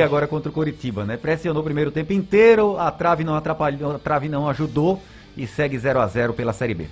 E 0.00 0.02
agora 0.02 0.26
contra 0.26 0.48
o 0.48 0.52
Coritiba, 0.52 1.04
né? 1.04 1.18
Pressionou 1.18 1.60
o 1.60 1.64
primeiro 1.64 1.90
tempo 1.90 2.10
inteiro, 2.14 2.78
a 2.78 2.90
trave 2.90 3.22
não 3.22 3.34
atrapalhou, 3.34 3.96
a 3.96 3.98
trave 3.98 4.30
não 4.30 4.48
ajudou 4.48 4.98
e 5.36 5.46
segue 5.46 5.78
0 5.78 6.00
a 6.00 6.06
0 6.06 6.32
pela 6.32 6.54
Série 6.54 6.72
B. 6.72 6.86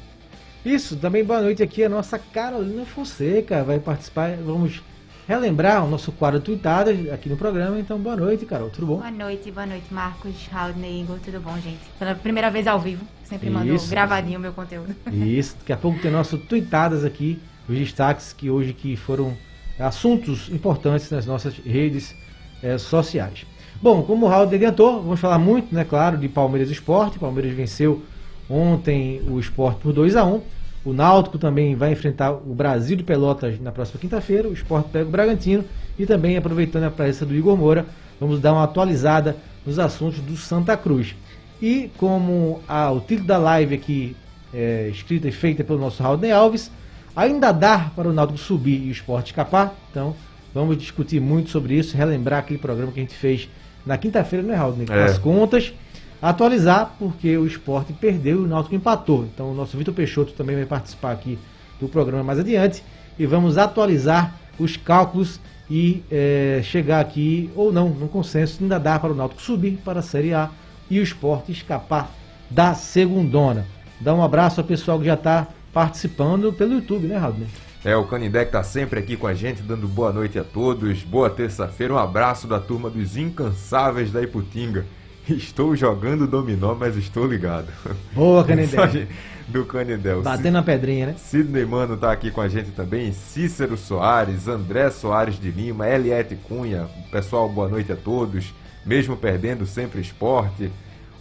Isso, 0.62 0.94
também 0.94 1.24
boa 1.24 1.40
noite 1.40 1.62
aqui 1.62 1.82
a 1.82 1.88
nossa 1.88 2.18
Carolina 2.18 2.84
Fonseca 2.84 3.64
vai 3.64 3.80
participar, 3.80 4.36
vamos 4.36 4.82
relembrar 5.26 5.86
o 5.86 5.88
nosso 5.88 6.12
quadro 6.12 6.38
tweetado 6.38 6.90
aqui 7.10 7.30
no 7.30 7.36
programa, 7.38 7.80
então 7.80 7.98
boa 7.98 8.14
noite, 8.14 8.44
Carol, 8.44 8.68
tudo 8.68 8.88
bom? 8.88 8.96
Boa 8.98 9.10
noite, 9.10 9.50
boa 9.50 9.66
noite, 9.66 9.86
Marcos, 9.90 10.46
Raul, 10.52 10.74
Igor, 10.78 11.18
tudo 11.24 11.40
bom, 11.40 11.54
gente? 11.54 11.80
Pela 11.98 12.14
primeira 12.14 12.50
vez 12.50 12.66
ao 12.66 12.78
vivo, 12.78 13.06
sempre 13.24 13.48
mando 13.48 13.74
Isso. 13.74 13.88
gravadinho 13.88 14.38
o 14.38 14.42
meu 14.42 14.52
conteúdo. 14.52 14.94
Isso, 15.10 15.56
daqui 15.60 15.72
a 15.72 15.78
pouco 15.78 15.98
tem 15.98 16.10
nosso 16.10 16.36
tweetadas 16.36 17.06
aqui, 17.06 17.40
os 17.66 17.78
destaques 17.78 18.34
que 18.34 18.50
hoje 18.50 18.74
que 18.74 18.96
foram 18.96 19.34
assuntos 19.78 20.50
importantes 20.50 21.10
nas 21.10 21.24
nossas 21.24 21.56
redes 21.56 22.14
é, 22.62 22.76
sociais. 22.78 23.46
Bom, 23.80 24.02
como 24.02 24.26
o 24.26 24.28
Raul 24.28 24.42
adiantou, 24.42 25.02
vamos 25.02 25.20
falar 25.20 25.38
muito, 25.38 25.72
né, 25.72 25.84
claro, 25.84 26.16
de 26.16 26.28
Palmeiras 26.28 26.68
Esporte. 26.68 27.18
Palmeiras 27.18 27.52
venceu 27.52 28.02
ontem 28.50 29.22
o 29.28 29.38
Esporte 29.38 29.80
por 29.80 29.92
2 29.92 30.16
a 30.16 30.24
1 30.24 30.40
O 30.84 30.92
Náutico 30.92 31.38
também 31.38 31.76
vai 31.76 31.92
enfrentar 31.92 32.32
o 32.32 32.54
Brasil 32.54 32.96
de 32.96 33.04
Pelotas 33.04 33.60
na 33.60 33.70
próxima 33.70 34.00
quinta-feira. 34.00 34.48
O 34.48 34.52
Esporte 34.52 34.88
pega 34.90 35.06
o 35.06 35.10
Bragantino. 35.10 35.64
E 35.96 36.06
também, 36.06 36.36
aproveitando 36.36 36.84
a 36.84 36.90
presença 36.90 37.24
do 37.24 37.34
Igor 37.34 37.56
Moura, 37.56 37.86
vamos 38.18 38.40
dar 38.40 38.52
uma 38.52 38.64
atualizada 38.64 39.36
nos 39.64 39.78
assuntos 39.78 40.18
do 40.20 40.36
Santa 40.36 40.76
Cruz. 40.76 41.14
E 41.62 41.90
como 41.98 42.60
a, 42.68 42.90
o 42.90 43.00
título 43.00 43.26
da 43.28 43.38
live 43.38 43.74
aqui 43.74 44.16
é 44.52 44.88
escrita 44.88 45.28
e 45.28 45.32
feita 45.32 45.62
pelo 45.62 45.78
nosso 45.78 46.02
Raul 46.02 46.20
Alves, 46.34 46.70
ainda 47.14 47.52
dá 47.52 47.90
para 47.94 48.08
o 48.08 48.12
Náutico 48.12 48.38
subir 48.38 48.84
e 48.84 48.88
o 48.88 48.92
Esporte 48.92 49.26
escapar. 49.26 49.74
Então, 49.90 50.16
Vamos 50.54 50.76
discutir 50.76 51.20
muito 51.20 51.50
sobre 51.50 51.74
isso, 51.74 51.96
relembrar 51.96 52.40
aquele 52.40 52.58
programa 52.58 52.92
que 52.92 53.00
a 53.00 53.02
gente 53.02 53.14
fez 53.14 53.48
na 53.84 53.96
quinta-feira, 53.96 54.46
né, 54.46 54.54
Raul? 54.54 54.74
Com 54.74 54.92
é. 54.92 55.04
as 55.04 55.18
contas. 55.18 55.72
Atualizar, 56.20 56.96
porque 56.98 57.36
o 57.36 57.46
esporte 57.46 57.92
perdeu 57.92 58.40
e 58.40 58.44
o 58.44 58.46
Náutico 58.46 58.74
empatou. 58.74 59.24
Então 59.32 59.52
o 59.52 59.54
nosso 59.54 59.76
Vitor 59.76 59.94
Peixoto 59.94 60.32
também 60.32 60.56
vai 60.56 60.66
participar 60.66 61.12
aqui 61.12 61.38
do 61.80 61.88
programa 61.88 62.24
mais 62.24 62.40
adiante. 62.40 62.82
E 63.18 63.24
vamos 63.24 63.56
atualizar 63.56 64.34
os 64.58 64.76
cálculos 64.76 65.40
e 65.70 66.02
é, 66.10 66.60
chegar 66.64 67.00
aqui, 67.00 67.50
ou 67.54 67.72
não, 67.72 67.90
no 67.90 68.08
consenso, 68.08 68.62
ainda 68.62 68.80
dá 68.80 68.98
para 68.98 69.12
o 69.12 69.14
Náutico 69.14 69.40
subir 69.40 69.78
para 69.84 70.00
a 70.00 70.02
Série 70.02 70.34
A 70.34 70.50
e 70.90 70.98
o 70.98 71.02
esporte 71.02 71.52
escapar 71.52 72.10
da 72.50 72.74
segundona. 72.74 73.64
Dá 74.00 74.14
um 74.14 74.22
abraço 74.22 74.60
ao 74.60 74.66
pessoal 74.66 74.98
que 74.98 75.06
já 75.06 75.14
está 75.14 75.46
participando 75.72 76.52
pelo 76.52 76.74
YouTube, 76.74 77.06
né, 77.06 77.16
Raul? 77.16 77.46
É, 77.84 77.94
o 77.96 78.04
Canindé 78.04 78.44
que 78.44 78.52
tá 78.52 78.62
sempre 78.62 78.98
aqui 78.98 79.16
com 79.16 79.26
a 79.26 79.34
gente, 79.34 79.62
dando 79.62 79.86
boa 79.86 80.12
noite 80.12 80.36
a 80.38 80.42
todos. 80.42 81.02
Boa 81.02 81.30
terça-feira, 81.30 81.94
um 81.94 81.98
abraço 81.98 82.48
da 82.48 82.58
turma 82.58 82.90
dos 82.90 83.16
incansáveis 83.16 84.10
da 84.10 84.20
Iputinga. 84.20 84.84
Estou 85.28 85.76
jogando 85.76 86.26
dominó, 86.26 86.74
mas 86.74 86.96
estou 86.96 87.26
ligado. 87.26 87.68
Boa, 88.12 88.42
Canindé. 88.42 89.06
do 89.46 89.64
Canindé. 89.64 90.14
Batendo 90.16 90.58
a 90.58 90.62
pedrinha, 90.62 91.06
né? 91.06 91.14
Sidney 91.16 91.64
Mano 91.64 91.96
tá 91.96 92.10
aqui 92.10 92.30
com 92.30 92.40
a 92.40 92.48
gente 92.48 92.70
também. 92.72 93.12
Cícero 93.12 93.76
Soares, 93.76 94.48
André 94.48 94.90
Soares 94.90 95.38
de 95.38 95.50
Lima, 95.50 95.88
Eliette 95.88 96.34
Cunha. 96.34 96.88
Pessoal, 97.12 97.48
boa 97.48 97.68
noite 97.68 97.92
a 97.92 97.96
todos. 97.96 98.52
Mesmo 98.84 99.16
perdendo, 99.16 99.66
sempre 99.66 100.00
esporte 100.00 100.70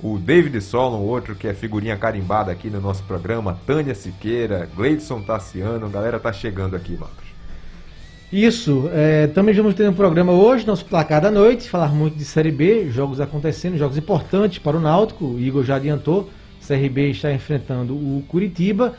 o 0.02 0.18
David 0.18 0.62
Solon, 0.62 1.02
outro 1.02 1.36
que 1.36 1.48
é 1.48 1.54
figurinha 1.54 1.98
carimbada 1.98 2.52
aqui 2.52 2.70
no 2.70 2.80
nosso 2.80 3.04
programa, 3.04 3.58
Tânia 3.66 3.96
Siqueira, 3.96 4.70
Gleidson 4.76 5.22
Tassiano, 5.22 5.86
a 5.86 5.90
galera 5.90 6.20
tá 6.20 6.32
chegando 6.32 6.76
aqui, 6.76 6.96
Marcos. 6.98 7.28
Isso, 8.32 8.90
é, 8.94 9.28
também 9.28 9.56
vamos 9.56 9.74
ter 9.74 9.88
um 9.90 9.94
programa 9.94 10.34
hoje, 10.34 10.68
nosso 10.68 10.84
placar 10.84 11.22
da 11.22 11.32
noite, 11.32 11.70
falar 11.70 11.88
muito 11.88 12.18
de 12.18 12.26
Série 12.26 12.52
B, 12.52 12.90
jogos 12.92 13.22
acontecendo, 13.22 13.78
jogos 13.78 13.98
importantes 13.98 14.60
para 14.60 14.76
o 14.76 14.82
Náutico, 14.82 15.26
o 15.26 15.40
Igor 15.40 15.64
já 15.64 15.78
adiantou, 15.78 16.30
CRB 16.68 17.12
está 17.12 17.32
enfrentando 17.32 17.94
o 17.94 18.22
Curitiba, 18.28 18.96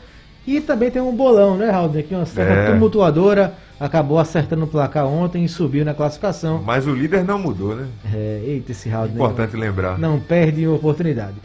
e 0.49 0.61
também 0.61 0.89
tem 0.89 1.01
um 1.01 1.15
bolão, 1.15 1.55
né, 1.55 1.69
Raul? 1.69 1.91
Aqui 1.97 2.15
uma 2.15 2.25
certa 2.25 2.53
é. 2.53 2.71
tumultuadora, 2.71 3.53
acabou 3.79 4.17
acertando 4.17 4.65
o 4.65 4.67
placar 4.67 5.05
ontem 5.05 5.45
e 5.45 5.47
subiu 5.47 5.85
na 5.85 5.93
classificação. 5.93 6.61
Mas 6.65 6.87
o 6.87 6.93
líder 6.95 7.23
não 7.23 7.37
mudou, 7.37 7.75
né? 7.75 7.87
É, 8.11 8.41
eita, 8.43 8.71
esse 8.71 8.89
round. 8.89 9.13
Importante 9.13 9.53
né? 9.53 9.59
lembrar. 9.59 9.99
Não 9.99 10.19
perde 10.19 10.67
oportunidade. 10.67 11.35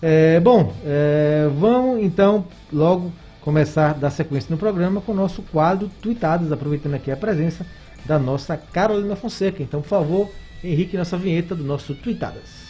É, 0.00 0.38
bom, 0.38 0.72
é, 0.84 1.48
vamos 1.58 2.04
então 2.04 2.44
logo 2.72 3.12
começar 3.40 3.90
a 3.90 3.94
dar 3.94 4.10
sequência 4.10 4.48
no 4.50 4.56
programa 4.56 5.00
com 5.00 5.10
o 5.10 5.14
nosso 5.14 5.42
quadro 5.42 5.90
Tweetados, 6.00 6.52
aproveitando 6.52 6.94
aqui 6.94 7.10
a 7.10 7.16
presença 7.16 7.66
da 8.04 8.18
nossa 8.18 8.56
Carolina 8.56 9.16
Fonseca. 9.16 9.60
Então, 9.60 9.80
por 9.80 9.88
favor, 9.88 10.30
Henrique, 10.62 10.96
nossa 10.96 11.16
vinheta 11.16 11.54
do 11.54 11.64
nosso 11.64 11.94
Tweetadas. 11.94 12.62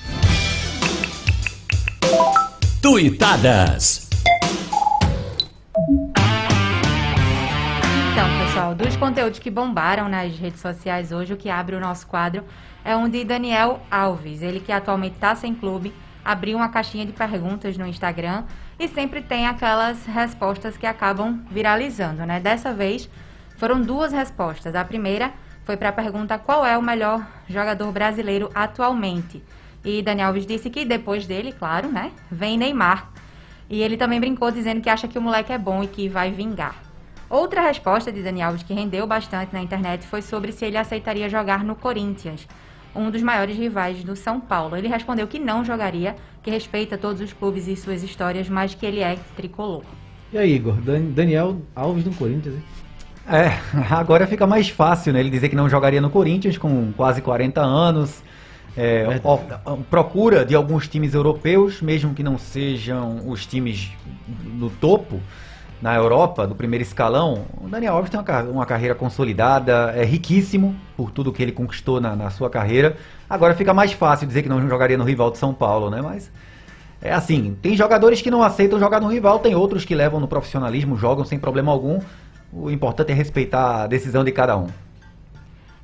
Tweetadas. 2.80 4.11
Pessoal, 8.52 8.74
dos 8.74 8.96
conteúdos 8.96 9.38
que 9.38 9.50
bombaram 9.50 10.10
nas 10.10 10.36
redes 10.36 10.60
sociais 10.60 11.10
hoje, 11.10 11.32
o 11.32 11.38
que 11.38 11.48
abre 11.48 11.74
o 11.74 11.80
nosso 11.80 12.06
quadro 12.06 12.44
é 12.84 12.94
um 12.94 13.08
de 13.08 13.24
Daniel 13.24 13.80
Alves. 13.90 14.42
Ele 14.42 14.60
que 14.60 14.70
atualmente 14.70 15.14
está 15.14 15.34
sem 15.34 15.54
clube, 15.54 15.92
abriu 16.22 16.58
uma 16.58 16.68
caixinha 16.68 17.06
de 17.06 17.12
perguntas 17.12 17.78
no 17.78 17.86
Instagram 17.86 18.44
e 18.78 18.86
sempre 18.88 19.22
tem 19.22 19.46
aquelas 19.46 20.04
respostas 20.04 20.76
que 20.76 20.86
acabam 20.86 21.42
viralizando, 21.50 22.26
né? 22.26 22.40
Dessa 22.40 22.74
vez 22.74 23.08
foram 23.56 23.80
duas 23.80 24.12
respostas. 24.12 24.74
A 24.74 24.84
primeira 24.84 25.32
foi 25.64 25.78
para 25.78 25.88
a 25.88 25.92
pergunta 25.92 26.38
qual 26.38 26.66
é 26.66 26.76
o 26.76 26.82
melhor 26.82 27.26
jogador 27.48 27.90
brasileiro 27.90 28.50
atualmente. 28.54 29.42
E 29.82 30.02
Daniel 30.02 30.28
Alves 30.28 30.46
disse 30.46 30.68
que 30.68 30.84
depois 30.84 31.26
dele, 31.26 31.52
claro, 31.52 31.88
né, 31.88 32.12
vem 32.30 32.58
Neymar. 32.58 33.10
E 33.72 33.82
ele 33.82 33.96
também 33.96 34.20
brincou 34.20 34.50
dizendo 34.50 34.82
que 34.82 34.90
acha 34.90 35.08
que 35.08 35.18
o 35.18 35.22
moleque 35.22 35.50
é 35.50 35.56
bom 35.56 35.82
e 35.82 35.86
que 35.86 36.06
vai 36.06 36.30
vingar. 36.30 36.76
Outra 37.30 37.62
resposta 37.62 38.12
de 38.12 38.22
Dani 38.22 38.42
Alves 38.42 38.62
que 38.62 38.74
rendeu 38.74 39.06
bastante 39.06 39.54
na 39.54 39.62
internet 39.62 40.06
foi 40.06 40.20
sobre 40.20 40.52
se 40.52 40.66
ele 40.66 40.76
aceitaria 40.76 41.26
jogar 41.26 41.64
no 41.64 41.74
Corinthians, 41.74 42.46
um 42.94 43.10
dos 43.10 43.22
maiores 43.22 43.56
rivais 43.56 44.04
do 44.04 44.14
São 44.14 44.38
Paulo. 44.38 44.76
Ele 44.76 44.88
respondeu 44.88 45.26
que 45.26 45.38
não 45.38 45.64
jogaria, 45.64 46.14
que 46.42 46.50
respeita 46.50 46.98
todos 46.98 47.22
os 47.22 47.32
clubes 47.32 47.66
e 47.66 47.74
suas 47.74 48.02
histórias, 48.02 48.46
mas 48.46 48.74
que 48.74 48.84
ele 48.84 49.00
é 49.00 49.16
tricolor. 49.34 49.84
E 50.30 50.36
aí, 50.36 50.52
Igor? 50.54 50.76
Daniel 51.14 51.62
Alves 51.74 52.04
no 52.04 52.12
Corinthians, 52.12 52.56
hein? 52.56 52.62
É, 53.26 53.58
agora 53.90 54.26
fica 54.26 54.46
mais 54.46 54.68
fácil, 54.68 55.14
né? 55.14 55.20
Ele 55.20 55.30
dizer 55.30 55.48
que 55.48 55.56
não 55.56 55.70
jogaria 55.70 56.00
no 56.02 56.10
Corinthians 56.10 56.58
com 56.58 56.92
quase 56.94 57.22
40 57.22 57.62
anos. 57.62 58.22
É, 58.76 59.20
ó, 59.22 59.38
procura 59.90 60.44
de 60.44 60.54
alguns 60.54 60.88
times 60.88 61.12
europeus, 61.14 61.82
mesmo 61.82 62.14
que 62.14 62.22
não 62.22 62.38
sejam 62.38 63.28
os 63.28 63.44
times 63.44 63.90
no 64.44 64.70
topo, 64.70 65.20
na 65.82 65.96
Europa, 65.96 66.46
no 66.46 66.54
primeiro 66.54 66.84
escalão, 66.84 67.44
o 67.60 67.68
Daniel 67.68 67.94
Alves 67.94 68.08
tem 68.08 68.18
uma, 68.18 68.42
uma 68.44 68.64
carreira 68.64 68.94
consolidada, 68.94 69.92
é 69.96 70.04
riquíssimo 70.04 70.76
por 70.96 71.10
tudo 71.10 71.32
que 71.32 71.42
ele 71.42 71.50
conquistou 71.50 72.00
na, 72.00 72.14
na, 72.14 72.30
sua 72.30 72.48
carreira. 72.48 72.96
Agora 73.28 73.52
fica 73.54 73.74
mais 73.74 73.92
fácil 73.92 74.28
dizer 74.28 74.42
que 74.42 74.48
não 74.48 74.66
jogaria 74.68 74.96
no 74.96 75.02
rival 75.02 75.32
de 75.32 75.38
São 75.38 75.52
Paulo, 75.52 75.90
né? 75.90 76.00
Mas 76.00 76.30
é 77.00 77.12
assim, 77.12 77.58
tem 77.60 77.76
jogadores 77.76 78.22
que 78.22 78.30
não 78.30 78.44
aceitam 78.44 78.78
jogar 78.78 79.00
no 79.00 79.08
rival, 79.08 79.40
tem 79.40 79.56
outros 79.56 79.84
que 79.84 79.92
levam 79.92 80.20
no 80.20 80.28
profissionalismo, 80.28 80.96
jogam 80.96 81.24
sem 81.24 81.36
problema 81.36 81.72
algum. 81.72 81.98
O 82.52 82.70
importante 82.70 83.10
é 83.10 83.14
respeitar 83.14 83.82
a 83.82 83.86
decisão 83.88 84.22
de 84.22 84.30
cada 84.30 84.56
um. 84.56 84.68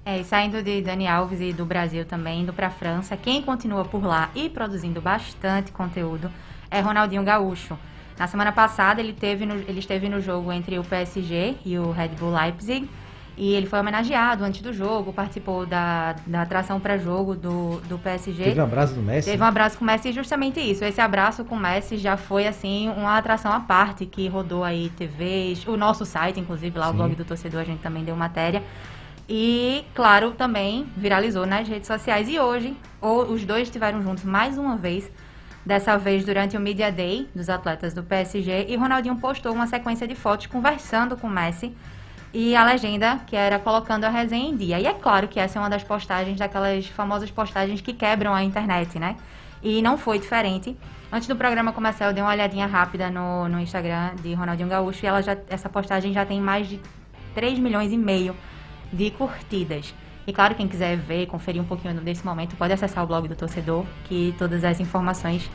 É, 0.08 0.20
e 0.20 0.24
saindo 0.24 0.62
de 0.62 0.80
Dani 0.80 1.06
Alves 1.06 1.38
e 1.38 1.52
do 1.52 1.66
Brasil 1.66 2.02
também, 2.02 2.40
indo 2.40 2.50
para 2.50 2.68
a 2.68 2.70
França, 2.70 3.14
quem 3.14 3.42
continua 3.42 3.84
por 3.84 4.02
lá 4.02 4.30
e 4.34 4.48
produzindo 4.48 5.02
bastante 5.02 5.70
conteúdo 5.70 6.30
é 6.70 6.80
Ronaldinho 6.80 7.22
Gaúcho. 7.22 7.78
Na 8.18 8.26
semana 8.26 8.50
passada, 8.50 9.02
ele, 9.02 9.12
teve 9.12 9.44
no, 9.44 9.56
ele 9.56 9.80
esteve 9.80 10.08
no 10.08 10.18
jogo 10.18 10.50
entre 10.50 10.78
o 10.78 10.82
PSG 10.82 11.56
e 11.62 11.78
o 11.78 11.90
Red 11.90 12.08
Bull 12.18 12.32
Leipzig. 12.32 12.88
E 13.36 13.52
ele 13.52 13.66
foi 13.66 13.78
homenageado 13.78 14.44
antes 14.44 14.62
do 14.62 14.72
jogo, 14.72 15.12
participou 15.12 15.66
da, 15.66 16.16
da 16.26 16.40
atração 16.40 16.80
para 16.80 16.96
jogo 16.96 17.36
do, 17.36 17.78
do 17.82 17.98
PSG. 17.98 18.44
Teve 18.44 18.60
um 18.60 18.64
abraço 18.64 18.94
do 18.94 19.02
Messi? 19.02 19.30
Teve 19.30 19.42
um 19.42 19.46
abraço 19.46 19.76
com 19.76 19.84
o 19.84 19.86
Messi, 19.86 20.10
justamente 20.10 20.58
isso. 20.58 20.86
Esse 20.86 21.02
abraço 21.02 21.44
com 21.44 21.54
o 21.54 21.60
Messi 21.60 21.98
já 21.98 22.16
foi, 22.16 22.46
assim, 22.46 22.88
uma 22.88 23.18
atração 23.18 23.52
à 23.52 23.60
parte 23.60 24.06
que 24.06 24.26
rodou 24.26 24.64
aí 24.64 24.88
TVs, 24.96 25.66
o 25.66 25.76
nosso 25.76 26.06
site, 26.06 26.40
inclusive, 26.40 26.78
lá 26.78 26.86
Sim. 26.86 26.94
o 26.94 26.96
blog 26.96 27.14
do 27.14 27.26
torcedor, 27.26 27.60
a 27.60 27.64
gente 27.64 27.82
também 27.82 28.02
deu 28.02 28.16
matéria. 28.16 28.62
E, 29.28 29.84
claro, 29.94 30.32
também 30.32 30.88
viralizou 30.96 31.44
nas 31.44 31.68
redes 31.68 31.86
sociais. 31.86 32.28
E 32.28 32.38
hoje, 32.38 32.76
os 33.00 33.44
dois 33.44 33.64
estiveram 33.64 34.02
juntos 34.02 34.24
mais 34.24 34.56
uma 34.56 34.76
vez 34.76 35.10
dessa 35.66 35.98
vez 35.98 36.24
durante 36.24 36.56
o 36.56 36.60
Media 36.60 36.90
Day 36.90 37.28
dos 37.34 37.50
atletas 37.50 37.92
do 37.92 38.02
PSG, 38.02 38.66
e 38.70 38.76
Ronaldinho 38.76 39.16
postou 39.16 39.52
uma 39.52 39.66
sequência 39.66 40.08
de 40.08 40.14
fotos 40.14 40.46
conversando 40.46 41.14
com 41.14 41.28
Messi 41.28 41.76
e 42.32 42.56
a 42.56 42.64
legenda 42.64 43.20
que 43.26 43.36
era 43.36 43.58
colocando 43.58 44.04
a 44.04 44.08
resenha 44.08 44.48
em 44.48 44.56
dia. 44.56 44.80
E 44.80 44.86
é 44.86 44.94
claro 44.94 45.28
que 45.28 45.38
essa 45.38 45.58
é 45.58 45.60
uma 45.60 45.68
das 45.68 45.84
postagens, 45.84 46.38
daquelas 46.38 46.86
famosas 46.86 47.30
postagens 47.30 47.82
que 47.82 47.92
quebram 47.92 48.34
a 48.34 48.42
internet, 48.42 48.98
né? 48.98 49.16
E 49.62 49.82
não 49.82 49.98
foi 49.98 50.18
diferente. 50.18 50.74
Antes 51.12 51.28
do 51.28 51.36
programa 51.36 51.70
começar, 51.72 52.06
eu 52.06 52.14
dei 52.14 52.22
uma 52.22 52.32
olhadinha 52.32 52.66
rápida 52.66 53.10
no, 53.10 53.46
no 53.48 53.60
Instagram 53.60 54.14
de 54.22 54.32
Ronaldinho 54.32 54.68
Gaúcho 54.68 55.04
e 55.04 55.06
ela 55.06 55.22
já, 55.22 55.36
essa 55.50 55.68
postagem 55.68 56.14
já 56.14 56.24
tem 56.24 56.40
mais 56.40 56.66
de 56.66 56.80
3 57.34 57.58
milhões 57.58 57.92
e 57.92 57.96
meio 57.96 58.34
de 58.92 59.10
curtidas. 59.10 59.94
E 60.26 60.32
claro, 60.32 60.54
quem 60.54 60.68
quiser 60.68 60.96
ver, 60.96 61.26
conferir 61.26 61.60
um 61.60 61.64
pouquinho 61.64 61.94
desse 62.00 62.24
momento, 62.24 62.54
pode 62.56 62.72
acessar 62.72 63.02
o 63.02 63.06
blog 63.06 63.26
do 63.28 63.34
torcedor, 63.34 63.84
que 64.04 64.34
todas 64.38 64.62
as 64.62 64.78
informações 64.78 65.50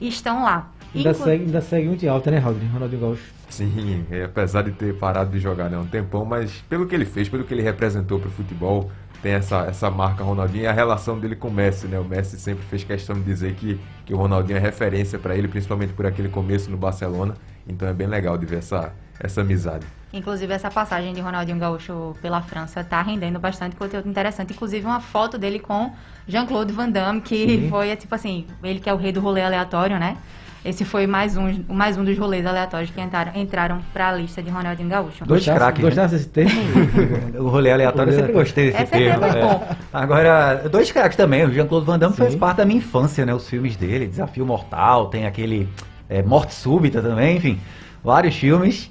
estão 0.00 0.42
lá. 0.42 0.70
Ainda, 0.94 1.10
Inclu- 1.10 1.24
segue, 1.24 1.44
ainda 1.44 1.60
segue 1.60 1.86
muito 1.88 2.04
em 2.04 2.08
alta, 2.08 2.30
né, 2.30 2.38
Raul? 2.38 2.56
Ronaldinho 2.72 3.00
Gaúcho. 3.00 3.32
Sim, 3.48 4.04
é, 4.10 4.24
apesar 4.24 4.62
de 4.62 4.72
ter 4.72 4.94
parado 4.98 5.30
de 5.30 5.38
jogar 5.38 5.68
né, 5.70 5.78
um 5.78 5.86
tempão, 5.86 6.24
mas 6.24 6.52
pelo 6.68 6.86
que 6.86 6.94
ele 6.94 7.04
fez, 7.04 7.28
pelo 7.28 7.44
que 7.44 7.54
ele 7.54 7.62
representou 7.62 8.18
para 8.18 8.28
o 8.28 8.30
futebol, 8.30 8.90
tem 9.22 9.32
essa, 9.32 9.66
essa 9.66 9.90
marca 9.90 10.24
Ronaldinho 10.24 10.64
e 10.64 10.66
a 10.66 10.72
relação 10.72 11.18
dele 11.18 11.36
com 11.36 11.48
o 11.48 11.52
Messi, 11.52 11.86
né? 11.86 11.98
O 11.98 12.04
Messi 12.04 12.38
sempre 12.38 12.64
fez 12.64 12.84
questão 12.84 13.14
de 13.14 13.22
dizer 13.22 13.54
que, 13.54 13.78
que 14.06 14.14
o 14.14 14.16
Ronaldinho 14.16 14.56
é 14.56 14.60
referência 14.60 15.18
para 15.18 15.36
ele, 15.36 15.46
principalmente 15.46 15.92
por 15.92 16.06
aquele 16.06 16.28
começo 16.28 16.70
no 16.70 16.76
Barcelona. 16.76 17.34
Então 17.66 17.86
é 17.86 17.92
bem 17.92 18.06
legal 18.06 18.38
de 18.38 18.46
ver 18.46 18.58
essa, 18.58 18.92
essa 19.18 19.42
amizade. 19.42 19.86
Inclusive, 20.12 20.52
essa 20.52 20.70
passagem 20.70 21.12
de 21.12 21.20
Ronaldinho 21.20 21.58
Gaúcho 21.58 22.16
pela 22.20 22.42
França 22.42 22.82
tá 22.82 23.00
rendendo 23.00 23.38
bastante 23.38 23.76
conteúdo 23.76 24.08
interessante. 24.08 24.52
Inclusive, 24.52 24.84
uma 24.84 25.00
foto 25.00 25.38
dele 25.38 25.60
com 25.60 25.92
Jean-Claude 26.26 26.72
Van 26.72 26.88
Damme, 26.90 27.20
que 27.20 27.46
Sim. 27.46 27.68
foi, 27.70 27.94
tipo 27.96 28.14
assim, 28.14 28.44
ele 28.62 28.80
que 28.80 28.88
é 28.90 28.94
o 28.94 28.96
rei 28.96 29.12
do 29.12 29.20
rolê 29.20 29.42
aleatório, 29.42 29.98
né? 29.98 30.16
Esse 30.62 30.84
foi 30.84 31.06
mais 31.06 31.38
um, 31.38 31.64
mais 31.68 31.96
um 31.96 32.04
dos 32.04 32.18
rolês 32.18 32.44
aleatórios 32.44 32.90
que 32.90 33.00
entraram, 33.00 33.32
entraram 33.34 33.80
pra 33.94 34.12
lista 34.12 34.42
de 34.42 34.50
Ronaldinho 34.50 34.90
Gaúcho. 34.90 35.24
Dois 35.24 35.42
craques, 35.44 35.82
né? 35.82 35.88
Gostasse 35.88 36.14
desse 36.16 36.28
termo? 36.28 36.52
O 37.40 37.48
rolê 37.48 37.70
aleatório 37.70 38.12
eu 38.12 38.18
sempre 38.18 38.32
gostei 38.32 38.66
desse 38.66 38.82
É 38.82 38.86
sempre 38.86 39.04
termo. 39.06 39.24
é. 39.24 39.40
bom. 39.40 39.66
Agora, 39.90 40.68
dois 40.70 40.92
craques 40.92 41.16
também. 41.16 41.46
O 41.46 41.50
Jean-Claude 41.52 41.86
Van 41.86 41.98
Damme 41.98 42.14
Sim. 42.14 42.22
fez 42.24 42.34
parte 42.34 42.58
da 42.58 42.66
minha 42.66 42.76
infância, 42.78 43.24
né? 43.24 43.32
Os 43.32 43.48
filmes 43.48 43.74
dele, 43.76 44.06
Desafio 44.06 44.44
Mortal, 44.44 45.06
tem 45.06 45.24
aquele 45.24 45.66
é, 46.10 46.20
Morte 46.22 46.52
Súbita 46.52 47.00
também, 47.00 47.38
enfim. 47.38 47.58
Vários 48.04 48.36
filmes. 48.36 48.90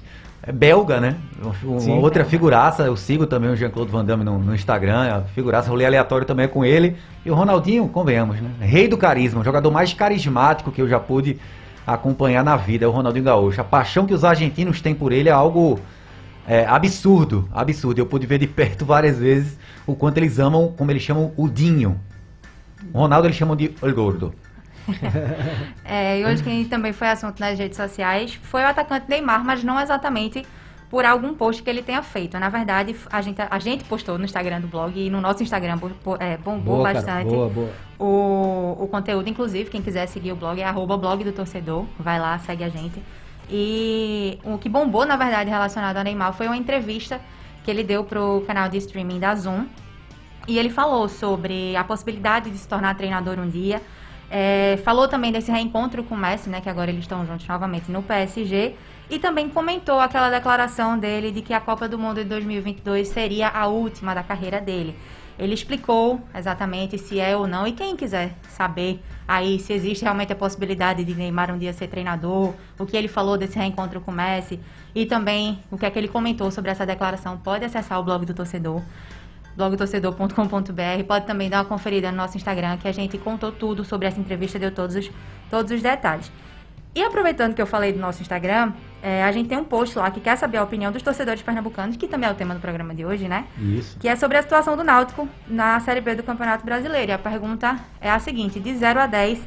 É 0.50 0.52
belga, 0.52 0.98
né? 0.98 1.14
Uma 1.62 1.78
Sim. 1.78 1.98
outra 2.00 2.24
figuraça, 2.24 2.82
eu 2.82 2.96
sigo 2.96 3.24
também 3.24 3.50
o 3.50 3.56
Jean-Claude 3.56 3.92
Van 3.92 4.04
Damme 4.04 4.24
no, 4.24 4.36
no 4.36 4.52
Instagram, 4.52 5.02
a 5.02 5.20
figuraça, 5.20 5.70
rolê 5.70 5.86
aleatório 5.86 6.26
também 6.26 6.46
é 6.46 6.48
com 6.48 6.64
ele. 6.64 6.96
E 7.24 7.30
o 7.30 7.34
Ronaldinho, 7.34 7.86
convenhamos, 7.86 8.40
né? 8.40 8.50
Rei 8.58 8.88
do 8.88 8.98
carisma, 8.98 9.42
o 9.42 9.44
jogador 9.44 9.70
mais 9.70 9.94
carismático 9.94 10.72
que 10.72 10.82
eu 10.82 10.88
já 10.88 10.98
pude 10.98 11.38
acompanhar 11.86 12.42
na 12.42 12.56
vida, 12.56 12.84
é 12.84 12.88
o 12.88 12.90
Ronaldinho 12.90 13.26
Gaúcho. 13.26 13.60
A 13.60 13.64
paixão 13.64 14.06
que 14.06 14.12
os 14.12 14.24
argentinos 14.24 14.80
têm 14.80 14.92
por 14.92 15.12
ele 15.12 15.28
é 15.28 15.32
algo 15.32 15.78
é, 16.48 16.66
absurdo, 16.66 17.48
absurdo. 17.52 18.00
Eu 18.00 18.06
pude 18.06 18.26
ver 18.26 18.38
de 18.38 18.48
perto 18.48 18.84
várias 18.84 19.18
vezes 19.18 19.56
o 19.86 19.94
quanto 19.94 20.18
eles 20.18 20.40
amam, 20.40 20.74
como 20.76 20.90
eles 20.90 21.04
chamam, 21.04 21.30
o 21.36 21.48
Dinho. 21.48 21.96
O 22.92 22.98
Ronaldo 22.98 23.28
eles 23.28 23.36
chamam 23.36 23.54
de 23.54 23.72
El 23.80 23.94
Gordo. 23.94 24.34
É, 25.84 26.20
e 26.20 26.24
hoje 26.24 26.42
quem 26.42 26.64
também 26.64 26.92
foi 26.92 27.08
assunto 27.08 27.40
nas 27.40 27.58
redes 27.58 27.76
sociais 27.76 28.34
foi 28.42 28.62
o 28.62 28.66
atacante 28.66 29.06
Neymar, 29.08 29.44
mas 29.44 29.64
não 29.64 29.80
exatamente 29.80 30.46
por 30.90 31.04
algum 31.04 31.32
post 31.34 31.62
que 31.62 31.70
ele 31.70 31.82
tenha 31.82 32.02
feito. 32.02 32.38
Na 32.38 32.48
verdade, 32.48 32.96
a 33.10 33.22
gente, 33.22 33.40
a 33.40 33.58
gente 33.60 33.84
postou 33.84 34.18
no 34.18 34.24
Instagram 34.24 34.60
do 34.60 34.66
blog 34.66 34.98
e 34.98 35.08
no 35.08 35.20
nosso 35.20 35.42
Instagram 35.42 35.78
é, 36.18 36.36
bombou 36.36 36.78
boa, 36.78 36.92
bastante 36.92 37.28
Boa, 37.28 37.48
boa. 37.48 37.70
o, 37.98 38.76
o 38.80 38.88
conteúdo. 38.88 39.28
Inclusive, 39.28 39.70
quem 39.70 39.80
quiser 39.80 40.06
seguir 40.06 40.32
o 40.32 40.36
blog 40.36 40.60
é 40.60 40.64
arroba 40.64 40.96
blog 40.96 41.22
do 41.22 41.32
torcedor. 41.32 41.86
Vai 41.98 42.18
lá, 42.18 42.36
segue 42.40 42.64
a 42.64 42.68
gente. 42.68 43.00
E 43.48 44.38
o 44.44 44.58
que 44.58 44.68
bombou, 44.68 45.06
na 45.06 45.16
verdade, 45.16 45.48
relacionado 45.48 45.96
ao 45.96 46.04
Neymar 46.04 46.32
foi 46.32 46.46
uma 46.46 46.56
entrevista 46.56 47.20
que 47.62 47.70
ele 47.70 47.84
deu 47.84 48.02
pro 48.02 48.42
canal 48.46 48.68
de 48.68 48.78
streaming 48.78 49.20
da 49.20 49.34
Zoom. 49.34 49.66
E 50.48 50.58
ele 50.58 50.70
falou 50.70 51.08
sobre 51.08 51.76
a 51.76 51.84
possibilidade 51.84 52.50
de 52.50 52.58
se 52.58 52.66
tornar 52.66 52.96
treinador 52.96 53.38
um 53.38 53.48
dia. 53.48 53.80
É, 54.30 54.78
falou 54.84 55.08
também 55.08 55.32
desse 55.32 55.50
reencontro 55.50 56.04
com 56.04 56.14
o 56.14 56.18
Messi, 56.18 56.48
né? 56.48 56.60
Que 56.60 56.68
agora 56.68 56.90
eles 56.90 57.02
estão 57.02 57.26
juntos 57.26 57.46
novamente 57.48 57.90
no 57.90 58.02
PSG. 58.02 58.76
E 59.10 59.18
também 59.18 59.48
comentou 59.48 59.98
aquela 59.98 60.30
declaração 60.30 60.96
dele 60.96 61.32
de 61.32 61.42
que 61.42 61.52
a 61.52 61.60
Copa 61.60 61.88
do 61.88 61.98
Mundo 61.98 62.22
de 62.22 62.28
2022 62.28 63.08
seria 63.08 63.48
a 63.48 63.66
última 63.66 64.14
da 64.14 64.22
carreira 64.22 64.60
dele. 64.60 64.96
Ele 65.36 65.54
explicou 65.54 66.20
exatamente 66.32 66.96
se 66.96 67.18
é 67.18 67.36
ou 67.36 67.48
não. 67.48 67.66
E 67.66 67.72
quem 67.72 67.96
quiser 67.96 68.34
saber 68.48 69.02
aí 69.26 69.58
se 69.58 69.72
existe 69.72 70.02
realmente 70.02 70.32
a 70.32 70.36
possibilidade 70.36 71.02
de 71.02 71.14
Neymar 71.14 71.52
um 71.52 71.58
dia 71.58 71.72
ser 71.72 71.88
treinador, 71.88 72.52
o 72.78 72.86
que 72.86 72.96
ele 72.96 73.08
falou 73.08 73.36
desse 73.36 73.58
reencontro 73.58 74.00
com 74.00 74.10
o 74.10 74.14
Messi 74.14 74.60
e 74.94 75.06
também 75.06 75.58
o 75.70 75.78
que 75.78 75.86
é 75.86 75.90
que 75.90 75.98
ele 75.98 76.08
comentou 76.08 76.50
sobre 76.50 76.70
essa 76.70 76.84
declaração, 76.84 77.38
pode 77.38 77.64
acessar 77.64 77.98
o 77.98 78.02
blog 78.02 78.26
do 78.26 78.34
torcedor 78.34 78.82
blogtorcedor.com.br. 79.56 81.04
Pode 81.06 81.26
também 81.26 81.48
dar 81.50 81.58
uma 81.58 81.64
conferida 81.64 82.10
no 82.10 82.16
nosso 82.16 82.36
Instagram, 82.36 82.76
que 82.76 82.88
a 82.88 82.92
gente 82.92 83.18
contou 83.18 83.52
tudo 83.52 83.84
sobre 83.84 84.06
essa 84.06 84.20
entrevista, 84.20 84.58
deu 84.58 84.70
todos 84.70 84.96
os, 84.96 85.10
todos 85.50 85.70
os 85.72 85.82
detalhes. 85.82 86.30
E 86.92 87.02
aproveitando 87.02 87.54
que 87.54 87.62
eu 87.62 87.66
falei 87.66 87.92
do 87.92 88.00
nosso 88.00 88.20
Instagram, 88.20 88.72
é, 89.00 89.22
a 89.22 89.30
gente 89.30 89.48
tem 89.48 89.56
um 89.56 89.64
post 89.64 89.96
lá 89.96 90.10
que 90.10 90.20
quer 90.20 90.36
saber 90.36 90.58
a 90.58 90.64
opinião 90.64 90.90
dos 90.90 91.02
torcedores 91.02 91.40
pernambucanos, 91.40 91.96
que 91.96 92.08
também 92.08 92.28
é 92.28 92.32
o 92.32 92.34
tema 92.34 92.52
do 92.52 92.60
programa 92.60 92.92
de 92.92 93.04
hoje, 93.04 93.28
né? 93.28 93.46
Isso. 93.56 93.96
Que 93.98 94.08
é 94.08 94.16
sobre 94.16 94.36
a 94.36 94.42
situação 94.42 94.76
do 94.76 94.82
Náutico 94.82 95.28
na 95.46 95.78
Série 95.78 96.00
B 96.00 96.16
do 96.16 96.24
Campeonato 96.24 96.64
Brasileiro. 96.64 97.12
E 97.12 97.14
a 97.14 97.18
pergunta 97.18 97.78
é 98.00 98.10
a 98.10 98.18
seguinte: 98.18 98.58
de 98.58 98.74
0 98.74 98.98
a 98.98 99.06
10, 99.06 99.46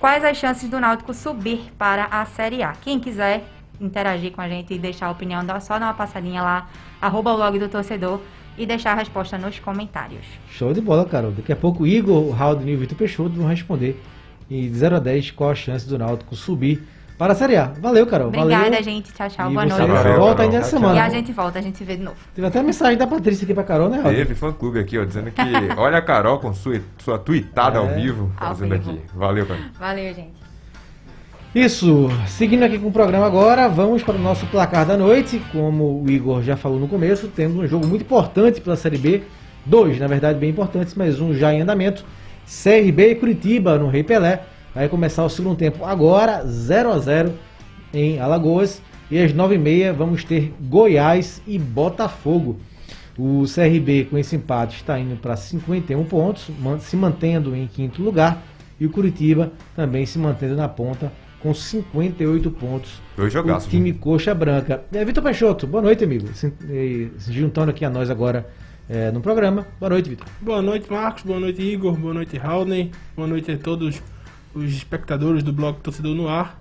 quais 0.00 0.24
as 0.24 0.36
chances 0.36 0.68
do 0.68 0.80
Náutico 0.80 1.14
subir 1.14 1.72
para 1.78 2.06
a 2.10 2.24
Série 2.24 2.64
A? 2.64 2.72
Quem 2.72 2.98
quiser 2.98 3.44
interagir 3.80 4.32
com 4.32 4.40
a 4.40 4.48
gente 4.48 4.74
e 4.74 4.78
deixar 4.78 5.06
a 5.06 5.10
opinião, 5.10 5.44
dá 5.44 5.60
só 5.60 5.78
dar 5.78 5.86
uma 5.86 5.94
passadinha 5.94 6.42
lá, 6.42 6.68
arroba 7.00 7.32
o 7.32 7.36
blog 7.36 7.58
do 7.60 7.68
torcedor 7.68 8.20
e 8.58 8.66
deixar 8.66 8.92
a 8.92 8.94
resposta 8.94 9.38
nos 9.38 9.58
comentários. 9.58 10.24
Show 10.50 10.72
de 10.72 10.80
bola, 10.80 11.04
Carol. 11.04 11.30
Daqui 11.32 11.52
a 11.52 11.56
pouco 11.56 11.84
o 11.84 11.86
Igor, 11.86 12.22
o 12.22 12.30
Raul 12.30 12.60
e 12.64 12.74
o 12.74 12.78
Vitor 12.78 12.96
Peixoto 12.96 13.30
vão 13.36 13.46
responder. 13.48 14.00
E 14.50 14.68
de 14.68 14.74
0 14.76 14.96
a 14.96 14.98
10, 14.98 15.30
qual 15.30 15.50
a 15.50 15.54
chance 15.54 15.88
do 15.88 15.96
Náutico 15.98 16.36
subir 16.36 16.86
para 17.16 17.32
a 17.32 17.36
Série 17.36 17.56
A? 17.56 17.66
Valeu, 17.80 18.06
Carol. 18.06 18.28
Obrigada, 18.28 18.64
Valeu. 18.64 18.82
gente. 18.82 19.12
Tchau, 19.12 19.28
tchau. 19.30 19.50
E 19.50 19.54
Boa 19.54 19.64
noite. 19.64 19.78
Valeu, 19.86 20.18
volta 20.18 20.36
Carol. 20.36 20.40
ainda 20.42 20.56
essa 20.58 20.70
Tchau, 20.70 20.78
semana. 20.80 20.96
E 20.96 20.98
a 21.00 21.08
gente 21.08 21.32
volta, 21.32 21.58
a 21.58 21.62
gente 21.62 21.78
se 21.78 21.84
vê 21.84 21.96
de 21.96 22.02
novo. 22.02 22.16
Teve 22.34 22.46
até 22.46 22.58
a 22.58 22.62
mensagem 22.62 22.98
da 22.98 23.06
Patrícia 23.06 23.44
aqui 23.44 23.54
pra 23.54 23.64
Carol, 23.64 23.88
né, 23.88 24.00
Raul? 24.00 24.14
Teve 24.14 24.34
fã 24.34 24.52
clube 24.52 24.78
aqui, 24.78 24.98
ó, 24.98 25.04
dizendo 25.04 25.30
que 25.30 25.40
olha 25.76 25.96
a 25.98 26.02
Carol 26.02 26.38
com 26.38 26.52
sua, 26.52 26.80
sua 26.98 27.18
tweetada 27.18 27.78
É. 27.78 27.80
ao 27.80 27.88
vivo, 27.94 28.30
Ao 28.36 28.48
fazendo 28.48 28.76
vivo. 28.78 28.90
aqui. 28.90 29.00
Valeu, 29.14 29.46
Carol. 29.46 29.62
Valeu, 29.78 30.14
gente. 30.14 30.41
Isso, 31.54 32.08
seguindo 32.26 32.62
aqui 32.62 32.78
com 32.78 32.88
o 32.88 32.92
programa 32.92 33.26
agora, 33.26 33.68
vamos 33.68 34.02
para 34.02 34.14
o 34.14 34.18
nosso 34.18 34.46
placar 34.46 34.86
da 34.86 34.96
noite. 34.96 35.38
Como 35.52 36.02
o 36.02 36.10
Igor 36.10 36.42
já 36.42 36.56
falou 36.56 36.80
no 36.80 36.88
começo, 36.88 37.28
temos 37.28 37.58
um 37.58 37.66
jogo 37.66 37.86
muito 37.86 38.00
importante 38.00 38.58
pela 38.58 38.74
Série 38.74 38.96
B. 38.96 39.22
Dois, 39.66 39.98
na 39.98 40.06
verdade, 40.06 40.38
bem 40.38 40.48
importantes, 40.48 40.94
mas 40.94 41.20
um 41.20 41.34
já 41.34 41.52
em 41.52 41.60
andamento. 41.60 42.06
CRB 42.46 43.10
e 43.10 43.14
Curitiba 43.16 43.76
no 43.76 43.88
Rei 43.88 44.02
Pelé. 44.02 44.44
Vai 44.74 44.88
começar 44.88 45.26
o 45.26 45.28
segundo 45.28 45.54
tempo 45.54 45.84
agora, 45.84 46.42
0 46.46 46.90
a 46.90 46.98
0 46.98 47.34
em 47.92 48.18
Alagoas. 48.18 48.80
E 49.10 49.18
às 49.18 49.34
9h30 49.34 49.92
vamos 49.92 50.24
ter 50.24 50.54
Goiás 50.58 51.42
e 51.46 51.58
Botafogo. 51.58 52.58
O 53.18 53.44
CRB 53.44 54.06
com 54.08 54.16
esse 54.16 54.36
empate 54.36 54.76
está 54.76 54.98
indo 54.98 55.16
para 55.16 55.36
51 55.36 56.02
pontos, 56.04 56.50
se 56.80 56.96
mantendo 56.96 57.54
em 57.54 57.66
quinto 57.66 58.02
lugar. 58.02 58.42
E 58.80 58.86
o 58.86 58.90
Curitiba 58.90 59.52
também 59.76 60.06
se 60.06 60.18
mantendo 60.18 60.56
na 60.56 60.66
ponta 60.66 61.12
com 61.42 61.52
58 61.52 62.50
pontos. 62.52 63.00
Dois 63.16 63.32
jogaços, 63.32 63.66
O 63.66 63.70
time 63.70 63.92
né? 63.92 63.98
coxa 64.00 64.34
branca. 64.34 64.84
É, 64.92 65.04
Vitor 65.04 65.22
Peixoto, 65.22 65.66
boa 65.66 65.82
noite, 65.82 66.04
amigo. 66.04 66.28
Se, 66.34 66.52
se 67.18 67.32
juntando 67.32 67.70
aqui 67.70 67.84
a 67.84 67.90
nós 67.90 68.10
agora 68.10 68.46
eh, 68.88 69.10
no 69.10 69.20
programa. 69.20 69.66
Boa 69.80 69.90
noite, 69.90 70.08
Vitor. 70.10 70.26
Boa 70.40 70.62
noite, 70.62 70.90
Marcos. 70.90 71.22
Boa 71.24 71.40
noite, 71.40 71.60
Igor. 71.62 71.94
Boa 71.96 72.14
noite, 72.14 72.36
Raulney. 72.38 72.90
Boa 73.16 73.26
noite 73.28 73.50
a 73.50 73.58
todos 73.58 74.00
os 74.54 74.64
espectadores 74.72 75.42
do 75.42 75.52
blog 75.52 75.78
Torcedor 75.82 76.14
no 76.14 76.28
Ar. 76.28 76.58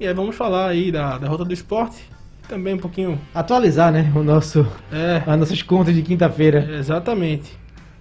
E 0.00 0.06
aí 0.06 0.12
vamos 0.12 0.34
falar 0.34 0.68
aí 0.68 0.90
da 0.92 1.16
derrota 1.18 1.44
do 1.44 1.52
esporte. 1.54 2.10
Também 2.48 2.74
um 2.74 2.78
pouquinho. 2.78 3.18
Atualizar, 3.34 3.90
né, 3.92 4.12
o 4.14 4.22
nosso, 4.22 4.64
É, 4.92 5.22
as 5.26 5.38
nossas 5.38 5.62
contas 5.62 5.94
de 5.94 6.02
quinta-feira. 6.02 6.60
exatamente. 6.78 7.52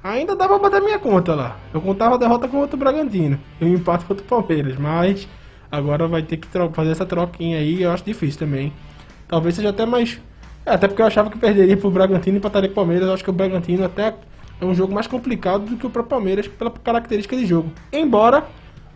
Ainda 0.03 0.35
dá 0.35 0.47
pra 0.47 0.59
botar 0.59 0.79
minha 0.81 0.99
conta 0.99 1.33
lá. 1.33 1.57
Eu 1.73 1.81
contava 1.81 2.13
a 2.13 2.17
derrota 2.19 2.47
contra 2.47 2.75
o 2.75 2.79
Bragantino 2.79 3.39
e 3.59 3.65
o 3.65 3.67
empate 3.69 4.05
contra 4.05 4.23
o 4.23 4.27
Palmeiras, 4.27 4.77
mas 4.77 5.27
agora 5.75 6.07
vai 6.07 6.23
ter 6.23 6.37
que 6.37 6.47
fazer 6.73 6.91
essa 6.91 7.05
troquinha 7.05 7.57
aí. 7.57 7.81
Eu 7.81 7.91
acho 7.91 8.03
difícil 8.03 8.39
também. 8.39 8.73
Talvez 9.27 9.55
seja 9.55 9.69
até 9.69 9.85
mais. 9.85 10.19
É, 10.65 10.73
até 10.73 10.87
porque 10.87 11.01
eu 11.01 11.05
achava 11.05 11.29
que 11.29 11.37
perderia 11.37 11.77
pro 11.77 11.91
Bragantino 11.91 12.37
e 12.37 12.39
empataria 12.39 12.69
com 12.69 12.73
o 12.73 12.75
Palmeiras. 12.75 13.07
Eu 13.07 13.13
acho 13.13 13.23
que 13.23 13.29
o 13.29 13.33
Bragantino 13.33 13.83
até 13.83 14.15
é 14.59 14.65
um 14.65 14.73
jogo 14.73 14.93
mais 14.93 15.07
complicado 15.07 15.65
do 15.65 15.77
que 15.77 15.85
o 15.85 15.89
próprio 15.89 16.09
Palmeiras 16.09 16.47
pela 16.47 16.71
característica 16.71 17.35
de 17.35 17.45
jogo. 17.45 17.71
Embora, 17.91 18.45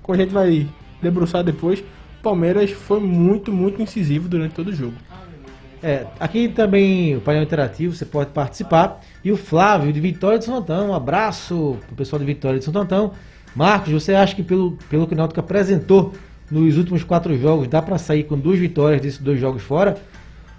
como 0.02 0.16
a 0.16 0.22
gente 0.22 0.34
vai 0.34 0.68
debruçar 1.02 1.44
depois, 1.44 1.80
o 1.80 2.24
Palmeiras 2.24 2.72
foi 2.72 3.00
muito, 3.00 3.52
muito 3.52 3.82
incisivo 3.82 4.28
durante 4.28 4.54
todo 4.54 4.70
o 4.70 4.74
jogo. 4.74 4.96
É, 5.82 6.08
aqui 6.20 6.50
também 6.50 7.16
o 7.16 7.22
painel 7.22 7.44
interativo, 7.44 7.96
você 7.96 8.06
pode 8.06 8.32
participar. 8.32 9.00
E 9.24 9.32
o 9.32 9.38
Flávio 9.38 9.94
de 9.94 10.00
Vitória 10.00 10.38
de 10.38 10.46
Santo 10.46 10.60
Antão, 10.60 10.90
um 10.90 10.94
abraço 10.94 11.78
pro 11.88 11.96
pessoal 11.96 12.20
de 12.20 12.26
Vitória 12.26 12.60
de 12.60 12.66
Santo 12.66 12.80
Antão. 12.80 13.14
Marcos, 13.56 13.92
você 13.92 14.14
acha 14.14 14.36
que 14.36 14.44
pelo, 14.44 14.78
pelo 14.90 15.08
que 15.08 15.14
o 15.14 15.18
Náutico 15.18 15.40
apresentou 15.40 16.14
nos 16.52 16.78
últimos 16.78 17.04
quatro 17.04 17.38
jogos, 17.38 17.68
dá 17.68 17.82
para 17.82 17.98
sair 17.98 18.24
com 18.24 18.38
duas 18.38 18.58
vitórias 18.60 19.02
desses 19.02 19.20
dois 19.20 19.40
jogos 19.40 19.62
fora? 19.62 19.98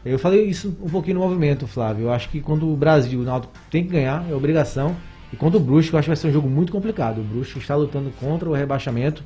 Eu 0.04 0.18
falei 0.18 0.44
isso 0.46 0.74
um 0.82 0.88
pouquinho 0.88 1.18
no 1.18 1.22
movimento, 1.26 1.66
Flávio. 1.66 2.04
Eu 2.04 2.12
acho 2.12 2.28
que 2.30 2.40
quando 2.40 2.70
o 2.72 2.76
Brasil, 2.76 3.20
o 3.20 3.22
Náutico 3.22 3.52
tem 3.70 3.84
que 3.84 3.90
ganhar, 3.90 4.24
é 4.30 4.34
obrigação. 4.34 4.96
E 5.32 5.36
contra 5.36 5.58
o 5.58 5.60
Brusque, 5.60 5.92
eu 5.92 5.98
acho 5.98 6.06
que 6.06 6.10
vai 6.10 6.16
ser 6.16 6.28
um 6.28 6.32
jogo 6.32 6.48
muito 6.48 6.72
complicado. 6.72 7.18
O 7.20 7.22
Brusque 7.22 7.58
está 7.58 7.76
lutando 7.76 8.10
contra 8.18 8.48
o 8.48 8.52
rebaixamento. 8.54 9.22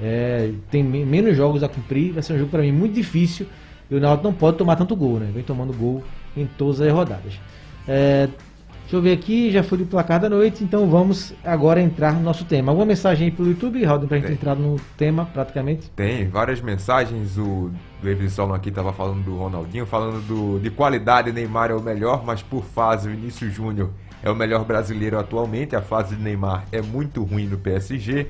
É, 0.00 0.50
tem 0.70 0.82
me- 0.82 1.04
menos 1.04 1.36
jogos 1.36 1.62
a 1.62 1.68
cumprir. 1.68 2.12
Vai 2.12 2.22
ser 2.22 2.32
um 2.34 2.38
jogo 2.38 2.50
para 2.50 2.62
mim 2.62 2.72
muito 2.72 2.94
difícil. 2.94 3.46
E 3.90 3.94
o 3.94 4.00
Náutico 4.00 4.26
não 4.28 4.34
pode 4.34 4.58
tomar 4.58 4.76
tanto 4.76 4.94
gol, 4.96 5.18
né? 5.20 5.30
Vem 5.32 5.42
tomando 5.44 5.72
gol 5.72 6.02
em 6.36 6.46
todas 6.46 6.80
as 6.80 6.92
rodadas. 6.92 7.34
É, 7.86 8.28
Deixa 8.88 8.96
eu 8.96 9.02
ver 9.02 9.12
aqui, 9.12 9.50
já 9.50 9.62
foi 9.62 9.76
do 9.76 9.84
placar 9.84 10.18
da 10.18 10.30
noite, 10.30 10.64
então 10.64 10.88
vamos 10.88 11.34
agora 11.44 11.78
entrar 11.78 12.14
no 12.14 12.20
nosso 12.20 12.46
tema. 12.46 12.72
Alguma 12.72 12.86
mensagem 12.86 13.26
aí 13.26 13.30
pelo 13.30 13.50
YouTube, 13.50 13.84
Raul, 13.84 14.00
pra 14.08 14.16
gente 14.16 14.28
Tem. 14.28 14.34
entrar 14.34 14.54
no 14.54 14.80
tema 14.96 15.26
praticamente? 15.26 15.90
Tem 15.90 16.26
várias 16.26 16.62
mensagens. 16.62 17.36
O 17.36 17.70
David 18.02 18.30
Solon 18.30 18.54
aqui 18.54 18.70
estava 18.70 18.90
falando 18.94 19.22
do 19.22 19.36
Ronaldinho, 19.36 19.84
falando 19.84 20.26
do, 20.26 20.58
de 20.58 20.70
qualidade. 20.70 21.30
Neymar 21.32 21.70
é 21.70 21.74
o 21.74 21.82
melhor, 21.82 22.24
mas 22.24 22.40
por 22.40 22.64
fase, 22.64 23.08
o 23.08 23.10
Vinícius 23.10 23.52
Júnior 23.52 23.90
é 24.22 24.30
o 24.30 24.34
melhor 24.34 24.64
brasileiro 24.64 25.18
atualmente. 25.18 25.76
A 25.76 25.82
fase 25.82 26.16
de 26.16 26.22
Neymar 26.22 26.64
é 26.72 26.80
muito 26.80 27.22
ruim 27.22 27.44
no 27.44 27.58
PSG. 27.58 28.26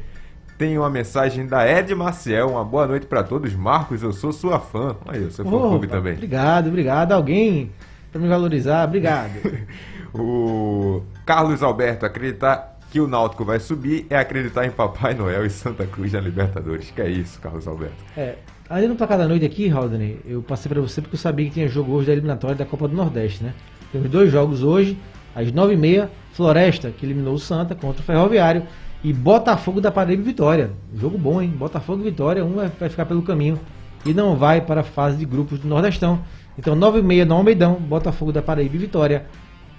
Tem 0.59 0.77
uma 0.77 0.91
mensagem 0.91 1.47
da 1.47 1.71
Ed 1.71 1.95
Maciel. 1.95 2.51
Uma 2.51 2.65
boa 2.65 2.85
noite 2.85 3.07
para 3.07 3.23
todos. 3.23 3.55
Marcos, 3.55 4.03
eu 4.03 4.13
sou 4.13 4.33
sua 4.33 4.59
fã. 4.59 4.97
Aí, 5.07 5.23
eu 5.23 5.31
sou 5.31 5.45
fã 5.45 5.55
Opa, 5.55 5.69
clube 5.69 5.87
também. 5.87 6.15
Obrigado, 6.15 6.67
obrigado. 6.67 7.13
Alguém 7.13 7.71
pra 8.11 8.21
me 8.21 8.27
valorizar, 8.27 8.83
obrigado. 8.85 9.35
O 10.15 11.03
Carlos 11.27 11.63
Alberto 11.63 12.07
acreditar 12.07 12.79
que 12.91 13.01
o 13.01 13.07
Náutico 13.07 13.45
vai 13.45 13.61
subir 13.61 14.07
é 14.09 14.17
acreditar 14.17 14.67
em 14.67 14.71
Papai 14.71 15.15
Noel 15.15 15.45
e 15.45 15.51
Santa 15.51 15.87
Cruz 15.87 16.13
na 16.13 16.21
Libertadores. 16.21 16.91
Que 16.91 17.03
é 17.03 17.11
isso, 17.11 17.39
Carlos 17.41 17.67
Alberto. 17.67 17.97
É, 18.17 18.37
ali 18.69 18.89
no 18.89 18.97
placar 18.97 19.19
da 19.19 19.29
noite 19.29 19.45
aqui, 19.45 19.71
Haldane, 19.71 20.21
eu 20.25 20.43
passei 20.43 20.69
pra 20.69 20.81
você 20.81 21.01
porque 21.01 21.17
eu 21.17 21.21
sabia 21.21 21.47
que 21.47 21.53
tinha 21.53 21.69
jogo 21.69 21.93
hoje 21.93 22.07
da 22.07 22.13
eliminatória 22.13 22.57
da 22.57 22.65
Copa 22.65 22.89
do 22.89 22.97
Nordeste, 22.97 23.45
né? 23.45 23.53
Temos 23.93 24.11
dois 24.11 24.31
jogos 24.31 24.63
hoje, 24.63 24.99
às 25.35 25.51
9h30, 25.53 26.09
Floresta, 26.33 26.91
que 26.91 27.05
eliminou 27.05 27.35
o 27.35 27.39
Santa 27.39 27.75
contra 27.75 28.01
o 28.01 28.05
Ferroviário, 28.05 28.65
e 29.03 29.13
Botafogo 29.13 29.81
da 29.81 29.91
Paraíba 29.91 30.23
Vitória. 30.23 30.71
Jogo 30.95 31.17
bom, 31.17 31.41
hein? 31.41 31.51
Botafogo 31.51 32.01
e 32.01 32.11
Vitória, 32.11 32.45
um 32.45 32.55
vai 32.55 32.69
vai 32.69 32.89
ficar 32.89 33.07
pelo 33.07 33.23
caminho 33.23 33.59
e 34.05 34.13
não 34.13 34.37
vai 34.37 34.61
para 34.61 34.81
a 34.81 34.85
fase 34.85 35.17
de 35.17 35.25
grupos 35.25 35.59
do 35.59 35.69
Nordestão. 35.69 36.21
Então, 36.59 36.75
9h30 36.75 37.25
no 37.25 37.35
Almeidão, 37.37 37.75
Botafogo 37.75 38.33
da 38.33 38.43
Paraíba 38.43 38.75
e 38.75 38.79
Vitória. 38.79 39.27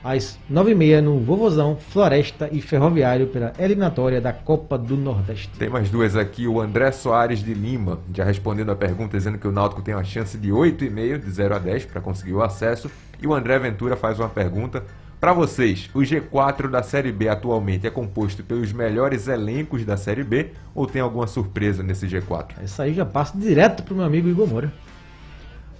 Às 0.03 0.39
9h30 0.49 1.01
no 1.01 1.19
Vovozão, 1.19 1.75
Floresta 1.75 2.47
e 2.51 2.61
Ferroviário 2.61 3.27
pela 3.27 3.51
eliminatória 3.59 4.21
da 4.21 4.31
Copa 4.31 4.77
do 4.77 4.95
Nordeste. 4.95 5.49
Tem 5.59 5.69
mais 5.69 5.89
duas 5.89 6.15
aqui. 6.15 6.47
O 6.47 6.61
André 6.61 6.91
Soares 6.91 7.43
de 7.43 7.53
Lima, 7.53 7.99
já 8.13 8.23
respondendo 8.23 8.71
a 8.71 8.75
pergunta, 8.75 9.17
dizendo 9.17 9.37
que 9.37 9.47
o 9.47 9.51
Náutico 9.51 9.81
tem 9.81 9.93
uma 9.93 10.03
chance 10.03 10.37
de 10.37 10.49
8,5 10.49 11.19
de 11.19 11.31
0 11.31 11.55
a 11.55 11.59
10 11.59 11.85
para 11.85 11.99
conseguir 11.99 12.33
o 12.33 12.41
acesso. 12.41 12.89
E 13.21 13.27
o 13.27 13.33
André 13.33 13.59
Ventura 13.59 13.97
faz 13.97 14.19
uma 14.19 14.29
pergunta. 14.29 14.85
Para 15.19 15.33
vocês, 15.33 15.89
o 15.93 15.99
G4 15.99 16.69
da 16.69 16.81
Série 16.81 17.11
B 17.11 17.27
atualmente 17.27 17.85
é 17.85 17.89
composto 17.89 18.41
pelos 18.41 18.71
melhores 18.71 19.27
elencos 19.27 19.83
da 19.83 19.97
Série 19.97 20.23
B 20.23 20.51
ou 20.73 20.87
tem 20.87 21.01
alguma 21.01 21.27
surpresa 21.27 21.83
nesse 21.83 22.07
G4? 22.07 22.51
Essa 22.63 22.83
aí 22.83 22.93
já 22.93 23.05
passa 23.05 23.37
direto 23.37 23.83
pro 23.83 23.95
meu 23.95 24.05
amigo 24.05 24.29
Igor 24.29 24.47
Moura. 24.47 24.71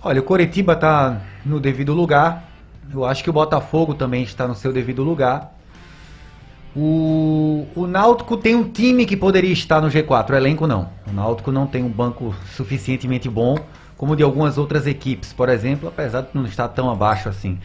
Olha, 0.01 0.19
o 0.19 0.23
Coritiba 0.23 0.73
está 0.73 1.21
no 1.45 1.57
devido 1.57 1.93
lugar. 1.93 2.48
Eu 2.91 3.05
acho 3.05 3.23
que 3.23 3.29
o 3.29 3.33
Botafogo 3.33 3.93
também 3.93 4.23
está 4.23 4.47
no 4.47 4.55
seu 4.55 4.73
devido 4.73 5.03
lugar. 5.03 5.53
O, 6.75 7.67
o 7.75 7.87
Náutico 7.87 8.37
tem 8.37 8.55
um 8.55 8.63
time 8.63 9.05
que 9.05 9.17
poderia 9.17 9.51
estar 9.51 9.81
no 9.81 9.89
G4, 9.89 10.31
o 10.31 10.35
elenco 10.35 10.67
não. 10.67 10.89
O 11.07 11.11
Náutico 11.11 11.51
não 11.51 11.67
tem 11.67 11.83
um 11.83 11.89
banco 11.89 12.33
suficientemente 12.55 13.29
bom, 13.29 13.57
como 13.97 14.15
de 14.15 14.23
algumas 14.23 14.57
outras 14.57 14.87
equipes, 14.87 15.33
por 15.33 15.49
exemplo, 15.49 15.89
apesar 15.89 16.21
de 16.21 16.29
não 16.33 16.45
estar 16.45 16.67
tão 16.69 16.89
abaixo 16.89 17.27
assim. 17.27 17.59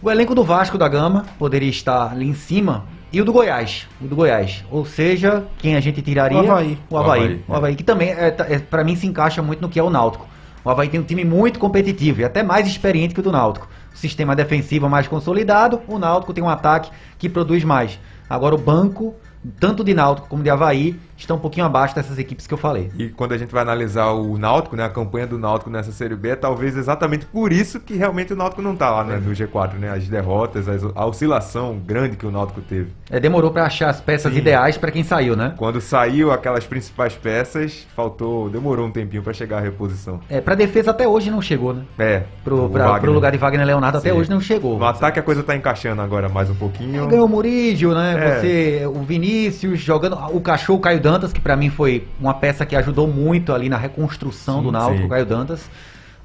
O 0.00 0.10
elenco 0.10 0.34
do 0.34 0.44
Vasco 0.44 0.78
da 0.78 0.86
Gama 0.88 1.26
poderia 1.38 1.70
estar 1.70 2.12
ali 2.12 2.28
em 2.28 2.34
cima. 2.34 2.84
E 3.12 3.20
o 3.20 3.24
do 3.24 3.32
Goiás. 3.32 3.88
O 4.00 4.06
do 4.06 4.14
Goiás. 4.14 4.64
Ou 4.70 4.84
seja, 4.84 5.44
quem 5.58 5.74
a 5.74 5.80
gente 5.80 6.02
tiraria? 6.02 6.38
O 6.38 6.50
Avaí. 6.50 6.78
O 6.90 6.96
Havaí. 6.96 7.20
O 7.20 7.24
Avaí, 7.24 7.44
O 7.48 7.54
Havaí, 7.54 7.74
que 7.74 7.82
também, 7.82 8.10
é, 8.10 8.36
é, 8.48 8.58
para 8.58 8.84
mim, 8.84 8.94
se 8.94 9.06
encaixa 9.06 9.42
muito 9.42 9.60
no 9.60 9.68
que 9.68 9.80
é 9.80 9.82
o 9.82 9.90
Náutico. 9.90 10.28
O 10.64 10.70
Havaí 10.70 10.88
tem 10.88 11.00
um 11.00 11.04
time 11.04 11.24
muito 11.24 11.58
competitivo 11.58 12.20
e 12.20 12.24
até 12.24 12.42
mais 12.42 12.66
experiente 12.68 13.14
que 13.14 13.20
o 13.20 13.22
do 13.22 13.32
Náutico. 13.32 13.66
Sistema 13.98 14.36
defensivo 14.36 14.88
mais 14.88 15.08
consolidado, 15.08 15.82
o 15.88 15.98
Náutico 15.98 16.32
tem 16.32 16.44
um 16.44 16.48
ataque 16.48 16.88
que 17.18 17.28
produz 17.28 17.64
mais. 17.64 17.98
Agora 18.30 18.54
o 18.54 18.58
banco, 18.58 19.12
tanto 19.58 19.82
de 19.82 19.92
Náutico 19.92 20.28
como 20.28 20.44
de 20.44 20.50
Havaí, 20.50 20.96
está 21.22 21.34
um 21.34 21.38
pouquinho 21.38 21.66
abaixo 21.66 21.94
dessas 21.94 22.18
equipes 22.18 22.46
que 22.46 22.54
eu 22.54 22.58
falei. 22.58 22.90
E 22.96 23.08
quando 23.08 23.32
a 23.32 23.38
gente 23.38 23.52
vai 23.52 23.62
analisar 23.62 24.12
o 24.12 24.38
Náutico, 24.38 24.76
né, 24.76 24.84
a 24.84 24.88
campanha 24.88 25.26
do 25.26 25.38
Náutico 25.38 25.70
nessa 25.70 25.92
Série 25.92 26.14
B, 26.16 26.30
é 26.30 26.36
talvez 26.36 26.76
exatamente 26.76 27.26
por 27.26 27.52
isso 27.52 27.80
que 27.80 27.94
realmente 27.94 28.32
o 28.32 28.36
Náutico 28.36 28.62
não 28.62 28.74
tá 28.76 28.90
lá 28.90 29.04
né, 29.04 29.16
no 29.16 29.32
G4, 29.32 29.74
né? 29.74 29.90
As 29.90 30.06
derrotas, 30.08 30.68
as- 30.68 30.84
a 30.94 31.06
oscilação 31.06 31.78
grande 31.84 32.16
que 32.16 32.26
o 32.26 32.30
Náutico 32.30 32.60
teve. 32.60 32.88
É, 33.10 33.18
demorou 33.20 33.50
para 33.50 33.64
achar 33.64 33.90
as 33.90 34.00
peças 34.00 34.32
Sim. 34.32 34.38
ideais 34.38 34.76
para 34.76 34.90
quem 34.90 35.02
saiu, 35.02 35.34
né? 35.36 35.54
Quando 35.56 35.80
saiu 35.80 36.30
aquelas 36.30 36.64
principais 36.66 37.14
peças, 37.14 37.86
faltou, 37.96 38.48
demorou 38.48 38.86
um 38.86 38.90
tempinho 38.90 39.22
para 39.22 39.32
chegar 39.32 39.58
a 39.58 39.60
reposição. 39.60 40.20
É, 40.28 40.40
para 40.40 40.54
defesa 40.54 40.90
até 40.90 41.06
hoje 41.08 41.30
não 41.30 41.42
chegou, 41.42 41.72
né? 41.74 41.82
É, 41.98 42.22
Pro, 42.44 42.66
o 42.66 42.70
pra, 42.70 42.84
Wagner. 42.84 43.00
pro 43.02 43.12
lugar 43.12 43.32
de 43.32 43.38
Wagner 43.38 43.66
Leonardo 43.66 43.98
até 43.98 44.10
Sim. 44.10 44.16
hoje 44.16 44.30
não 44.30 44.40
chegou. 44.40 44.78
No 44.78 44.84
ataque 44.86 45.18
a 45.18 45.22
coisa 45.22 45.42
tá 45.42 45.54
encaixando 45.56 46.00
agora 46.02 46.28
mais 46.28 46.48
um 46.50 46.54
pouquinho. 46.54 47.06
Ganhou 47.06 47.26
o 47.26 47.28
Murígio, 47.28 47.94
né? 47.94 48.14
É. 48.18 48.40
Você, 48.40 48.82
o 48.86 49.02
Vinícius 49.02 49.80
jogando. 49.80 50.16
O 50.32 50.40
cachorro 50.40 50.78
Caio 50.80 51.00
Dantas, 51.12 51.32
que 51.32 51.40
pra 51.40 51.56
mim 51.56 51.70
foi 51.70 52.06
uma 52.20 52.34
peça 52.34 52.66
que 52.66 52.76
ajudou 52.76 53.08
muito 53.08 53.54
ali 53.54 53.68
na 53.68 53.78
reconstrução 53.78 54.58
Sim, 54.58 54.64
do 54.64 54.72
Náutico, 54.72 54.98
sim. 54.98 55.06
o 55.06 55.08
Caio 55.08 55.24
Dantas. 55.24 55.70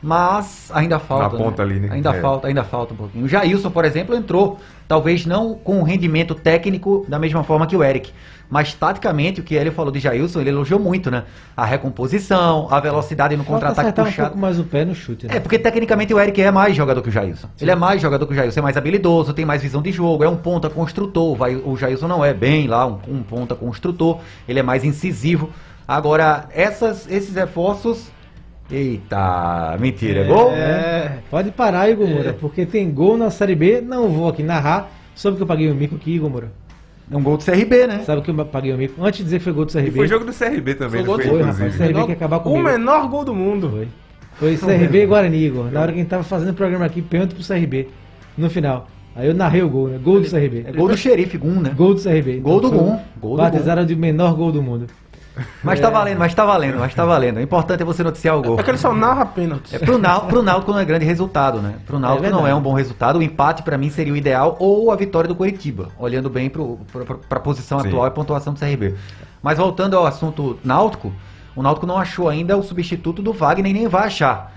Mas 0.04 0.70
ainda 0.74 1.00
falta. 1.00 1.38
Na 1.38 1.44
ponta 1.44 1.66
né? 1.66 1.72
ali, 1.72 1.80
né? 1.80 1.90
Ainda 1.94 2.14
É. 2.14 2.20
falta, 2.22 2.48
ainda 2.50 2.64
falta 2.64 2.94
um 2.94 2.98
pouquinho. 2.98 3.24
O 3.24 3.28
Jailson, 3.28 3.72
por 3.72 3.86
exemplo, 3.86 4.14
entrou, 4.14 4.60
talvez 4.86 5.26
não 5.26 5.56
com 5.56 5.80
o 5.80 5.84
rendimento 5.84 6.36
técnico 6.36 7.06
da 7.08 7.18
mesma 7.18 7.42
forma 7.44 7.66
que 7.66 7.76
o 7.76 7.82
Eric. 7.82 8.12
Mas 8.50 8.74
taticamente, 8.74 9.40
o 9.40 9.44
que 9.44 9.56
ele 9.56 9.72
falou 9.72 9.92
de 9.92 10.00
Jailson, 10.00 10.42
ele 10.42 10.50
elogiou 10.50 10.80
muito, 10.80 11.10
né? 11.10 11.24
A 11.56 11.66
recomposição, 11.66 12.68
a 12.70 12.80
velocidade 12.80 13.36
no 13.38 13.46
contra-ataque 13.46 13.80
acertar 13.88 14.06
um 14.06 14.08
puxado. 14.10 14.30
pouco 14.30 14.42
mais 14.42 14.60
o 14.60 14.64
pé 14.66 14.86
no 14.86 14.94
chute, 14.94 15.26
né? 15.26 15.38
É, 15.38 15.40
porque 15.40 15.58
tecnicamente 15.58 16.14
o 16.14 16.20
Eric 16.20 16.40
é 16.42 16.52
mais 16.52 16.76
jogador 16.76 17.02
que 17.02 17.10
o 17.10 17.12
Jailson. 17.12 17.48
Ele 17.60 17.72
é 17.72 17.76
mais 17.76 18.02
jogador 18.02 18.28
que 18.28 18.34
o 18.34 18.36
Jailson, 18.36 18.60
é 18.60 18.64
mais 18.64 18.78
habilidoso, 18.78 19.34
tem 19.34 19.46
mais 19.46 19.62
visão 19.62 19.82
de 19.82 19.92
jogo, 19.92 20.24
é 20.24 20.30
um 20.30 20.36
ponta 20.36 20.70
construtor. 20.70 21.36
Vai, 21.36 21.56
o 21.56 21.76
Jailson 21.78 22.08
não 22.08 22.24
é 22.24 22.34
bem 22.34 22.68
lá 22.68 22.86
um, 22.86 23.00
um 23.08 23.24
ponta 23.24 23.56
construtor, 23.56 24.20
ele 24.48 24.60
é 24.60 24.64
mais 24.64 24.84
incisivo. 24.84 25.50
Agora, 25.88 26.46
essas, 26.54 27.10
esses 27.10 27.34
reforços. 27.34 28.12
Eita, 28.72 29.78
mentira, 29.80 30.22
é 30.22 30.24
gol? 30.28 30.52
É, 30.52 31.20
pode 31.30 31.52
parar, 31.52 31.90
Igor 31.90 32.08
Moura, 32.08 32.34
porque 32.34 32.66
tem 32.66 32.90
gol 32.92 33.18
na 33.18 33.30
Série 33.30 33.56
B. 33.56 33.82
Não 33.82 34.10
vou 34.10 34.28
aqui 34.28 34.42
narrar. 34.42 34.90
Soube 35.16 35.38
que 35.38 35.44
eu 35.44 35.48
paguei 35.48 35.70
o 35.70 35.76
mico 35.76 35.96
aqui, 35.96 36.16
Igor 36.16 36.30
Moura. 36.30 36.52
É 37.12 37.16
um 37.18 37.22
gol 37.22 37.38
do 37.38 37.44
CRB, 37.44 37.86
né? 37.86 38.00
Sabe 38.06 38.22
que 38.22 38.32
eu 38.32 38.46
paguei 38.46 38.74
o 38.74 38.78
mico? 38.78 39.04
Antes 39.04 39.18
de 39.20 39.24
dizer 39.26 39.38
que 39.40 39.44
foi 39.44 39.54
gol 39.54 39.66
do 39.66 39.72
CRB. 39.72 39.90
E 39.90 39.92
foi 39.92 40.08
jogo 40.08 40.26
do 40.26 40.34
CRB 40.34 40.76
também, 40.76 40.90
Foi 40.92 41.00
não 41.02 41.06
gol 41.06 41.16
foi, 41.18 41.26
do- 41.26 41.32
Foi, 41.32 41.42
rapaz, 41.44 41.76
CRB 41.76 42.06
quer 42.08 42.12
acabar 42.14 42.38
O 42.38 42.42
comigo. 42.42 42.64
menor 42.64 43.08
gol 43.10 43.26
do 43.26 43.36
mundo. 43.36 43.70
Foi. 43.70 43.88
Foi 44.58 44.58
CRB 44.58 45.04
e 45.04 45.06
Guarani, 45.06 45.38
Igor. 45.46 45.70
Na 45.72 45.82
hora 45.82 45.92
que 45.92 46.00
a 46.00 46.02
gente 46.02 46.10
tava 46.10 46.24
fazendo 46.24 46.50
o 46.50 46.54
programa 46.54 46.86
aqui, 46.86 47.02
pênalti 47.02 47.36
pro 47.36 47.44
CRB. 47.46 47.90
No 48.38 48.50
final. 48.50 48.88
Aí 49.16 49.28
eu 49.28 49.34
narrei 49.36 49.62
o 49.62 49.70
gol, 49.70 49.90
né? 49.90 50.00
Gol 50.02 50.22
do 50.22 50.28
CRB. 50.28 50.64
É 50.68 50.72
gol 50.72 50.88
do 50.88 50.98
xerife, 50.98 51.38
Gum, 51.38 51.60
né? 51.60 51.72
Gol 51.76 51.94
do 51.94 52.02
CRB. 52.02 52.40
Gol 52.40 52.60
do 52.60 52.70
foi 52.70 52.78
Gum. 52.80 53.00
Gol 53.22 53.32
do 53.32 53.38
Batizaram 53.44 53.86
de 53.86 53.96
menor 53.96 54.34
gol 54.34 54.52
do 54.52 54.64
mundo. 54.64 54.88
Mas 55.64 55.80
tá 55.80 55.90
valendo, 55.90 56.18
mas 56.20 56.34
tá 56.36 56.46
valendo, 56.46 56.80
mas 56.80 56.94
tá 56.94 57.06
valendo. 57.06 57.38
O 57.38 57.42
importante 57.42 57.82
é 57.82 57.86
você 57.86 58.04
noticiar 58.04 58.38
o 58.38 58.42
gol. 58.42 58.60
É 58.60 58.64
que 58.64 58.70
ele 58.70 58.78
só 58.78 58.94
narra 58.94 59.26
pênaltis. 59.26 59.74
É 59.74 59.80
pro, 59.80 59.98
Nau, 59.98 60.28
pro 60.28 60.44
Náutico 60.44 60.72
não 60.72 60.80
é 60.80 60.86
grande 60.86 61.06
resultado, 61.06 61.60
né? 61.62 61.76
Pro 61.86 61.98
Náutico 61.98 62.24
não 62.30 62.32
verdade. 62.38 62.52
é 62.52 62.56
um 62.56 62.62
bom 62.62 62.74
resultado. 62.74 63.18
O 63.20 63.24
empate 63.24 63.64
pra 63.64 63.78
mim 63.78 63.90
seria 63.90 64.14
o 64.14 64.16
ideal 64.16 64.56
ou 64.60 64.92
a 64.92 64.96
vitória 64.96 65.28
do 65.28 65.36
Coritiba, 65.36 65.90
olhando 65.98 66.30
bem 66.30 66.50
pro, 66.50 66.78
pro, 66.92 67.06
pro, 67.06 67.18
pra 67.18 67.40
posição 67.40 67.80
Sim. 67.80 67.88
atual 67.88 68.06
e 68.08 68.12
pontuação 68.12 68.54
do 68.54 68.60
CRB. 68.60 68.96
Mas 69.42 69.58
voltando 69.58 69.98
ao 69.98 70.06
assunto 70.06 70.60
Náutico, 70.64 71.12
o 71.56 71.64
Náutico 71.64 71.88
não 71.88 71.98
achou 71.98 72.30
ainda 72.30 72.56
o 72.56 72.62
substituto 72.64 73.22
do 73.22 73.34
Wagner 73.34 73.72
e 73.72 73.74
nem 73.74 73.88
vai 73.88 74.06
achar. 74.08 74.52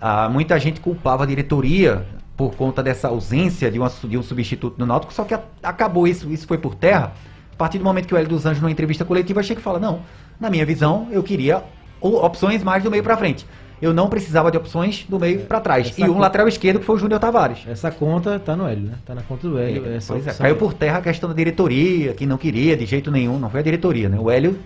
Ah, 0.00 0.28
muita 0.30 0.58
gente 0.60 0.80
culpava 0.80 1.24
a 1.24 1.26
diretoria 1.26 2.06
por 2.36 2.54
conta 2.54 2.82
dessa 2.82 3.08
ausência 3.08 3.70
de, 3.70 3.78
uma, 3.78 3.90
de 4.04 4.16
um 4.16 4.22
substituto 4.22 4.76
no 4.78 4.86
Náutico, 4.86 5.12
só 5.12 5.24
que 5.24 5.34
a- 5.34 5.42
acabou 5.62 6.06
isso, 6.08 6.30
isso 6.30 6.46
foi 6.46 6.56
por 6.56 6.74
terra. 6.74 7.12
Partir 7.60 7.78
do 7.78 7.84
momento 7.84 8.06
que 8.06 8.14
o 8.14 8.16
Hélio 8.16 8.28
dos 8.30 8.46
Anjos, 8.46 8.60
numa 8.62 8.70
entrevista 8.70 9.04
coletiva, 9.04 9.42
chega 9.42 9.60
e 9.60 9.62
fala: 9.62 9.78
Não, 9.78 10.00
na 10.40 10.48
minha 10.50 10.64
visão, 10.64 11.06
eu 11.10 11.22
queria 11.22 11.62
opções 12.00 12.62
mais 12.62 12.82
do 12.82 12.90
meio 12.90 13.02
pra 13.02 13.16
frente. 13.16 13.46
Eu 13.82 13.94
não 13.94 14.08
precisava 14.10 14.50
de 14.50 14.58
opções 14.58 15.06
do 15.08 15.18
meio 15.18 15.40
pra 15.40 15.58
trás. 15.60 15.88
Essa 15.88 16.00
E 16.00 16.04
um 16.10 16.14
co- 16.14 16.20
lateral 16.20 16.46
esquerdo 16.48 16.80
que 16.80 16.84
foi 16.84 16.96
o 16.96 16.98
Júnior 16.98 17.18
Tavares. 17.18 17.60
Essa 17.66 17.90
conta 17.90 18.38
tá 18.38 18.54
no 18.54 18.66
Hélio, 18.68 18.84
né? 18.84 18.94
Tá 19.06 19.14
na 19.14 19.22
conta 19.22 19.48
do 19.48 19.58
Hélio. 19.58 19.86
Essa 19.86 20.12
Pois 20.12 20.26
é, 20.26 20.32
caiu 20.34 20.56
por 20.56 20.74
terra 20.74 20.98
a 20.98 21.00
questão 21.02 21.28
da 21.30 21.34
diretoria, 21.34 22.12
que 22.12 22.26
não 22.26 22.36
queria 22.36 22.76
de 22.76 22.84
jeito 22.84 23.10
nenhum. 23.10 23.38
Não 23.38 23.48
foi 23.48 23.60
a 23.60 23.62
diretoria, 23.62 24.08
né? 24.08 24.18
O 24.18 24.30
Hélio 24.30 24.58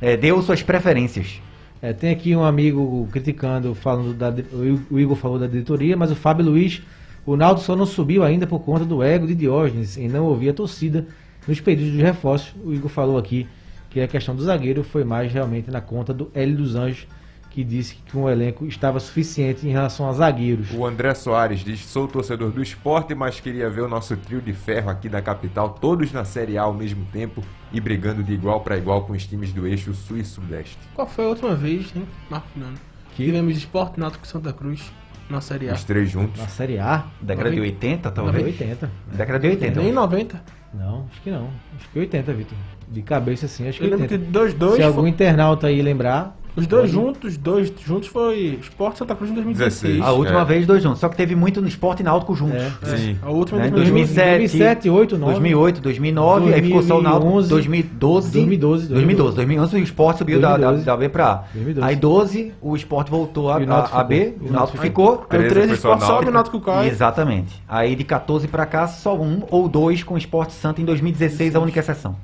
eh, 0.00 0.16
deu 0.16 0.40
suas 0.42 0.62
preferências. 0.62 1.40
É, 1.82 1.92
tem 1.92 2.10
aqui 2.10 2.36
um 2.36 2.44
amigo 2.44 3.08
criticando, 3.10 3.74
falando 3.74 4.12
da. 4.14 4.32
O 4.90 4.98
Igor 5.00 5.16
falou 5.16 5.38
da 5.38 5.46
diretoria, 5.48 5.96
mas 5.96 6.10
o 6.12 6.14
Fábio 6.14 6.44
Luiz, 6.46 6.80
o 7.26 7.36
Naldo 7.36 7.60
só 7.60 7.74
não 7.74 7.86
subiu 7.86 8.22
ainda 8.22 8.46
por 8.46 8.60
conta 8.60 8.84
do 8.84 9.02
ego 9.02 9.26
de 9.26 9.34
Diógenes 9.34 9.96
em 9.96 10.06
não 10.08 10.24
ouvir 10.26 10.50
a 10.50 10.54
torcida 10.54 11.06
nos 11.50 11.60
pedidos 11.60 11.92
de 11.92 12.00
reforço. 12.00 12.54
O 12.64 12.72
Igor 12.72 12.88
falou 12.88 13.18
aqui 13.18 13.46
que 13.90 14.00
a 14.00 14.06
questão 14.06 14.36
do 14.36 14.42
zagueiro 14.42 14.84
foi 14.84 15.02
mais 15.02 15.32
realmente 15.32 15.68
na 15.68 15.80
conta 15.80 16.14
do 16.14 16.30
Hélio 16.32 16.56
dos 16.56 16.76
Anjos, 16.76 17.08
que 17.50 17.64
disse 17.64 17.96
que 18.06 18.16
o 18.16 18.30
elenco 18.30 18.64
estava 18.66 19.00
suficiente 19.00 19.66
em 19.66 19.72
relação 19.72 20.08
a 20.08 20.12
zagueiros. 20.12 20.72
O 20.72 20.86
André 20.86 21.12
Soares 21.12 21.64
diz: 21.64 21.84
sou 21.84 22.06
torcedor 22.06 22.52
do 22.52 22.62
esporte, 22.62 23.16
mas 23.16 23.40
queria 23.40 23.68
ver 23.68 23.80
o 23.80 23.88
nosso 23.88 24.16
trio 24.16 24.40
de 24.40 24.52
ferro 24.52 24.88
aqui 24.88 25.08
da 25.08 25.20
capital, 25.20 25.70
todos 25.70 26.12
na 26.12 26.24
Série 26.24 26.56
A 26.56 26.62
ao 26.62 26.72
mesmo 26.72 27.04
tempo 27.06 27.42
e 27.72 27.80
brigando 27.80 28.22
de 28.22 28.32
igual 28.32 28.60
para 28.60 28.78
igual 28.78 29.04
com 29.04 29.12
os 29.12 29.26
times 29.26 29.52
do 29.52 29.66
eixo 29.66 29.92
sul 29.92 30.18
e 30.18 30.24
sudeste. 30.24 30.78
Qual 30.94 31.08
foi 31.08 31.24
a 31.24 31.28
última 31.30 31.56
vez, 31.56 31.92
hein, 31.96 32.06
Marco 32.30 32.48
Nano? 32.56 32.78
Que? 33.16 33.24
Tivemos 33.24 33.56
Esporte 33.56 33.98
Náutico 33.98 34.24
Santa 34.24 34.52
Cruz. 34.52 34.92
Na 35.28 35.40
Série 35.40 35.68
A. 35.68 35.74
Os 35.74 35.84
três 35.84 36.10
juntos. 36.10 36.40
Na 36.40 36.48
Série 36.48 36.78
A, 36.78 37.06
Década 37.20 37.50
de 37.52 37.60
80, 37.60 38.10
talvez? 38.10 38.44
80. 38.44 38.90
Década 39.12 39.38
de 39.38 39.48
80. 39.48 39.80
Nem 39.80 39.92
90. 39.92 40.59
Não, 40.72 41.06
acho 41.10 41.20
que 41.22 41.30
não. 41.30 41.48
Acho 41.76 41.88
que 41.92 41.98
80, 41.98 42.32
Vitor. 42.32 42.58
De 42.88 43.02
cabeça 43.02 43.46
assim, 43.46 43.68
acho 43.68 43.78
que 43.78 43.84
Eu 43.84 43.90
lembro 43.90 44.06
que 44.08 44.14
80. 44.14 44.30
dois, 44.30 44.54
dois, 44.54 44.76
Se 44.76 44.82
algum 44.82 45.06
internauta 45.06 45.66
aí 45.66 45.82
lembrar, 45.82 46.36
os 46.56 46.66
dois 46.66 46.90
juntos, 46.90 47.36
dois 47.36 47.72
juntos 47.86 48.08
foi 48.08 48.58
Sport 48.62 48.96
Santa 48.96 49.14
Cruz 49.14 49.30
em 49.30 49.34
2016. 49.34 49.94
16. 49.96 50.02
A 50.04 50.12
última 50.12 50.40
É. 50.40 50.44
vez, 50.44 50.66
dois 50.66 50.82
juntos. 50.82 50.98
Só 51.00 51.08
que 51.08 51.16
teve 51.16 51.34
muito 51.34 51.60
no 51.62 51.68
esporte 51.68 52.00
e 52.00 52.02
náutico 52.02 52.34
juntos. 52.34 52.56
É. 52.60 52.72
É, 52.82 52.96
Sim. 52.96 53.18
A 53.22 53.30
última 53.30 53.60
Né? 53.60 53.68
em 53.68 53.70
2007, 53.70 54.38
2007, 54.38 54.88
2008, 54.88 55.18
9. 55.18 55.32
2008, 55.32 55.80
2009, 55.80 56.54
aí 56.54 56.62
ficou 56.62 56.82
só 56.82 56.98
o 56.98 57.02
Náutico 57.02 57.24
2011, 57.48 57.48
2012. 57.48 58.32
2012, 58.32 58.88
2012. 58.88 59.36
2011 59.36 59.76
o 59.76 59.78
Sport 59.84 60.18
subiu 60.18 60.40
da, 60.40 60.48
da, 60.56 60.56
2012. 60.72 60.84
da 60.86 60.96
B 60.96 61.08
pra 61.08 61.26
A. 61.30 61.34
2012. 61.54 61.88
Aí 61.88 61.96
12 61.96 62.52
o 62.60 62.76
Sport 62.76 63.08
voltou 63.08 63.50
a, 63.52 63.60
E 63.60 63.64
o 63.64 63.72
a, 63.72 63.84
a 64.00 64.04
B, 64.04 64.34
o 64.40 64.52
Náutico 64.52 64.78
ficou. 64.78 65.24
Aí 65.30 65.38
o 65.38 65.48
13 65.48 65.48
13 65.48 65.68
foi 65.68 65.76
só 65.76 65.94
Sport 65.94 66.10
sobe, 66.10 66.28
o 66.28 66.32
Náutico 66.32 66.60
cai. 66.60 66.88
Exatamente. 66.88 67.62
Aí 67.68 67.94
de 67.94 68.04
14 68.04 68.48
pra 68.48 68.66
cá, 68.66 68.86
só 68.86 69.16
um 69.16 69.42
ou 69.50 69.68
dois 69.68 70.02
com 70.02 70.14
o 70.14 70.18
Sport 70.18 70.50
Santo 70.50 70.80
em 70.80 70.84
2016, 70.84 71.54
a 71.54 71.60
única 71.60 71.78
exceção. 71.80 72.16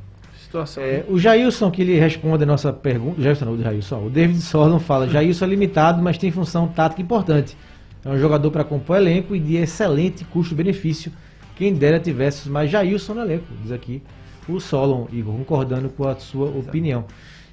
Situação. 0.47 0.81
É, 0.81 1.05
o 1.09 1.19
Jailson, 1.19 1.71
que 1.73 1.83
ele 1.83 1.99
responde 1.99 2.45
a 2.45 2.47
nossa 2.47 2.73
pergunta. 2.73 3.21
Jailson 3.21 3.45
não, 3.47 3.53
o 3.55 3.63
Jailson. 3.63 4.07
O 4.07 4.11
David 4.11 4.41
Solon 4.41 4.79
fala: 4.79 5.09
Jailson 5.09 5.45
é 5.45 5.49
limitado, 5.49 6.01
mas 6.01 6.17
tem 6.17 6.31
função 6.31 6.69
tática 6.69 7.03
importante. 7.03 7.57
É 8.05 8.09
um 8.09 8.19
jogador 8.19 8.53
para 8.53 8.63
compor 8.63 8.97
elenco 8.97 9.35
e 9.35 9.41
de 9.41 9.57
excelente 9.57 10.25
custo-benefício. 10.25 11.11
Quem 11.57 11.75
dera 11.75 11.99
tivesse 11.99 12.49
mais 12.49 12.71
Jailson 12.71 13.15
no 13.15 13.23
elenco, 13.23 13.47
diz 13.61 13.73
aqui 13.73 14.01
o 14.49 14.61
Solon, 14.61 15.07
Igor, 15.13 15.35
concordando 15.35 15.89
com 15.89 16.07
a 16.07 16.15
sua 16.15 16.47
opinião. 16.47 17.05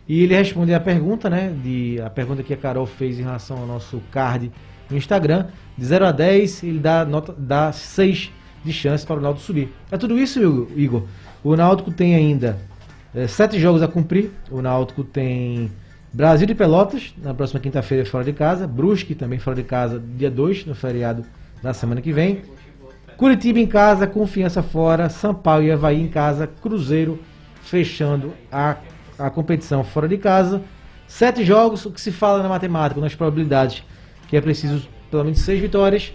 E 0.08 0.22
ele 0.22 0.36
responde 0.36 0.72
a 0.72 0.80
pergunta, 0.80 1.28
né? 1.32 1.52
De, 1.64 2.00
a 2.00 2.12
pergunta 2.12 2.44
que 2.44 2.54
a 2.54 2.58
Carol 2.58 2.86
fez 2.86 3.20
em 3.20 3.24
relação 3.24 3.58
ao 3.58 3.66
nosso 3.66 4.00
card 4.12 4.52
no 4.88 4.96
Instagram. 4.96 5.48
De 5.76 5.84
0 5.84 6.06
a 6.06 6.12
10, 6.12 6.64
ele 6.64 6.80
dá, 6.80 7.04
nota, 7.04 7.34
dá 7.36 7.72
6 7.72 8.32
de 8.64 8.72
chance 8.72 9.04
para 9.04 9.16
o 9.16 9.22
Náutico 9.22 9.46
subir. 9.46 9.74
É 9.90 9.98
tudo 9.98 10.20
isso? 10.20 10.40
Igor? 10.76 11.06
O 11.44 11.56
Náutico 11.56 11.92
tem 11.92 12.14
ainda 12.14 12.60
é, 13.13 13.27
sete 13.27 13.60
jogos 13.60 13.82
a 13.82 13.88
cumprir. 13.88 14.32
O 14.50 14.62
Náutico 14.62 15.03
tem 15.03 15.72
Brasil 16.12 16.46
de 16.48 16.55
Pelotas, 16.55 17.13
na 17.22 17.34
próxima 17.34 17.60
quinta-feira 17.60 18.05
fora 18.05 18.24
de 18.24 18.34
casa. 18.34 18.67
Brusque 18.67 19.15
também 19.15 19.39
fora 19.39 19.55
de 19.55 19.63
casa, 19.63 20.01
dia 20.17 20.29
2, 20.32 20.65
no 20.65 20.75
feriado 20.75 21.24
da 21.62 21.74
semana 21.74 22.01
que 22.01 22.12
vem. 22.12 22.41
Curitiba 23.17 23.60
em 23.60 23.67
casa, 23.67 24.08
Confiança 24.08 24.62
fora, 24.63 25.10
Sampaio 25.10 25.65
e 25.65 25.72
Havaí 25.72 26.01
em 26.01 26.08
casa, 26.08 26.48
Cruzeiro 26.48 27.20
fechando 27.63 28.34
a, 28.51 28.77
a 29.17 29.29
competição 29.29 29.84
fora 29.84 30.08
de 30.08 30.17
casa. 30.17 30.62
Sete 31.08 31.46
jogos, 31.46 31.86
o 31.86 31.91
que 31.91 32.01
se 32.01 32.12
fala 32.12 32.41
na 32.41 32.50
matemática, 32.50 33.00
nas 33.00 33.13
probabilidades, 33.13 33.84
que 34.27 34.36
é 34.36 34.41
preciso 34.41 34.88
pelo 35.12 35.24
menos 35.25 35.39
seis 35.39 35.62
vitórias. 35.62 36.12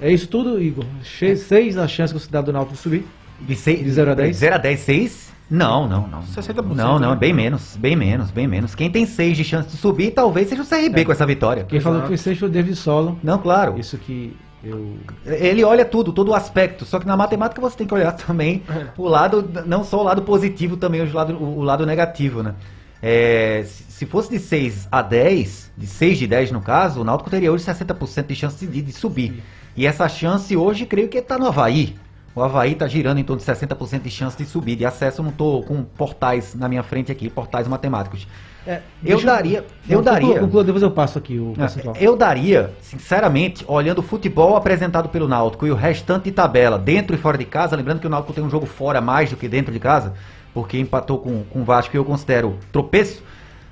É 0.00 0.10
isso 0.12 0.26
tudo, 0.28 0.60
Igor? 0.60 0.84
Che- 1.04 1.36
Seis 1.36 1.76
a 1.78 1.86
chance 1.86 2.12
que 2.12 2.18
você 2.20 2.30
dá 2.30 2.40
do 2.40 2.52
Náutico 2.52 2.76
subir. 2.76 3.06
De, 3.40 3.54
seis, 3.54 3.82
De 3.82 3.90
zero 3.90 4.10
a 4.10 4.14
dez? 4.14 4.36
0 4.36 4.54
a 4.56 4.58
10, 4.58 4.80
6? 4.80 5.32
Não, 5.50 5.88
não, 5.88 6.06
não. 6.06 6.22
60%, 6.22 6.62
Não, 6.74 6.98
não, 6.98 7.10
né? 7.10 7.12
é 7.12 7.16
bem 7.16 7.32
menos, 7.32 7.76
bem 7.76 7.96
menos, 7.96 8.30
bem 8.30 8.46
menos. 8.46 8.74
Quem 8.74 8.90
tem 8.90 9.06
6 9.06 9.36
de 9.36 9.44
chance 9.44 9.70
de 9.70 9.76
subir, 9.76 10.10
talvez 10.10 10.48
seja 10.48 10.62
o 10.62 10.66
CRB 10.66 11.04
com 11.04 11.12
essa 11.12 11.24
vitória. 11.24 11.64
Quem 11.64 11.80
falou 11.80 12.02
que 12.02 12.08
foi 12.08 12.16
seis 12.18 12.38
foi 12.38 12.48
o 12.48 12.50
David 12.50 12.76
Solon. 12.76 13.16
Não, 13.22 13.38
claro. 13.38 13.78
Isso 13.78 13.96
que 13.96 14.36
eu. 14.62 14.96
Ele 15.24 15.64
olha 15.64 15.84
tudo, 15.84 16.12
todo 16.12 16.28
o 16.28 16.34
aspecto. 16.34 16.84
Só 16.84 16.98
que 16.98 17.06
na 17.06 17.16
matemática 17.16 17.60
você 17.60 17.78
tem 17.78 17.86
que 17.86 17.94
olhar 17.94 18.12
também 18.16 18.62
o 18.96 19.08
lado, 19.08 19.48
não 19.66 19.84
só 19.84 20.00
o 20.00 20.02
lado 20.02 20.22
positivo, 20.22 20.76
também 20.76 21.00
o 21.00 21.12
lado, 21.12 21.42
o, 21.42 21.62
lado 21.62 21.86
negativo, 21.86 22.42
né? 22.42 22.54
É, 23.00 23.64
se 23.64 23.88
se 23.98 24.06
fosse 24.06 24.30
de 24.30 24.38
6 24.38 24.86
a 24.92 25.02
10, 25.02 25.72
de 25.76 25.86
6 25.88 26.18
de 26.18 26.26
10 26.28 26.52
no 26.52 26.60
caso, 26.60 27.00
o 27.00 27.04
Náutico 27.04 27.28
teria 27.28 27.50
hoje 27.50 27.64
60% 27.64 28.26
de 28.28 28.34
chance 28.36 28.64
de, 28.64 28.80
de 28.80 28.92
subir. 28.92 29.42
E 29.76 29.88
essa 29.88 30.08
chance 30.08 30.56
hoje, 30.56 30.86
creio 30.86 31.08
que 31.08 31.18
está 31.18 31.36
no 31.36 31.48
Havaí. 31.48 31.96
O 32.38 32.42
Havaí 32.42 32.72
está 32.72 32.86
girando 32.86 33.18
em 33.18 33.24
torno 33.24 33.40
de 33.42 33.46
60% 33.50 34.00
de 34.02 34.10
chance 34.10 34.36
de 34.38 34.44
subir. 34.44 34.76
De 34.76 34.84
acesso, 34.86 35.20
eu 35.20 35.24
não 35.24 35.32
estou 35.32 35.62
com 35.64 35.82
portais 35.82 36.54
na 36.54 36.68
minha 36.68 36.84
frente 36.84 37.10
aqui, 37.10 37.28
portais 37.28 37.66
matemáticos. 37.66 38.28
É, 38.64 38.80
Eu 39.04 39.20
daria- 39.24 39.64
eu 39.88 39.96
Não, 39.98 40.04
daria. 40.04 40.38
conclua- 40.40 40.62
depois 40.62 40.82
eu 40.82 40.90
passo 40.90 41.18
aqui 41.18 41.38
o 41.38 41.52
É, 41.52 41.54
percentual. 41.56 41.96
Eu 41.98 42.14
daria, 42.16 42.70
sinceramente, 42.80 43.64
olhando 43.66 43.98
o 43.98 44.02
futebol 44.02 44.54
apresentado 44.56 45.08
pelo 45.08 45.26
Náutico 45.26 45.66
e 45.66 45.70
o 45.70 45.74
restante 45.74 46.24
de 46.24 46.32
tabela, 46.32 46.78
dentro 46.78 47.16
e 47.16 47.18
fora 47.18 47.36
de 47.38 47.44
casa, 47.44 47.74
lembrando 47.74 47.98
que 47.98 48.06
o 48.06 48.10
Náutico 48.10 48.32
tem 48.32 48.44
um 48.44 48.50
jogo 48.50 48.66
fora 48.66 49.00
mais 49.00 49.30
do 49.30 49.36
que 49.36 49.48
dentro 49.48 49.72
de 49.72 49.80
casa, 49.80 50.12
porque 50.54 50.78
empatou 50.78 51.18
com, 51.18 51.42
com 51.44 51.62
o 51.62 51.64
Vasco 51.64 51.90
que 51.90 51.98
eu 51.98 52.04
considero 52.04 52.56
tropeço, 52.70 53.22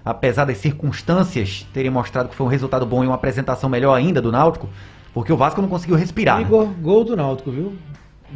apesar 0.04 0.44
das 0.44 0.56
circunstâncias 0.56 1.66
terem 1.72 1.90
mostrado 1.90 2.28
que 2.30 2.34
foi 2.34 2.46
um 2.46 2.50
resultado 2.50 2.84
bom 2.86 3.04
e 3.04 3.06
uma 3.06 3.14
apresentação 3.16 3.68
melhor 3.68 3.94
ainda 3.94 4.20
do 4.20 4.32
Náutico, 4.32 4.68
porque 5.12 5.32
o 5.32 5.36
Vasco 5.36 5.60
não 5.60 5.68
conseguiu 5.68 5.96
respirar. 5.96 6.40
né? 6.40 6.48
Gol 6.80 7.04
do 7.04 7.14
Náutico, 7.16 7.50
viu? 7.50 7.74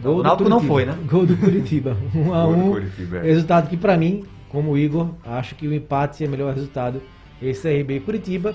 Gol 0.03 0.19
O 0.19 0.23
Náutico 0.23 0.49
não 0.49 0.61
foi, 0.61 0.85
né? 0.85 0.95
Gol 1.07 1.27
do 1.27 1.37
Curitiba. 1.37 1.97
1 2.15 2.33
a 2.35 2.45
Gol 2.45 2.55
do 2.55 2.61
1 2.61 2.71
Curitiba, 2.73 3.17
é. 3.19 3.23
Resultado 3.23 3.69
que 3.69 3.77
pra 3.77 3.97
mim, 3.97 4.25
como 4.49 4.77
Igor, 4.77 5.11
acho 5.25 5.55
que 5.55 5.67
o 5.67 5.75
empate 5.75 6.25
é 6.25 6.27
o 6.27 6.31
melhor 6.31 6.55
resultado. 6.55 7.03
Esse 7.43 7.63
CRB 7.63 7.97
e 7.97 8.01
Curitiba. 8.01 8.55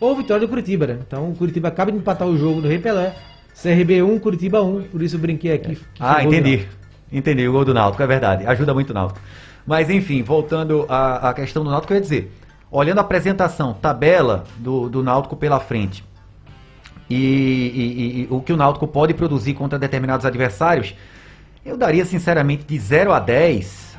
Ou 0.00 0.16
vitória 0.16 0.46
do 0.46 0.48
Curitiba, 0.48 0.86
né? 0.86 0.98
Então 1.06 1.30
o 1.30 1.34
Curitiba 1.34 1.68
acaba 1.68 1.92
de 1.92 1.98
empatar 1.98 2.26
o 2.26 2.36
jogo 2.36 2.60
do 2.62 2.68
Rei 2.68 2.78
Pelé. 2.78 3.14
CRB 3.60 4.02
1, 4.02 4.18
Curitiba 4.20 4.62
1. 4.62 4.84
Por 4.84 5.02
isso 5.02 5.16
eu 5.16 5.20
brinquei 5.20 5.52
aqui. 5.52 5.76
que 5.76 5.82
Ah, 6.00 6.24
entendi. 6.24 6.66
Entendi, 7.12 7.46
o 7.46 7.52
gol 7.52 7.64
do 7.64 7.74
Náutico, 7.74 8.02
é 8.02 8.06
verdade. 8.06 8.46
Ajuda 8.46 8.72
muito 8.72 8.90
o 8.90 8.94
Náutico. 8.94 9.20
Mas 9.66 9.90
enfim, 9.90 10.22
voltando 10.22 10.86
à, 10.88 11.30
à 11.30 11.34
questão 11.34 11.64
do 11.64 11.70
Náutico, 11.70 11.92
eu 11.92 11.96
ia 11.96 12.00
dizer, 12.00 12.32
olhando 12.70 12.98
a 12.98 13.00
apresentação, 13.00 13.74
tabela 13.74 14.44
do, 14.56 14.88
do 14.88 15.02
Náutico 15.02 15.36
pela 15.36 15.60
frente 15.60 16.04
e, 17.10 17.16
e- 17.16 18.20
e- 18.22 18.28
o 18.30 18.40
que 18.40 18.52
o 18.52 18.56
Náutico 18.56 18.86
pode 18.86 19.12
produzir 19.12 19.54
contra 19.54 19.78
determinados 19.78 20.24
adversários, 20.24 20.94
eu 21.64 21.76
daria 21.76 22.04
sinceramente 22.04 22.64
de 22.64 22.78
0 22.78 23.12
a 23.12 23.18
10, 23.18 23.96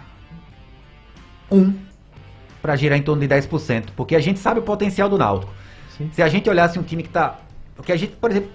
1 1.52 1.74
para 2.62 2.76
girar 2.76 2.98
em 2.98 3.02
torno 3.02 3.22
de 3.22 3.28
10%, 3.28 3.90
porque 3.96 4.16
a 4.16 4.20
gente 4.20 4.40
sabe 4.40 4.60
o 4.60 4.64
potencial 4.64 5.10
do 5.10 5.18
Náutico. 5.18 5.52
Sim. 5.98 6.10
Se 6.14 6.22
a 6.22 6.28
gente 6.28 6.50
olhasse 6.50 6.80
um 6.80 6.84
time 6.84 7.04
que 7.04 7.10
tá. 7.10 7.40
Porque 7.76 7.92
a 7.92 7.98
gente, 7.98 8.14
por 8.16 8.32
exemplo, 8.32 8.50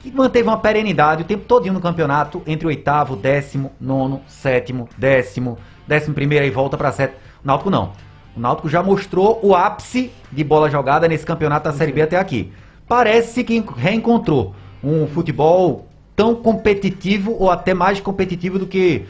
que 0.00 0.10
manteve 0.10 0.48
uma 0.48 0.58
perenidade 0.58 1.22
o 1.22 1.24
tempo 1.26 1.44
todinho 1.44 1.74
no 1.74 1.80
campeonato, 1.80 2.42
entre 2.46 2.66
o 2.66 2.68
oitavo, 2.68 3.16
décimo, 3.16 3.72
nono, 3.80 4.22
sétimo, 4.26 4.88
décimo, 4.96 5.58
décimo 5.86 6.14
primeiro 6.14 6.46
e 6.46 6.50
volta 6.50 6.76
para 6.78 6.90
sétimo. 6.90 7.18
O 7.44 7.46
Náutico 7.46 7.68
não. 7.70 7.92
O 8.34 8.40
Náutico 8.40 8.68
já 8.68 8.82
mostrou 8.82 9.40
o 9.42 9.54
ápice 9.54 10.10
de 10.32 10.42
bola 10.44 10.70
jogada 10.70 11.06
nesse 11.06 11.26
campeonato 11.26 11.64
da 11.68 11.76
Série 11.76 11.92
B 11.92 12.02
até 12.02 12.16
aqui. 12.16 12.52
Parece 13.00 13.44
que 13.44 13.62
reencontrou 13.76 14.52
um 14.82 15.06
futebol 15.06 15.86
tão 16.16 16.34
competitivo 16.34 17.36
ou 17.38 17.48
até 17.48 17.72
mais 17.72 18.00
competitivo 18.00 18.58
do 18.58 18.66
que, 18.66 19.04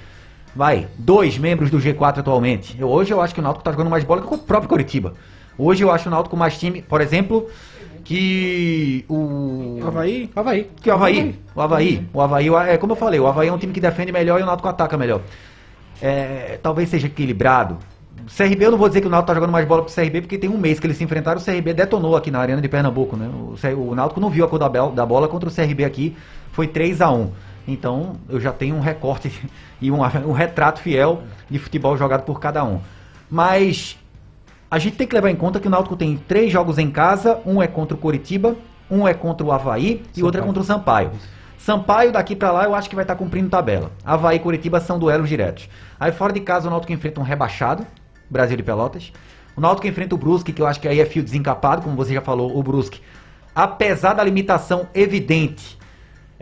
vai, 0.54 0.86
dois 0.98 1.38
membros 1.38 1.70
do 1.70 1.78
G4 1.78 2.18
atualmente. 2.18 2.76
Eu- 2.78 2.90
hoje 2.90 3.10
eu 3.10 3.22
acho 3.22 3.32
que 3.32 3.40
o 3.40 3.42
Náutico 3.42 3.64
tá 3.64 3.72
jogando 3.72 3.88
mais 3.88 4.04
bola 4.04 4.20
que 4.20 4.34
o 4.34 4.36
próprio 4.36 4.68
Coritiba. 4.68 5.14
Hoje 5.56 5.82
eu 5.82 5.90
acho 5.90 6.08
o 6.08 6.10
Náutico 6.10 6.36
mais 6.36 6.58
time, 6.58 6.82
por 6.82 7.00
exemplo, 7.00 7.48
que 8.04 9.02
o 9.08 9.78
Havaí? 9.86 10.30
Havaí. 10.36 10.70
que 10.82 10.90
o 10.90 10.92
Havaí, 10.92 11.38
o 11.56 11.60
Havaí, 11.62 12.06
o 12.12 12.20
Havaí, 12.20 12.48
é 12.74 12.76
como 12.76 12.92
eu 12.92 12.96
falei, 12.96 13.18
o 13.18 13.26
Havaí 13.26 13.48
é 13.48 13.52
um 13.52 13.56
time 13.56 13.72
que 13.72 13.80
defende 13.80 14.12
melhor 14.12 14.38
e 14.38 14.42
o 14.42 14.46
Náutico 14.46 14.68
ataca 14.68 14.98
melhor. 14.98 15.22
É, 16.02 16.58
talvez 16.62 16.90
seja 16.90 17.06
equilibrado. 17.06 17.78
CRB, 18.36 18.66
eu 18.66 18.70
não 18.70 18.78
vou 18.78 18.88
dizer 18.88 19.00
que 19.00 19.06
o 19.06 19.10
Náutico 19.10 19.26
tá 19.26 19.34
jogando 19.34 19.50
mais 19.50 19.66
bola 19.66 19.82
pro 19.82 19.92
CRB, 19.92 20.22
porque 20.22 20.38
tem 20.38 20.48
um 20.48 20.56
mês 20.56 20.78
que 20.78 20.86
eles 20.86 20.96
se 20.96 21.04
enfrentaram, 21.04 21.40
o 21.40 21.44
CRB 21.44 21.74
detonou 21.74 22.16
aqui 22.16 22.30
na 22.30 22.38
Arena 22.38 22.62
de 22.62 22.68
Pernambuco, 22.68 23.16
né? 23.16 23.28
O, 23.28 23.90
o 23.90 23.94
Náutico 23.94 24.20
não 24.20 24.30
viu 24.30 24.44
a 24.44 24.48
cor 24.48 24.58
da, 24.58 24.68
da 24.68 25.04
bola 25.04 25.28
contra 25.28 25.48
o 25.48 25.52
CRB 25.52 25.84
aqui, 25.84 26.16
foi 26.52 26.66
3 26.66 27.00
a 27.00 27.10
1 27.10 27.30
Então, 27.66 28.16
eu 28.28 28.40
já 28.40 28.52
tenho 28.52 28.76
um 28.76 28.80
recorte 28.80 29.32
e 29.80 29.90
um, 29.90 30.00
um 30.00 30.32
retrato 30.32 30.80
fiel 30.80 31.22
de 31.50 31.58
futebol 31.58 31.96
jogado 31.96 32.22
por 32.22 32.40
cada 32.40 32.64
um. 32.64 32.80
Mas 33.28 33.98
a 34.70 34.78
gente 34.78 34.96
tem 34.96 35.06
que 35.06 35.14
levar 35.14 35.30
em 35.30 35.36
conta 35.36 35.58
que 35.58 35.66
o 35.66 35.70
Náutico 35.70 35.96
tem 35.96 36.16
três 36.16 36.52
jogos 36.52 36.78
em 36.78 36.90
casa, 36.90 37.40
um 37.44 37.60
é 37.60 37.66
contra 37.66 37.96
o 37.96 37.98
Coritiba, 37.98 38.54
um 38.88 39.06
é 39.06 39.12
contra 39.12 39.44
o 39.44 39.52
Havaí 39.52 40.02
e 40.16 40.22
outro 40.22 40.40
é 40.40 40.42
Sampaio. 40.42 40.46
contra 40.46 40.62
o 40.62 40.64
Sampaio. 40.64 41.10
Sampaio 41.58 42.12
daqui 42.12 42.34
pra 42.34 42.52
lá 42.52 42.64
eu 42.64 42.74
acho 42.74 42.88
que 42.88 42.94
vai 42.94 43.04
estar 43.04 43.16
cumprindo 43.16 43.50
tabela. 43.50 43.90
Havaí 44.04 44.36
e 44.36 44.40
Curitiba 44.40 44.80
são 44.80 44.98
duelos 44.98 45.28
diretos. 45.28 45.68
Aí 45.98 46.12
fora 46.12 46.32
de 46.32 46.40
casa 46.40 46.68
o 46.68 46.70
Náutico 46.70 46.92
enfrenta 46.92 47.20
um 47.20 47.24
rebaixado, 47.24 47.86
Brasil 48.30 48.56
de 48.56 48.62
Pelotas. 48.62 49.12
O 49.56 49.60
Náutico 49.60 49.86
enfrenta 49.88 50.14
o 50.14 50.18
Brusque, 50.18 50.52
que 50.52 50.62
eu 50.62 50.66
acho 50.66 50.80
que 50.80 50.86
aí 50.86 51.00
é 51.00 51.06
fio 51.06 51.22
desencapado, 51.22 51.82
como 51.82 51.96
você 51.96 52.14
já 52.14 52.20
falou, 52.20 52.56
o 52.56 52.62
Brusque. 52.62 53.00
Apesar 53.54 54.14
da 54.14 54.22
limitação 54.22 54.88
evidente, 54.94 55.76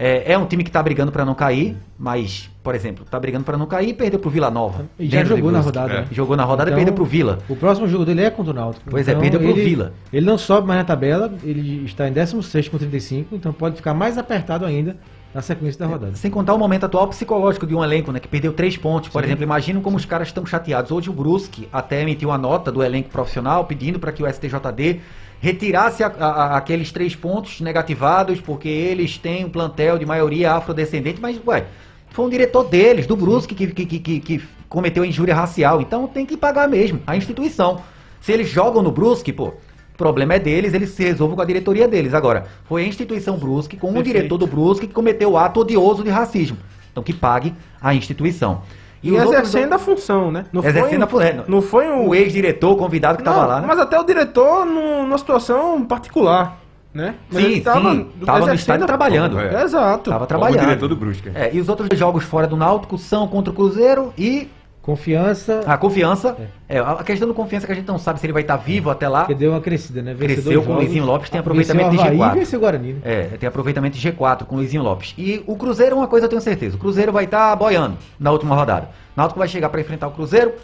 é, 0.00 0.32
é 0.32 0.38
um 0.38 0.46
time 0.46 0.62
que 0.62 0.70
tá 0.70 0.80
brigando 0.80 1.10
pra 1.10 1.24
não 1.24 1.34
cair, 1.34 1.76
mas, 1.98 2.48
por 2.62 2.72
exemplo, 2.72 3.04
tá 3.04 3.18
brigando 3.18 3.44
pra 3.44 3.58
não 3.58 3.66
cair 3.66 3.88
e 3.88 3.92
perdeu 3.92 4.20
pro 4.20 4.30
Vila 4.30 4.48
Nova. 4.48 4.86
E 4.96 5.06
já 5.06 5.18
dentro 5.18 5.34
de 5.34 5.40
jogou 5.40 5.50
na 5.50 5.58
rodada. 5.58 5.92
É. 5.92 6.00
né? 6.02 6.06
Jogou 6.12 6.36
na 6.36 6.44
rodada 6.44 6.70
e 6.70 6.72
Então, 6.72 6.76
perdeu 6.76 6.94
pro 6.94 7.04
Vila. 7.04 7.40
O 7.48 7.56
próximo 7.56 7.88
jogo 7.88 8.04
dele 8.04 8.22
é 8.22 8.30
contra 8.30 8.52
o 8.52 8.54
Náutico. 8.54 8.88
Pois 8.88 9.08
é, 9.08 9.14
perdeu 9.16 9.40
pro 9.40 9.50
ele, 9.50 9.64
Vila. 9.64 9.92
Ele 10.12 10.24
não 10.24 10.38
sobe 10.38 10.68
mais 10.68 10.78
na 10.78 10.84
tabela, 10.84 11.34
ele 11.42 11.84
está 11.84 12.06
em 12.06 12.12
16 12.12 12.68
com 12.68 12.78
35, 12.78 13.34
então 13.34 13.52
pode 13.52 13.74
ficar 13.74 13.92
mais 13.92 14.16
apertado 14.16 14.64
ainda 14.64 14.96
na 15.34 15.42
sequência 15.42 15.80
da 15.80 15.86
rodada. 15.86 16.14
Sem 16.14 16.30
contar 16.30 16.54
o 16.54 16.58
momento 16.58 16.86
atual 16.86 17.08
psicológico 17.08 17.66
de 17.66 17.74
um 17.74 17.82
elenco, 17.82 18.12
né? 18.12 18.20
Que 18.20 18.28
perdeu 18.28 18.52
três 18.52 18.76
pontos. 18.76 19.08
Por 19.08 19.20
Sim. 19.22 19.28
exemplo, 19.28 19.42
imagina 19.42 19.80
como 19.80 19.96
os 19.96 20.04
caras 20.04 20.28
estão 20.28 20.46
chateados. 20.46 20.92
Hoje 20.92 21.10
o 21.10 21.12
Brusque 21.12 21.68
até 21.72 22.02
emitiu 22.02 22.28
uma 22.28 22.38
nota 22.38 22.70
do 22.70 22.84
elenco 22.84 23.10
profissional 23.10 23.64
pedindo 23.64 23.98
para 23.98 24.12
que 24.12 24.22
o 24.22 24.32
STJD 24.32 25.00
retirasse 25.40 26.02
a- 26.02 26.08
a- 26.08 26.56
aqueles 26.56 26.90
três 26.92 27.14
pontos 27.14 27.60
negativados, 27.60 28.40
porque 28.40 28.68
eles 28.68 29.16
têm 29.18 29.44
um 29.44 29.50
plantel 29.50 29.98
de 29.98 30.04
maioria 30.06 30.52
afrodescendente, 30.52 31.20
mas, 31.20 31.40
ué, 31.46 31.64
foi 32.10 32.24
um 32.26 32.28
diretor 32.30 32.64
deles, 32.64 33.06
do 33.06 33.16
Brusque, 33.16 33.54
que, 33.54 33.66
que, 33.68 33.86
que, 34.00 34.20
que- 34.20 34.42
cometeu 34.68 35.04
injúria 35.04 35.34
racial. 35.34 35.80
Então 35.80 36.06
tem 36.06 36.26
que 36.26 36.36
pagar 36.36 36.68
mesmo, 36.68 37.00
a 37.06 37.16
instituição. 37.16 37.80
Se 38.20 38.32
eles 38.32 38.48
jogam 38.50 38.82
no 38.82 38.90
Brusque, 38.90 39.32
pô, 39.32 39.46
o 39.48 39.96
problema 39.96 40.34
é 40.34 40.38
deles, 40.38 40.74
eles 40.74 40.90
se 40.90 41.02
resolvam 41.04 41.36
com 41.36 41.42
a 41.42 41.46
diretoria 41.46 41.88
deles. 41.88 42.12
Agora, 42.12 42.46
foi 42.64 42.82
a 42.84 42.86
instituição 42.86 43.38
Brusque, 43.38 43.76
com 43.76 43.92
o 43.92 44.02
diretor 44.02 44.36
do 44.38 44.46
Brusque, 44.46 44.86
que 44.86 44.92
cometeu 44.92 45.30
o 45.32 45.38
ato 45.38 45.60
odioso 45.60 46.04
de 46.04 46.10
racismo. 46.10 46.58
Então 46.92 47.02
que 47.02 47.12
pague 47.12 47.54
a 47.80 47.94
instituição. 47.94 48.62
E, 49.02 49.12
outros 49.12 49.32
exercendo 49.32 49.72
a 49.74 49.78
função, 49.78 50.30
né? 50.32 50.44
Não 50.52 50.64
Exercendo 50.64 51.02
a 51.02 51.06
foi, 51.06 51.26
função. 51.26 51.44
Não 51.48 51.62
foi 51.62 51.88
um... 51.88 52.08
o 52.08 52.14
ex-diretor, 52.14 52.76
convidado 52.76 53.16
que 53.18 53.22
estava 53.22 53.46
lá, 53.46 53.60
né? 53.60 53.66
Mas 53.66 53.78
até 53.78 53.98
o 53.98 54.02
diretor 54.04 54.64
num- 54.66 55.02
numa 55.04 55.18
situação 55.18 55.84
particular, 55.84 56.58
né? 56.92 57.14
Mas 57.32 57.44
Sim, 57.44 57.60
tava, 57.60 57.92
sim, 57.92 58.10
tava 58.26 58.46
no 58.46 58.54
estádio 58.54 58.84
a- 58.84 58.86
trabalhando. 58.86 59.38
É. 59.38 59.62
Exato. 59.62 60.10
Tava 60.10 60.26
Como 60.26 60.28
trabalhando. 60.28 60.60
diretor 60.60 60.88
do 60.88 60.96
Brusque. 60.96 61.30
É, 61.34 61.50
e 61.54 61.60
os 61.60 61.68
outros 61.68 61.88
jogos 61.98 62.24
fora 62.24 62.46
do 62.46 62.56
Náutico 62.56 62.98
são 62.98 63.28
contra 63.28 63.52
o 63.52 63.54
Cruzeiro 63.54 64.12
e 64.18 64.48
Confiança, 64.88 65.60
a 65.66 65.76
confiança. 65.76 66.34
É, 66.66 66.78
a 66.78 67.04
questão 67.04 67.28
do 67.28 67.34
confiança 67.34 67.66
que 67.66 67.72
a 67.72 67.74
gente 67.74 67.86
não 67.86 67.98
sabe 67.98 68.18
se 68.20 68.24
ele 68.24 68.32
vai 68.32 68.40
estar 68.40 68.56
vivo 68.56 68.88
até 68.88 69.06
lá. 69.06 69.26
que 69.26 69.34
deu 69.34 69.50
uma 69.50 69.60
crescida, 69.60 70.00
né? 70.00 70.14
Venceu 70.14 70.42
Cresceu 70.42 70.62
com 70.62 70.72
o 70.72 70.76
Luizinho 70.76 71.04
Lopes, 71.04 71.28
tem 71.28 71.42
venceu 71.42 71.52
aproveitamento 71.52 71.90
de 71.90 71.96
o 71.98 72.00
Avaí 72.00 72.16
G4. 72.16 72.32
e 72.32 72.38
venceu 72.38 72.60
Guarani, 72.60 72.92
né? 72.94 73.00
É, 73.04 73.22
tem 73.36 73.46
aproveitamento 73.46 73.98
de 73.98 74.10
G4 74.10 74.44
com 74.46 74.54
o 74.54 74.58
Luizinho 74.58 74.82
Lopes. 74.82 75.12
E 75.18 75.44
o 75.46 75.56
Cruzeiro, 75.56 75.94
uma 75.94 76.08
coisa 76.08 76.24
eu 76.24 76.30
tenho 76.30 76.40
certeza: 76.40 76.76
o 76.76 76.78
Cruzeiro 76.78 77.12
vai 77.12 77.24
estar 77.24 77.54
boiando 77.54 77.98
na 78.18 78.32
última 78.32 78.54
rodada. 78.54 78.86
O 79.14 79.20
Náutico 79.20 79.38
vai 79.38 79.46
chegar 79.46 79.68
para 79.68 79.78
enfrentar 79.78 80.08
o 80.08 80.12
Cruzeiro. 80.12 80.54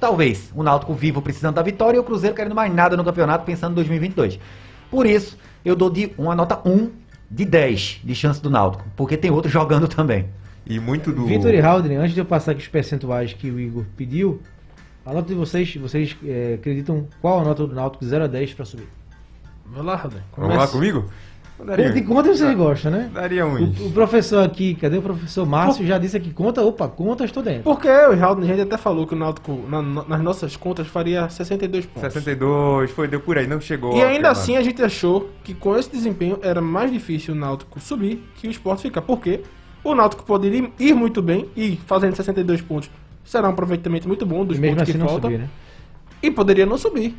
Talvez 0.00 0.50
o 0.56 0.62
Náutico 0.62 0.94
vivo 0.94 1.20
precisando 1.20 1.56
da 1.56 1.62
vitória 1.62 1.98
e 1.98 2.00
o 2.00 2.04
Cruzeiro 2.04 2.34
querendo 2.34 2.54
mais 2.54 2.72
nada 2.72 2.96
no 2.96 3.04
campeonato, 3.04 3.44
pensando 3.44 3.72
em 3.72 3.74
2022. 3.74 4.40
Por 4.90 5.04
isso, 5.04 5.36
eu 5.62 5.76
dou 5.76 5.90
de 5.90 6.14
uma 6.16 6.34
nota 6.34 6.58
1 6.64 6.92
de 7.30 7.44
10 7.44 8.00
de 8.02 8.14
chance 8.14 8.40
do 8.40 8.48
Náutico, 8.48 8.86
porque 8.96 9.18
tem 9.18 9.30
outro 9.30 9.50
jogando 9.50 9.86
também. 9.86 10.24
E 10.66 10.80
muito 10.80 11.12
do. 11.12 11.24
Vitor 11.26 11.54
e 11.54 11.60
Haldren, 11.60 11.96
antes 11.96 12.12
de 12.14 12.20
eu 12.20 12.24
passar 12.24 12.52
aqui 12.52 12.60
os 12.62 12.68
percentuais 12.68 13.32
que 13.32 13.50
o 13.50 13.60
Igor 13.60 13.84
pediu, 13.96 14.40
a 15.04 15.12
nota 15.12 15.28
de 15.28 15.34
vocês, 15.34 15.74
vocês 15.76 16.16
é, 16.24 16.54
acreditam 16.54 17.06
qual 17.20 17.40
a 17.40 17.44
nota 17.44 17.66
do 17.66 17.74
Náutico 17.74 18.04
de 18.04 18.10
0 18.10 18.24
a 18.24 18.26
10 18.26 18.54
para 18.54 18.64
subir? 18.64 18.88
Vai 19.66 19.82
lá, 19.84 19.94
Raden. 19.96 20.20
Vamos 20.36 20.50
lá 20.50 20.56
Começa. 20.56 20.72
comigo? 20.72 21.04
Daria- 21.64 21.90
De 21.90 22.02
conta 22.02 22.34
vocês 22.34 22.54
gostam, 22.54 22.90
né? 22.92 23.10
Daria 23.14 23.46
uns. 23.46 23.80
O, 23.80 23.86
o 23.86 23.90
professor 23.92 24.44
aqui, 24.44 24.74
cadê 24.74 24.98
o 24.98 25.02
professor 25.02 25.46
Márcio? 25.46 25.86
Já 25.86 25.96
disse 25.96 26.14
aqui, 26.16 26.30
conta, 26.30 26.62
opa, 26.62 26.86
conta, 26.86 27.24
estou 27.24 27.42
dentro. 27.42 27.62
Porque 27.62 27.88
o 27.88 28.14
Raul, 28.14 28.38
a 28.40 28.44
gente 28.44 28.60
até 28.60 28.76
falou 28.76 29.06
que 29.06 29.14
o 29.14 29.16
Náutico, 29.16 29.64
na- 29.66 29.80
na- 29.80 30.04
nas 30.04 30.20
nossas 30.20 30.54
contas, 30.54 30.86
faria 30.86 31.28
62 31.30 31.86
pontos. 31.86 32.12
62, 32.12 32.90
foi, 32.90 33.08
deu 33.08 33.20
por 33.20 33.38
aí, 33.38 33.46
não 33.46 33.58
chegou. 33.60 33.96
E 33.96 34.02
ainda 34.02 34.30
assim 34.30 34.56
a 34.58 34.62
gente 34.62 34.82
achou 34.82 35.30
que 35.42 35.54
com 35.54 35.74
esse 35.78 35.90
desempenho 35.90 36.38
era 36.42 36.60
mais 36.60 36.92
difícil 36.92 37.32
o 37.32 37.36
Náutico 37.38 37.80
subir 37.80 38.22
que 38.34 38.46
o 38.48 38.50
Sport 38.50 38.80
ficar. 38.80 39.00
Por 39.00 39.18
quê? 39.20 39.40
O 39.86 39.94
Náutico 39.94 40.24
poderia 40.24 40.70
ir 40.78 40.94
muito 40.94 41.22
bem 41.22 41.48
e 41.56 41.76
fazendo 41.86 42.16
62 42.16 42.60
pontos 42.60 42.90
será 43.24 43.48
um 43.48 43.52
aproveitamento 43.52 44.06
muito 44.08 44.24
bom 44.26 44.44
dos 44.44 44.56
E 44.56 44.60
mesmo 44.60 44.76
pontos 44.76 44.82
assim 44.90 44.92
que 44.92 44.98
não 44.98 45.08
faltam. 45.08 45.30
subir, 45.30 45.42
né? 45.42 45.48
E 46.22 46.30
poderia 46.30 46.66
não 46.66 46.78
subir. 46.78 47.16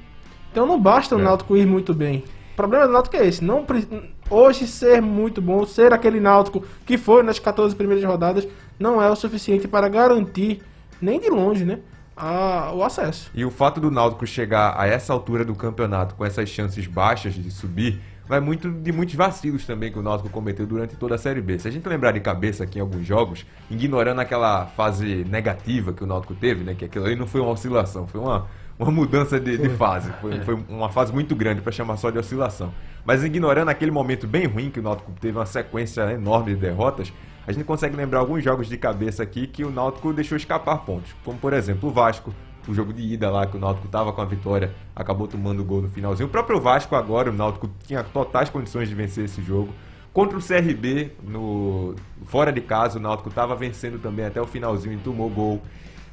Então 0.52 0.66
não 0.66 0.80
basta 0.80 1.16
o 1.16 1.20
É. 1.20 1.24
Náutico 1.24 1.56
ir 1.56 1.66
muito 1.66 1.94
bem. 1.94 2.24
O 2.54 2.56
problema 2.56 2.88
do 2.88 2.94
Náutico 2.94 3.16
é 3.16 3.26
esse. 3.28 3.44
Não, 3.44 3.64
pre- 3.64 3.88
hoje 4.30 4.66
ser 4.68 5.02
muito 5.02 5.42
bom, 5.42 5.66
ser 5.66 5.94
aquele 5.94 6.20
Náutico 6.20 6.64
que 6.86 6.98
foi 6.98 7.24
nas 7.24 7.40
14 7.40 7.76
primeiras 7.76 8.04
rodadas, 8.04 8.48
não 8.80 9.02
é 9.02 9.10
o 9.10 9.16
suficiente 9.16 9.68
para 9.68 9.88
garantir, 9.88 10.62
nem 11.02 11.20
de 11.20 11.30
longe, 11.30 11.64
né? 11.66 11.80
a- 12.20 12.72
o 12.74 12.84
acesso. 12.84 13.30
E 13.36 13.46
o 13.46 13.52
fato 13.52 13.80
do 13.80 13.92
Náutico 13.92 14.26
chegar 14.26 14.74
a 14.76 14.88
essa 14.88 15.14
altura 15.14 15.46
do 15.46 15.54
campeonato 15.54 16.16
com 16.16 16.26
essas 16.26 16.50
chances 16.50 16.88
baixas 16.88 17.36
de 17.36 17.52
subir 17.52 18.02
vai 18.28 18.40
muito 18.40 18.70
de 18.70 18.92
muitos 18.92 19.16
vacilos 19.16 19.66
também 19.66 19.92
que 19.92 19.98
o 19.98 20.02
Náutico 20.02 20.30
cometeu 20.30 20.66
durante 20.66 20.96
toda 20.96 21.16
a 21.16 21.18
Série 21.18 21.42
B. 21.42 21.58
Se 21.60 21.68
a 21.68 21.72
gente 21.72 21.88
lembrar 21.88 22.12
de 22.12 22.20
cabeça 22.20 22.64
aqui 22.64 22.78
em 22.78 22.82
alguns 22.82 23.06
jogos, 23.06 23.46
ignorando 23.70 24.20
aquela 24.20 24.66
fase 24.66 25.26
negativa 25.30 25.94
que 25.94 26.04
o 26.04 26.08
Náutico 26.08 26.36
teve, 26.36 26.64
né, 26.64 26.76
que 26.76 26.86
aquilo 26.86 27.06
ali 27.06 27.16
não 27.16 27.26
foi 27.26 27.42
uma 27.42 27.52
oscilação, 27.52 28.06
foi 28.06 28.20
uma, 28.20 28.48
uma 28.78 28.92
mudança 28.92 29.40
de, 29.40 29.58
de 29.58 29.70
fase, 29.70 30.12
foi, 30.22 30.42
foi 30.42 30.56
uma 30.68 30.90
fase 30.90 31.14
muito 31.14 31.36
grande 31.36 31.62
para 31.62 31.72
chamar 31.72 31.98
só 31.98 32.10
de 32.10 32.18
oscilação. 32.18 32.74
Mas 33.06 33.24
ignorando 33.24 33.70
aquele 33.70 33.92
momento 33.92 34.28
bem 34.28 34.46
ruim 34.46 34.70
que 34.70 34.80
o 34.80 34.84
Náutico 34.84 35.12
teve 35.20 35.38
uma 35.38 35.46
sequência 35.46 36.12
enorme 36.12 36.54
de 36.54 36.60
derrotas, 36.60 37.14
a 37.48 37.54
gente 37.54 37.64
consegue 37.64 37.96
lembrar 37.96 38.20
alguns 38.20 38.44
jogos 38.44 38.68
de 38.68 38.78
cabeça 38.78 39.24
aqui 39.24 39.48
que 39.48 39.64
o 39.64 39.72
Náutico 39.72 40.12
deixou 40.12 40.36
escapar 40.36 40.80
pontos, 40.80 41.16
como 41.24 41.40
por 41.40 41.54
exemplo 41.54 41.90
o 41.90 41.94
Vasco, 41.94 42.34
o 42.68 42.74
jogo 42.74 42.94
de 42.94 43.02
ida 43.02 43.30
lá 43.30 43.46
que 43.48 43.58
o 43.58 43.60
Náutico 43.60 43.88
tava 43.88 44.12
com 44.12 44.22
a 44.22 44.26
vitória, 44.26 44.74
acabou 44.96 45.28
tomando 45.28 45.62
o 45.62 45.66
gol 45.66 45.82
no 45.82 45.90
finalzinho. 45.90 46.28
O 46.28 46.32
próprio 46.32 46.60
Vasco 46.60 46.96
agora, 46.96 47.30
o 47.30 47.34
Náutico 47.34 47.70
tinha 47.86 48.04
totais 48.04 48.50
condições 48.50 48.90
de 48.90 48.96
vencer 48.96 49.26
esse 49.26 49.42
jogo. 49.42 49.74
Contra 50.14 50.38
o 50.38 50.42
CRB, 50.42 51.12
no 51.24 51.96
fora 52.26 52.52
de 52.52 52.62
casa, 52.62 52.98
o 52.98 53.02
Náutico 53.02 53.30
estava 53.30 53.56
vencendo 53.56 54.00
também 54.00 54.26
até 54.26 54.42
o 54.42 54.48
finalzinho 54.48 54.96
e 54.96 54.98
tomou 54.98 55.30
gol. 55.30 55.62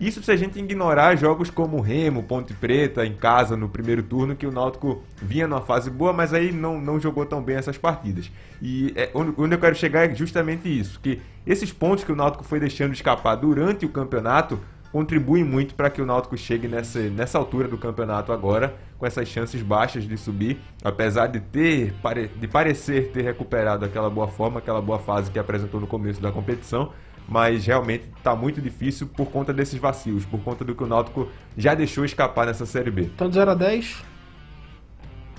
Isso 0.00 0.22
se 0.22 0.30
a 0.30 0.36
gente 0.36 0.58
ignorar 0.58 1.16
jogos 1.16 1.50
como 1.50 1.80
Remo, 1.80 2.24
Ponte 2.24 2.52
Preta, 2.52 3.06
em 3.06 3.14
casa 3.14 3.56
no 3.56 3.68
primeiro 3.68 4.02
turno, 4.02 4.34
que 4.34 4.46
o 4.46 4.52
Náutico 4.52 5.02
vinha 5.22 5.46
numa 5.46 5.60
fase 5.60 5.88
boa, 5.88 6.12
mas 6.12 6.34
aí 6.34 6.50
não, 6.50 6.80
não 6.80 6.98
jogou 6.98 7.24
tão 7.24 7.40
bem 7.40 7.56
essas 7.56 7.78
partidas. 7.78 8.30
E 8.60 8.92
é, 8.96 9.10
onde 9.14 9.54
eu 9.54 9.58
quero 9.58 9.76
chegar 9.76 10.10
é 10.10 10.14
justamente 10.14 10.68
isso, 10.68 10.98
que 11.00 11.22
esses 11.46 11.72
pontos 11.72 12.04
que 12.04 12.10
o 12.10 12.16
Náutico 12.16 12.44
foi 12.44 12.58
deixando 12.58 12.92
escapar 12.92 13.36
durante 13.36 13.86
o 13.86 13.88
campeonato 13.88 14.58
contribuem 14.94 15.42
muito 15.42 15.74
para 15.74 15.90
que 15.90 16.00
o 16.00 16.06
Náutico 16.06 16.36
chegue 16.36 16.68
nessa, 16.68 17.00
nessa 17.00 17.36
altura 17.36 17.66
do 17.66 17.76
campeonato 17.76 18.30
agora, 18.30 18.76
com 18.96 19.04
essas 19.04 19.26
chances 19.26 19.60
baixas 19.60 20.06
de 20.06 20.16
subir, 20.16 20.60
apesar 20.84 21.26
de 21.26 21.40
ter 21.40 21.92
de 22.36 22.46
parecer 22.46 23.10
ter 23.10 23.22
recuperado 23.22 23.84
aquela 23.84 24.08
boa 24.08 24.28
forma, 24.28 24.60
aquela 24.60 24.80
boa 24.80 25.00
fase 25.00 25.32
que 25.32 25.38
apresentou 25.40 25.80
no 25.80 25.86
começo 25.88 26.20
da 26.22 26.30
competição, 26.30 26.92
mas 27.28 27.66
realmente 27.66 28.08
está 28.16 28.36
muito 28.36 28.62
difícil 28.62 29.08
por 29.08 29.26
conta 29.32 29.52
desses 29.52 29.80
vacilos, 29.80 30.24
por 30.24 30.38
conta 30.44 30.64
do 30.64 30.76
que 30.76 30.84
o 30.84 30.86
Náutico 30.86 31.28
já 31.58 31.74
deixou 31.74 32.04
escapar 32.04 32.46
nessa 32.46 32.64
Série 32.64 32.92
B. 32.92 33.02
Então 33.02 33.28
de 33.28 33.34
0 33.34 33.50
a 33.50 33.54
10, 33.54 34.04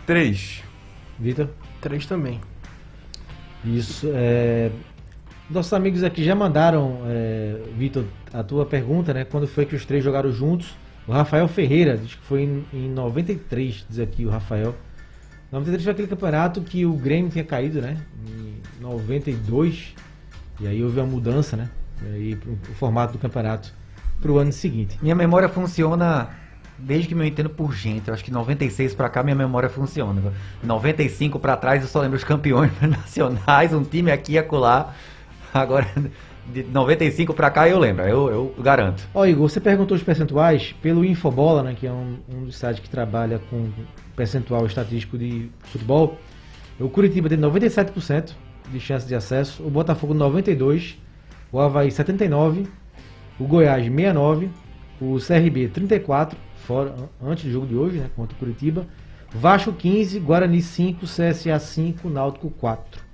3. 0.05 0.63
Vitor? 1.17 1.47
3 1.79 2.05
também. 2.05 2.41
Isso. 3.63 4.11
É... 4.13 4.69
Nossos 5.49 5.73
amigos 5.73 6.03
aqui 6.03 6.23
já 6.23 6.33
mandaram, 6.33 7.01
é, 7.05 7.59
Vitor, 7.77 8.05
a 8.33 8.41
tua 8.41 8.65
pergunta, 8.65 9.13
né? 9.13 9.23
Quando 9.23 9.47
foi 9.47 9.65
que 9.65 9.75
os 9.75 9.85
três 9.85 10.03
jogaram 10.03 10.31
juntos? 10.31 10.75
O 11.07 11.11
Rafael 11.11 11.47
Ferreira, 11.47 11.95
diz 11.97 12.15
que 12.15 12.25
foi 12.25 12.41
em, 12.41 12.65
em 12.73 12.89
93, 12.89 13.85
diz 13.87 13.99
aqui 13.99 14.25
o 14.25 14.29
Rafael. 14.29 14.75
93 15.51 15.83
foi 15.83 15.93
aquele 15.93 16.07
campeonato 16.07 16.61
que 16.61 16.83
o 16.85 16.93
Grêmio 16.93 17.29
tinha 17.29 17.43
caído, 17.43 17.79
né? 17.79 17.97
Em 18.27 18.81
92. 18.81 19.93
E 20.59 20.67
aí 20.67 20.83
houve 20.83 20.99
uma 20.99 21.05
mudança, 21.05 21.55
né? 21.55 21.69
E 22.03 22.07
aí 22.07 22.39
o 22.71 22.73
formato 22.73 23.13
do 23.13 23.19
campeonato 23.19 23.71
para 24.19 24.31
o 24.31 24.39
ano 24.39 24.51
seguinte. 24.51 24.97
Minha 24.99 25.13
memória 25.13 25.47
funciona 25.47 26.29
desde 26.77 27.07
que 27.07 27.15
me 27.15 27.27
entendo 27.27 27.51
por 27.51 27.73
gente. 27.73 28.07
Eu 28.07 28.13
acho 28.15 28.23
que 28.23 28.31
96 28.31 28.95
pra 28.95 29.09
cá 29.09 29.21
minha 29.21 29.35
memória 29.35 29.69
funciona. 29.69 30.33
95 30.63 31.39
pra 31.39 31.55
trás 31.55 31.83
eu 31.83 31.87
só 31.87 32.01
lembro 32.01 32.17
os 32.17 32.23
campeões 32.23 32.71
nacionais, 32.81 33.73
um 33.73 33.83
time 33.83 34.11
aqui 34.11 34.33
e 34.33 34.37
acolá. 34.39 34.93
Agora, 35.55 35.87
de 36.51 36.63
95 36.63 37.33
pra 37.33 37.49
cá 37.49 37.69
eu 37.69 37.79
lembro, 37.79 38.03
eu, 38.03 38.29
eu 38.29 38.55
garanto. 38.61 39.07
Ó, 39.13 39.25
Igor, 39.25 39.47
você 39.49 39.61
perguntou 39.61 39.95
os 39.95 40.03
percentuais 40.03 40.75
pelo 40.81 41.05
Infobola, 41.05 41.63
né, 41.63 41.75
que 41.79 41.87
é 41.87 41.91
um, 41.91 42.17
um 42.29 42.43
dos 42.43 42.57
sites 42.57 42.81
que 42.81 42.89
trabalha 42.89 43.39
com 43.49 43.69
percentual 44.17 44.65
estatístico 44.65 45.17
de 45.17 45.49
futebol. 45.63 46.17
O 46.77 46.89
Curitiba 46.89 47.29
tem 47.29 47.37
97% 47.37 48.31
de 48.69 48.79
chance 48.81 49.07
de 49.07 49.15
acesso, 49.15 49.63
o 49.65 49.69
Botafogo 49.69 50.13
92%, 50.13 50.95
o 51.53 51.59
Havaí 51.61 51.87
79%, 51.87 52.67
o 53.39 53.45
Goiás 53.45 53.85
69%, 53.85 54.49
o 54.99 55.17
CRB 55.19 55.69
34%, 55.69 56.33
fora, 56.57 56.89
an- 57.21 57.29
antes 57.31 57.45
do 57.45 57.51
jogo 57.51 57.65
de 57.65 57.75
hoje, 57.75 57.97
né, 57.99 58.09
contra 58.13 58.35
o 58.35 58.39
Curitiba, 58.39 58.85
Vasco 59.33 59.71
15%, 59.71 60.19
Guarani 60.21 60.57
5%, 60.59 60.99
CSA 61.05 61.57
5%, 61.59 62.09
Náutico 62.11 62.51
4%. 62.61 63.04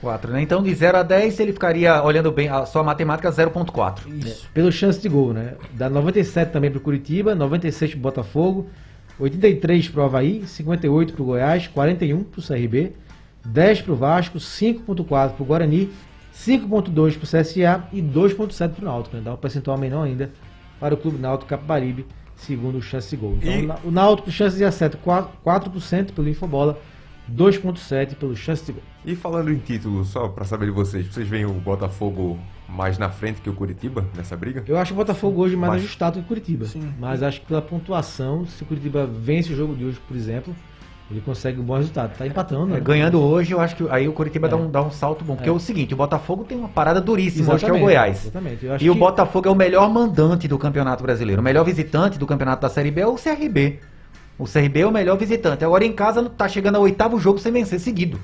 4, 0.00 0.32
né? 0.32 0.42
Então 0.42 0.62
de 0.62 0.74
0 0.74 0.98
a 0.98 1.02
10 1.02 1.40
ele 1.40 1.52
ficaria, 1.52 2.02
olhando 2.02 2.30
bem, 2.32 2.48
a 2.48 2.64
só 2.64 2.80
a 2.80 2.82
matemática 2.82 3.30
0.4. 3.30 4.00
Isso. 4.24 4.48
Pelo 4.54 4.72
chance 4.72 5.00
de 5.00 5.08
gol, 5.08 5.32
né? 5.32 5.54
Dá 5.74 5.88
97 5.90 6.50
também 6.52 6.70
pro 6.70 6.80
Curitiba, 6.80 7.34
96 7.34 7.92
pro 7.92 8.00
Botafogo, 8.00 8.68
83 9.18 9.88
pro 9.88 10.02
Havaí, 10.02 10.44
58 10.46 11.12
pro 11.12 11.24
Goiás, 11.24 11.66
41 11.68 12.24
pro 12.24 12.42
CRB, 12.42 12.92
10 13.44 13.82
pro 13.82 13.94
Vasco, 13.96 14.38
5.4 14.38 15.32
pro 15.34 15.44
Guarani, 15.44 15.90
5.2 16.34 17.18
pro 17.18 17.26
CSA 17.26 17.84
e 17.92 18.00
2.7 18.00 18.70
pro 18.70 18.84
Náutico, 18.84 19.16
né? 19.16 19.22
Dá 19.24 19.34
um 19.34 19.36
percentual 19.36 19.76
menor 19.76 20.04
ainda 20.04 20.30
para 20.78 20.94
o 20.94 20.96
Clube 20.96 21.18
Náutico 21.18 21.48
Capibaribe, 21.50 22.06
segundo 22.36 22.78
o 22.78 22.82
chance 22.82 23.10
de 23.10 23.16
gol. 23.16 23.36
Então, 23.40 23.52
E- 23.52 23.66
o 23.84 23.88
o 23.88 23.90
Náutico 23.90 24.30
chance 24.30 24.56
de 24.56 24.64
acerto 24.64 24.96
4%, 24.98 25.28
4% 25.44 26.12
pelo 26.14 26.28
Infobola, 26.28 26.78
2.7 27.34 28.14
pelo 28.16 28.34
chance 28.36 28.64
de 28.64 28.72
gol. 28.72 28.82
E 29.04 29.14
falando 29.14 29.50
em 29.52 29.58
título, 29.58 30.04
só 30.04 30.28
para 30.28 30.44
saber 30.44 30.66
de 30.66 30.72
vocês, 30.72 31.06
vocês 31.06 31.26
veem 31.26 31.44
o 31.46 31.52
Botafogo 31.52 32.38
mais 32.68 32.98
na 32.98 33.10
frente 33.10 33.40
que 33.40 33.48
o 33.50 33.52
Curitiba 33.54 34.04
nessa 34.16 34.36
briga? 34.36 34.62
Eu 34.66 34.78
acho 34.78 34.92
o 34.92 34.96
Botafogo 34.96 35.40
hoje 35.42 35.56
mais 35.56 35.72
Mas- 35.74 35.82
ajustado 35.82 36.14
que 36.18 36.24
o 36.24 36.28
Curitiba. 36.28 36.66
Sim. 36.66 36.92
Mas 36.98 37.22
acho 37.22 37.40
que 37.40 37.46
pela 37.46 37.62
pontuação, 37.62 38.46
se 38.46 38.62
o 38.62 38.66
Curitiba 38.66 39.06
vence 39.06 39.52
o 39.52 39.56
jogo 39.56 39.74
de 39.74 39.84
hoje, 39.84 39.98
por 40.06 40.16
exemplo, 40.16 40.54
ele 41.10 41.20
consegue 41.20 41.58
um 41.60 41.64
bom 41.64 41.76
resultado. 41.76 42.16
Tá 42.16 42.24
empatando, 42.26 42.70
É, 42.72 42.74
né? 42.78 42.80
ganhando 42.80 43.20
hoje, 43.20 43.52
eu 43.52 43.60
acho 43.60 43.74
que 43.74 43.84
aí 43.90 44.06
o 44.06 44.12
Curitiba 44.12 44.46
É. 44.46 44.50
dá, 44.50 44.56
um, 44.56 44.70
dá 44.70 44.80
um 44.82 44.90
salto 44.92 45.24
bom. 45.24 45.34
Porque 45.34 45.48
É. 45.48 45.52
é 45.52 45.54
o 45.54 45.58
seguinte, 45.58 45.92
o 45.94 45.96
Botafogo 45.96 46.44
tem 46.44 46.56
uma 46.56 46.68
parada 46.68 47.00
duríssima 47.00 47.54
hoje, 47.54 47.64
que 47.64 47.70
é 47.70 47.74
o 47.74 47.78
Goiás. 47.80 48.22
Exatamente. 48.26 48.64
Eu 48.66 48.74
acho 48.74 48.84
E 48.84 48.90
o 48.90 48.92
que- 48.92 48.98
Botafogo 49.00 49.48
é 49.48 49.50
o 49.50 49.54
melhor 49.56 49.90
mandante 49.90 50.46
do 50.46 50.56
Campeonato 50.58 51.02
Brasileiro. 51.02 51.40
O 51.40 51.44
melhor 51.44 51.64
visitante 51.64 52.16
do 52.18 52.26
Campeonato 52.26 52.62
da 52.62 52.68
Série 52.68 52.90
B 52.92 53.00
é 53.00 53.06
o 53.06 53.16
CRB. 53.16 53.80
O 54.40 54.46
CRB 54.46 54.80
é 54.80 54.86
o 54.86 54.90
melhor 54.90 55.18
visitante. 55.18 55.62
Agora 55.64 55.84
em 55.84 55.92
casa 55.92 56.28
tá 56.30 56.48
chegando 56.48 56.76
ao 56.76 56.82
oitavo 56.82 57.20
jogo 57.20 57.38
sem 57.38 57.52
vencer 57.52 57.78
seguido. 57.78 58.16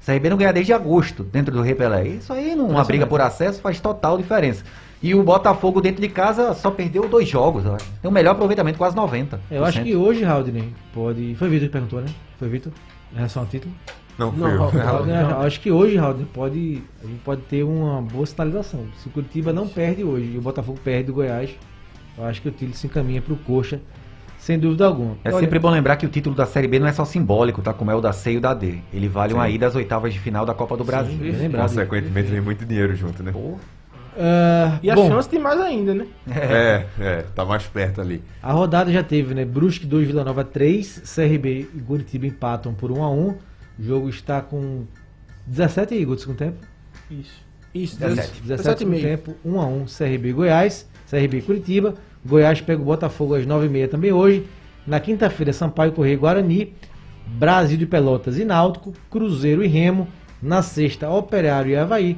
O 0.00 0.06
CRB 0.06 0.30
não 0.30 0.36
ganha 0.38 0.52
desde 0.52 0.72
agosto 0.72 1.22
dentro 1.24 1.52
do 1.52 1.60
Repelé. 1.60 2.08
Isso 2.08 2.32
aí, 2.32 2.54
numa 2.54 2.82
briga 2.84 3.06
por 3.06 3.20
acesso, 3.20 3.60
faz 3.60 3.78
total 3.78 4.16
diferença. 4.16 4.64
E 5.02 5.14
o 5.14 5.22
Botafogo 5.22 5.80
dentro 5.82 6.00
de 6.00 6.08
casa 6.08 6.54
só 6.54 6.70
perdeu 6.70 7.06
dois 7.06 7.28
jogos. 7.28 7.66
eu 7.66 7.74
acho. 7.74 7.84
Tem 8.00 8.10
o 8.10 8.14
melhor 8.14 8.32
aproveitamento, 8.32 8.78
quase 8.78 8.96
90%. 8.96 9.38
Eu 9.50 9.64
acho 9.64 9.82
que 9.82 9.94
hoje, 9.94 10.24
Haldner, 10.24 10.64
pode. 10.94 11.34
Foi 11.34 11.48
o 11.48 11.50
Vitor 11.50 11.66
que 11.68 11.72
perguntou, 11.72 12.00
né? 12.00 12.08
Foi 12.38 12.48
o 12.48 12.50
Vitor? 12.50 12.72
Em 13.12 13.16
relação 13.16 13.42
ao 13.42 13.48
título? 13.48 13.72
Não, 14.16 14.32
Não, 14.32 14.70
foi 14.70 14.80
eu. 14.80 14.84
Raul, 14.84 15.46
acho 15.46 15.60
que 15.60 15.70
hoje, 15.70 15.98
Haldner, 15.98 16.26
pode. 16.32 16.82
A 17.02 17.06
gente 17.06 17.20
pode 17.24 17.42
ter 17.42 17.62
uma 17.62 18.00
boa 18.00 18.24
sinalização. 18.24 18.86
Se 18.96 19.06
o 19.08 19.10
Curitiba 19.10 19.52
não 19.52 19.68
perde 19.68 20.02
hoje 20.02 20.32
e 20.34 20.38
o 20.38 20.40
Botafogo 20.40 20.78
perde 20.82 21.04
do 21.08 21.12
Goiás, 21.12 21.50
eu 22.16 22.24
acho 22.24 22.40
que 22.40 22.48
o 22.48 22.52
título 22.52 22.74
se 22.74 22.86
encaminha 22.86 23.20
pro 23.22 23.36
coxa, 23.36 23.80
sem 24.48 24.58
dúvida 24.58 24.86
alguma. 24.86 25.18
É 25.22 25.28
Olha, 25.28 25.40
sempre 25.40 25.58
bom 25.58 25.68
lembrar 25.68 25.96
que 25.96 26.06
o 26.06 26.08
título 26.08 26.34
da 26.34 26.46
Série 26.46 26.66
B 26.66 26.78
não 26.78 26.86
é 26.86 26.92
só 26.92 27.04
simbólico, 27.04 27.60
tá? 27.60 27.74
Como 27.74 27.90
é 27.90 27.94
o 27.94 28.00
da 28.00 28.14
C 28.14 28.32
e 28.32 28.36
o 28.38 28.40
da 28.40 28.54
D. 28.54 28.78
Ele 28.94 29.06
vale 29.06 29.34
uma 29.34 29.46
Sim. 29.46 29.52
ida 29.52 29.66
às 29.66 29.74
oitavas 29.74 30.10
de 30.10 30.18
final 30.18 30.46
da 30.46 30.54
Copa 30.54 30.74
do 30.74 30.84
Brasil. 30.84 31.18
bem 31.18 31.32
lembrado. 31.32 31.68
Consequentemente, 31.68 32.30
vem 32.30 32.40
muito 32.40 32.64
dinheiro 32.64 32.96
junto, 32.96 33.22
né? 33.22 33.30
Pô, 33.30 33.56
ah, 34.18 34.78
E 34.82 34.90
a 34.90 34.94
bom, 34.94 35.06
chance 35.06 35.28
de 35.28 35.38
mais 35.38 35.60
ainda, 35.60 35.92
né? 35.92 36.06
É, 36.30 36.86
é, 36.98 37.24
tá 37.34 37.44
mais 37.44 37.64
perto 37.64 38.00
ali. 38.00 38.22
A 38.42 38.50
rodada 38.50 38.90
já 38.90 39.02
teve, 39.02 39.34
né? 39.34 39.44
Brusque 39.44 39.84
2, 39.84 40.06
Vila 40.06 40.24
Nova 40.24 40.42
3, 40.42 41.02
CRB 41.14 41.68
e 41.74 41.80
Curitiba 41.82 42.26
empatam 42.26 42.72
por 42.72 42.90
1 42.90 43.02
a 43.02 43.10
1 43.10 43.28
O 43.28 43.38
jogo 43.80 44.08
está 44.08 44.40
com 44.40 44.84
17 45.46 45.92
aí, 45.92 46.06
Guto, 46.06 46.22
segundo 46.22 46.38
tempo? 46.38 46.56
Isso. 47.10 47.46
Isso, 47.74 48.00
17. 48.00 48.40
17 48.44 48.78
segundo 48.78 48.98
tempo, 48.98 49.34
1 49.44 49.60
a 49.60 49.66
1 49.66 49.84
CRB 49.84 50.28
e 50.30 50.32
Goiás, 50.32 50.88
CRB 51.06 51.36
e 51.36 51.42
Curitiba. 51.42 51.94
Goiás 52.24 52.60
pega 52.60 52.80
o 52.80 52.84
Botafogo 52.84 53.34
às 53.34 53.46
9h30 53.46 53.88
também 53.88 54.12
hoje. 54.12 54.46
Na 54.86 55.00
quinta-feira, 55.00 55.52
Sampaio 55.52 55.92
Correia 55.92 56.16
Guarani, 56.16 56.72
Brasil 57.26 57.76
de 57.76 57.86
Pelotas 57.86 58.38
e 58.38 58.44
Náutico, 58.44 58.92
Cruzeiro 59.10 59.62
e 59.62 59.66
Remo. 59.66 60.08
Na 60.40 60.62
sexta, 60.62 61.10
Operário 61.10 61.72
e 61.72 61.76
Havaí, 61.76 62.16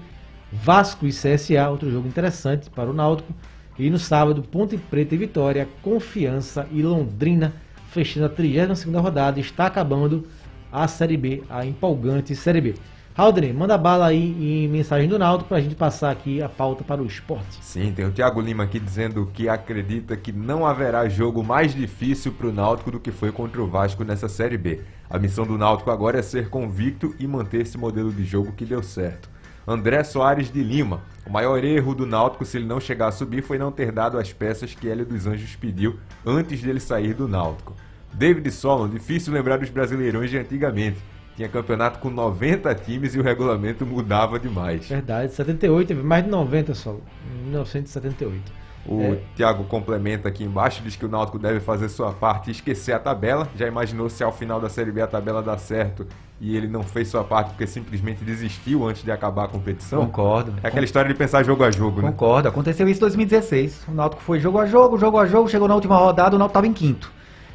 Vasco 0.53 1.07
e 1.07 1.11
CSA, 1.11 1.69
outro 1.71 1.91
jogo 1.91 2.07
interessante 2.07 2.69
para 2.71 2.91
o 2.91 2.93
Náutico. 2.93 3.33
E 3.79 3.89
no 3.89 3.99
sábado, 3.99 4.43
Ponte 4.43 4.77
Preta 4.77 5.15
e 5.15 5.19
Vitória, 5.19 5.67
Confiança 5.83 6.67
e 6.71 6.83
Londrina, 6.83 7.55
fechando 7.91 8.27
a 8.27 8.29
32 8.29 8.85
rodada. 9.03 9.41
Está 9.41 9.67
acabando 9.67 10.27
a 10.71 10.87
Série 10.87 11.17
B, 11.17 11.43
a 11.49 11.65
empolgante 11.65 12.37
Série 12.37 12.61
B. 12.61 12.75
Haldner, 13.17 13.53
manda 13.53 13.77
bala 13.77 14.07
aí 14.07 14.65
em 14.65 14.69
mensagem 14.69 15.09
do 15.09 15.19
Náutico 15.19 15.49
para 15.49 15.59
a 15.59 15.61
gente 15.61 15.75
passar 15.75 16.13
aqui 16.13 16.41
a 16.41 16.49
pauta 16.49 16.85
para 16.85 17.03
o 17.03 17.07
esporte. 17.07 17.59
Sim, 17.61 17.93
tem 17.93 18.07
o 18.07 18.13
Thiago 18.13 18.41
Lima 18.41 18.63
aqui 18.63 18.79
dizendo 18.79 19.29
que 19.35 19.49
acredita 19.49 20.17
que 20.17 20.31
não 20.31 20.65
haverá 20.65 21.09
jogo 21.09 21.43
mais 21.43 21.75
difícil 21.75 22.33
para 22.33 22.47
o 22.47 22.53
Náutico 22.53 22.93
do 22.93 23.01
que 23.01 23.11
foi 23.11 23.33
contra 23.33 23.61
o 23.61 23.67
Vasco 23.67 24.05
nessa 24.05 24.29
Série 24.29 24.57
B. 24.57 24.81
A 25.09 25.19
missão 25.19 25.45
do 25.45 25.59
Náutico 25.59 25.91
agora 25.91 26.21
é 26.21 26.23
ser 26.23 26.49
convicto 26.49 27.15
e 27.19 27.27
manter 27.27 27.63
esse 27.63 27.77
modelo 27.77 28.13
de 28.13 28.25
jogo 28.25 28.53
que 28.53 28.65
deu 28.65 28.83
certo. 28.83 29.29
André 29.67 30.05
Soares 30.05 30.51
de 30.51 30.63
Lima. 30.63 31.03
O 31.27 31.31
maior 31.31 31.63
erro 31.65 31.95
do 31.95 32.07
Náutico 32.07 32.45
se 32.45 32.59
ele 32.59 32.67
não 32.67 32.81
chegar 32.81 33.09
a 33.09 33.13
subir 33.13 33.43
foi 33.43 33.59
não 33.59 33.73
ter 33.73 33.91
dado 33.91 34.19
as 34.19 34.33
peças 34.33 34.73
que 34.73 34.89
Hélio 34.89 35.05
dos 35.05 35.27
Anjos 35.27 35.57
pediu 35.57 35.99
antes 36.25 36.63
dele 36.63 36.81
sair 36.81 37.13
do 37.13 37.27
Náutico. 37.27 37.75
David 38.13 38.51
Solon, 38.53 38.89
difícil 38.89 39.33
lembrar 39.33 39.59
dos 39.59 39.69
brasileirões 39.69 40.31
de 40.31 40.39
antigamente. 40.39 40.99
Tinha 41.41 41.49
campeonato 41.49 41.99
com 42.01 42.11
90 42.11 42.75
times 42.75 43.15
e 43.15 43.19
o 43.19 43.23
regulamento 43.23 43.87
mudava 43.87 44.39
demais. 44.39 44.87
Verdade, 44.87 45.33
78, 45.33 45.89
teve 45.89 46.03
mais 46.03 46.23
de 46.23 46.29
90 46.29 46.75
só, 46.75 46.91
em 47.35 47.45
1978. 47.45 48.53
O 48.85 49.01
É. 49.01 49.19
Thiago 49.35 49.65
complementa 49.65 50.29
aqui 50.29 50.45
embaixo, 50.45 50.83
diz 50.83 50.97
que 50.97 51.07
o 51.07 51.09
Náutico 51.09 51.39
deve 51.39 51.59
fazer 51.59 51.89
sua 51.89 52.13
parte 52.13 52.49
e 52.49 52.51
esquecer 52.51 52.93
a 52.93 52.99
tabela. 52.99 53.49
Já 53.57 53.67
imaginou 53.67 54.11
se 54.11 54.23
ao 54.23 54.31
final 54.33 54.61
da 54.61 54.69
Série 54.69 54.93
B 54.93 55.01
a 55.01 55.07
tabela 55.07 55.43
dá 55.43 55.57
certo 55.57 56.07
e 56.39 56.55
ele 56.55 56.69
não 56.69 56.83
fez 56.83 57.09
sua 57.09 57.25
parte 57.25 57.49
porque 57.53 57.67
simplesmente 57.67 58.23
desistiu 58.23 58.87
antes 58.87 59.03
de 59.03 59.11
acabar 59.11 59.45
a 59.45 59.49
competição? 59.49 60.05
concordo. 60.05 60.53
É 60.63 60.69
aquela 60.69 60.85
história 60.85 61.11
de 61.11 61.17
pensar 61.17 61.43
jogo 61.43 61.65
a 61.65 61.71
jogo, 61.71 62.03
né? 62.03 62.11
Concordo, 62.11 62.49
aconteceu 62.51 62.87
isso 62.87 62.99
em 62.99 63.01
2016. 63.01 63.85
O 63.89 63.93
Náutico 63.93 64.21
foi 64.21 64.39
jogo 64.41 64.59
a 64.59 64.67
jogo, 64.67 64.99
jogo 64.99 65.17
a 65.17 65.25
jogo, 65.25 65.49
chegou 65.49 65.67
na 65.67 65.75
última 65.75 65.97
rodada, 65.97 66.37
o 66.37 66.39
Náutico 66.39 66.51
estava 66.59 66.67
em 66.67 66.75
quinto. 66.75 67.11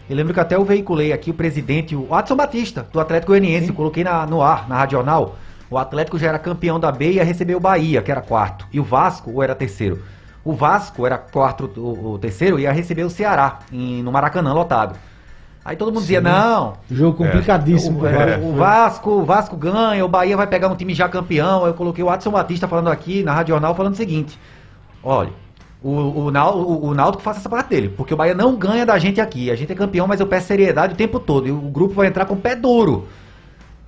Eu 0.09 0.15
lembro 0.15 0.33
que 0.33 0.39
até 0.39 0.55
eu 0.55 0.63
veiculei 0.63 1.11
aqui 1.11 1.31
o 1.31 1.33
presidente, 1.33 1.95
o 1.95 2.13
Adson 2.13 2.35
Batista, 2.35 2.85
do 2.91 2.99
Atlético 2.99 3.31
Goianiense, 3.31 3.69
eu 3.69 3.73
coloquei 3.75 4.03
na- 4.03 4.25
no 4.25 4.41
ar, 4.41 4.67
na 4.69 4.77
Radional. 4.77 5.35
O 5.69 5.77
Atlético 5.79 6.17
já 6.19 6.27
era 6.27 6.37
campeão 6.39 6.79
da 6.79 6.91
B 6.91 7.11
e 7.11 7.13
ia 7.15 7.23
receber 7.23 7.55
o 7.55 7.59
Bahia, 7.59 8.01
que 8.03 8.11
era 8.11 8.21
quarto. 8.21 8.67
E 8.71 8.79
o 8.79 8.83
Vasco, 8.83 9.31
ou 9.31 9.41
era 9.41 9.55
terceiro? 9.55 10.01
O 10.43 10.53
Vasco 10.53 11.07
era 11.07 11.17
quarto, 11.17 11.71
o, 11.75 12.13
o 12.13 12.19
terceiro, 12.19 12.59
ia 12.59 12.71
receber 12.71 13.03
o 13.03 13.09
Ceará, 13.09 13.59
em- 13.71 14.03
no 14.03 14.11
Maracanã, 14.11 14.53
lotado. 14.53 14.95
Aí 15.63 15.75
todo 15.75 15.87
mundo 15.87 16.01
dizia, 16.01 16.21
não, 16.21 16.73
Jogo 16.91 17.17
complicadíssimo. 17.17 17.97
o, 17.97 17.99
pro 18.01 18.07
é, 18.09 18.37
o 18.37 18.53
Vasco, 18.53 19.09
o 19.09 19.25
Vasco 19.25 19.57
ganha, 19.57 20.05
o 20.05 20.07
Bahia 20.07 20.37
vai 20.37 20.45
pegar 20.45 20.67
um 20.67 20.75
time 20.75 20.93
já 20.93 21.09
campeão. 21.09 21.63
Aí 21.65 21.71
Eu 21.71 21.73
coloquei 21.73 22.03
o 22.03 22.09
Adson 22.11 22.29
Batista 22.29 22.67
falando 22.67 22.89
aqui 22.91 23.23
na 23.23 23.33
Radional 23.33 23.73
falando 23.73 23.93
o 23.93 23.97
seguinte: 23.97 24.39
olha, 25.03 25.31
o, 25.85 25.91
o, 25.91 26.31
o, 26.31 26.85
o 26.87 26.93
Náutico 26.95 27.21
faça 27.21 27.39
essa 27.39 27.47
parte 27.47 27.69
dele, 27.69 27.89
porque 27.89 28.11
o 28.11 28.17
Bahia 28.17 28.33
não 28.33 28.55
ganha 28.55 28.83
da 28.87 28.97
gente 28.97 29.21
aqui. 29.21 29.51
A 29.51 29.55
gente 29.55 29.71
é 29.71 29.75
campeão, 29.75 30.07
mas 30.07 30.19
eu 30.19 30.25
peço 30.25 30.47
seriedade 30.47 30.93
o 30.93 30.97
tempo 30.97 31.19
todo. 31.19 31.47
E 31.47 31.51
o 31.51 31.59
grupo 31.59 31.93
vai 31.93 32.07
entrar 32.07 32.25
com 32.25 32.33
o 32.33 32.37
pé 32.37 32.55
duro. 32.55 33.07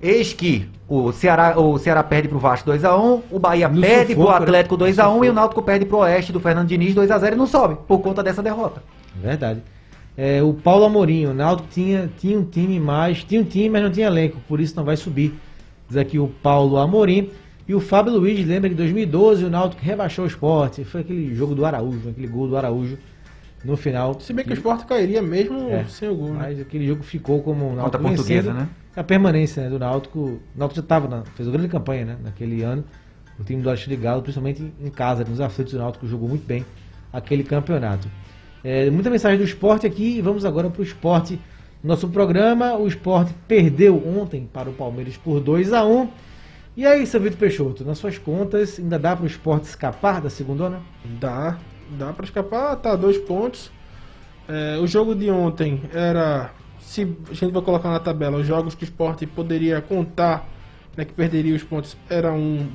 Eis 0.00 0.32
que 0.32 0.68
o 0.88 1.10
Ceará, 1.10 1.58
o 1.58 1.76
Ceará 1.76 2.04
perde 2.04 2.28
pro 2.28 2.38
Vasco 2.38 2.70
2x1, 2.70 3.22
o 3.32 3.38
Bahia 3.40 3.68
No 3.68 3.80
perde 3.80 4.14
sufoco, 4.14 4.28
pro 4.28 4.38
né? 4.38 4.44
Atlético 4.44 4.76
No 4.76 4.86
2x1 4.86 5.24
e 5.24 5.28
o 5.28 5.32
Náutico 5.32 5.60
perde 5.60 5.84
pro 5.86 5.98
Oeste 5.98 6.32
do 6.32 6.38
Fernando 6.38 6.68
Diniz 6.68 6.94
2x0 6.94 7.32
e 7.32 7.34
não 7.34 7.48
sobe, 7.48 7.76
por 7.88 7.98
conta 7.98 8.22
dessa 8.22 8.44
derrota. 8.44 8.80
Verdade. 9.20 9.60
É, 10.16 10.40
o 10.40 10.54
Paulo 10.54 10.84
Amorim, 10.84 11.26
o 11.26 11.34
Náutico 11.34 11.68
tinha, 11.68 12.08
tinha 12.16 12.38
um 12.38 12.44
time 12.44 12.78
mais, 12.78 13.24
tinha 13.24 13.40
um 13.40 13.44
time, 13.44 13.70
mas 13.70 13.82
não 13.82 13.90
tinha 13.90 14.06
elenco, 14.06 14.36
por 14.46 14.60
isso 14.60 14.76
não 14.76 14.84
vai 14.84 14.96
subir. 14.96 15.34
Diz 15.88 15.96
aqui 15.96 16.16
o 16.16 16.28
Paulo 16.28 16.76
Amorim. 16.76 17.28
E 17.68 17.74
o 17.74 17.80
Fábio 17.80 18.14
Luiz 18.14 18.46
lembra 18.46 18.70
que 18.70 18.74
em 18.74 18.78
2012 18.78 19.44
o 19.44 19.50
Náutico 19.50 19.82
rebaixou 19.82 20.24
o 20.24 20.28
esporte. 20.28 20.84
Foi 20.84 21.02
aquele 21.02 21.34
jogo 21.34 21.54
do 21.54 21.66
Araújo, 21.66 22.08
aquele 22.08 22.26
gol 22.26 22.48
do 22.48 22.56
Araújo 22.56 22.96
no 23.62 23.76
final. 23.76 24.18
Se 24.20 24.32
bem 24.32 24.42
que 24.42 24.52
o 24.52 24.54
esporte 24.54 24.86
cairia 24.86 25.20
mesmo 25.20 25.68
É. 25.68 25.84
sem 25.84 26.08
o 26.08 26.14
gol, 26.14 26.28
né? 26.28 26.38
Mas 26.38 26.60
aquele 26.60 26.86
jogo 26.86 27.02
ficou 27.02 27.42
como 27.42 27.66
o 27.66 27.76
Náutico 27.76 27.96
a 27.98 28.00
portuguesa, 28.08 28.54
né? 28.54 28.68
A 28.96 29.04
permanência 29.04 29.64
né, 29.64 29.68
do 29.68 29.78
Náutico. 29.78 30.18
O 30.18 30.40
Náutico 30.56 30.80
já 30.80 30.86
tava, 30.86 31.24
fez 31.36 31.46
uma 31.46 31.52
grande 31.52 31.68
campanha 31.68 32.06
né, 32.06 32.16
naquele 32.24 32.62
ano. 32.62 32.82
O 33.38 33.44
time 33.44 33.60
do 33.60 33.68
Alexandre 33.68 33.96
Galo, 33.96 34.22
principalmente 34.22 34.72
em 34.80 34.90
casa, 34.90 35.22
nos 35.24 35.38
aflitos 35.38 35.74
do 35.74 35.78
Náutico, 35.78 36.06
jogou 36.08 36.26
muito 36.26 36.46
bem 36.46 36.64
aquele 37.12 37.44
campeonato. 37.44 38.08
É, 38.64 38.88
muita 38.90 39.10
mensagem 39.10 39.36
do 39.36 39.44
esporte 39.44 39.86
aqui 39.86 40.16
e 40.16 40.20
vamos 40.22 40.46
agora 40.46 40.70
para 40.70 40.80
o 40.80 40.84
esporte. 40.84 41.38
Nosso 41.84 42.08
programa, 42.08 42.76
o 42.76 42.88
esporte 42.88 43.32
perdeu 43.46 44.02
ontem 44.08 44.48
para 44.50 44.70
o 44.70 44.72
Palmeiras 44.72 45.18
por 45.18 45.38
2 45.38 45.72
a 45.74 45.84
1 45.84 46.08
E 46.78 46.86
aí, 46.86 47.04
seu 47.08 47.20
Vitor 47.20 47.36
Peixoto, 47.40 47.84
nas 47.84 47.98
suas 47.98 48.18
contas, 48.18 48.78
ainda 48.78 49.00
dá 49.00 49.16
para 49.16 49.24
o 49.24 49.26
esporte 49.26 49.64
escapar 49.64 50.20
da 50.20 50.30
segunda 50.30 50.80
Dá, 51.18 51.58
dá 51.98 52.12
pra 52.12 52.24
escapar, 52.24 52.76
tá 52.76 52.94
dois 52.94 53.18
pontos. 53.18 53.68
É, 54.46 54.78
o 54.78 54.86
jogo 54.86 55.12
de 55.12 55.28
ontem 55.28 55.82
era, 55.92 56.52
se 56.78 57.02
a 57.28 57.34
gente 57.34 57.52
vai 57.52 57.62
colocar 57.62 57.90
na 57.90 57.98
tabela, 57.98 58.38
os 58.38 58.46
jogos 58.46 58.76
que 58.76 58.84
o 58.84 58.86
esporte 58.86 59.26
poderia 59.26 59.82
contar, 59.82 60.48
né, 60.96 61.04
que 61.04 61.12
perderia 61.12 61.56
os 61.56 61.64
pontos, 61.64 61.96
era 62.08 62.32
um, 62.32 62.70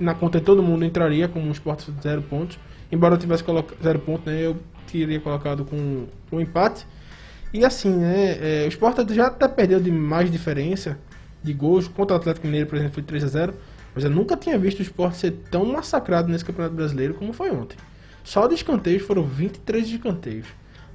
na 0.00 0.12
conta 0.12 0.40
todo 0.40 0.60
mundo 0.60 0.84
entraria 0.84 1.28
como 1.28 1.46
um 1.46 1.52
esporte 1.52 1.86
zero 2.02 2.22
pontos. 2.22 2.58
Embora 2.90 3.14
eu 3.14 3.18
tivesse 3.18 3.44
colocado 3.44 3.80
zero 3.80 4.00
pontos, 4.00 4.26
né, 4.26 4.44
eu 4.44 4.56
teria 4.90 5.20
colocado 5.20 5.64
com 5.64 6.08
um 6.32 6.40
empate. 6.40 6.84
E 7.54 7.64
assim, 7.64 7.94
né, 7.94 8.38
é, 8.40 8.64
o 8.64 8.68
esporte 8.68 9.14
já 9.14 9.28
até 9.28 9.46
perdeu 9.46 9.78
de 9.78 9.92
mais 9.92 10.28
diferença 10.32 10.98
de 11.42 11.52
gols. 11.52 11.88
Contra 11.88 12.16
o 12.16 12.18
Atlético 12.18 12.46
Mineiro, 12.46 12.68
por 12.68 12.76
exemplo, 12.76 12.94
foi 12.94 13.02
3 13.02 13.24
a 13.24 13.26
0 13.28 13.54
Mas 13.94 14.04
eu 14.04 14.10
nunca 14.10 14.36
tinha 14.36 14.58
visto 14.58 14.80
o 14.80 14.82
esporte 14.82 15.18
ser 15.18 15.32
tão 15.50 15.64
massacrado 15.64 16.28
nesse 16.28 16.44
Campeonato 16.44 16.74
Brasileiro 16.74 17.14
como 17.14 17.32
foi 17.32 17.50
ontem. 17.50 17.76
Só 18.24 18.46
de 18.46 18.54
escanteios 18.54 19.02
foram 19.02 19.24
23 19.24 19.88
de 19.88 19.96
escanteios. 19.96 20.46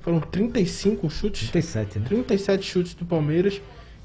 Foram 0.01 0.19
35 0.19 1.09
chutes, 1.09 1.49
37, 1.49 1.99
né? 1.99 2.05
37 2.07 2.63
chutes 2.63 2.93
do 2.93 3.05
Palmeiras. 3.05 3.59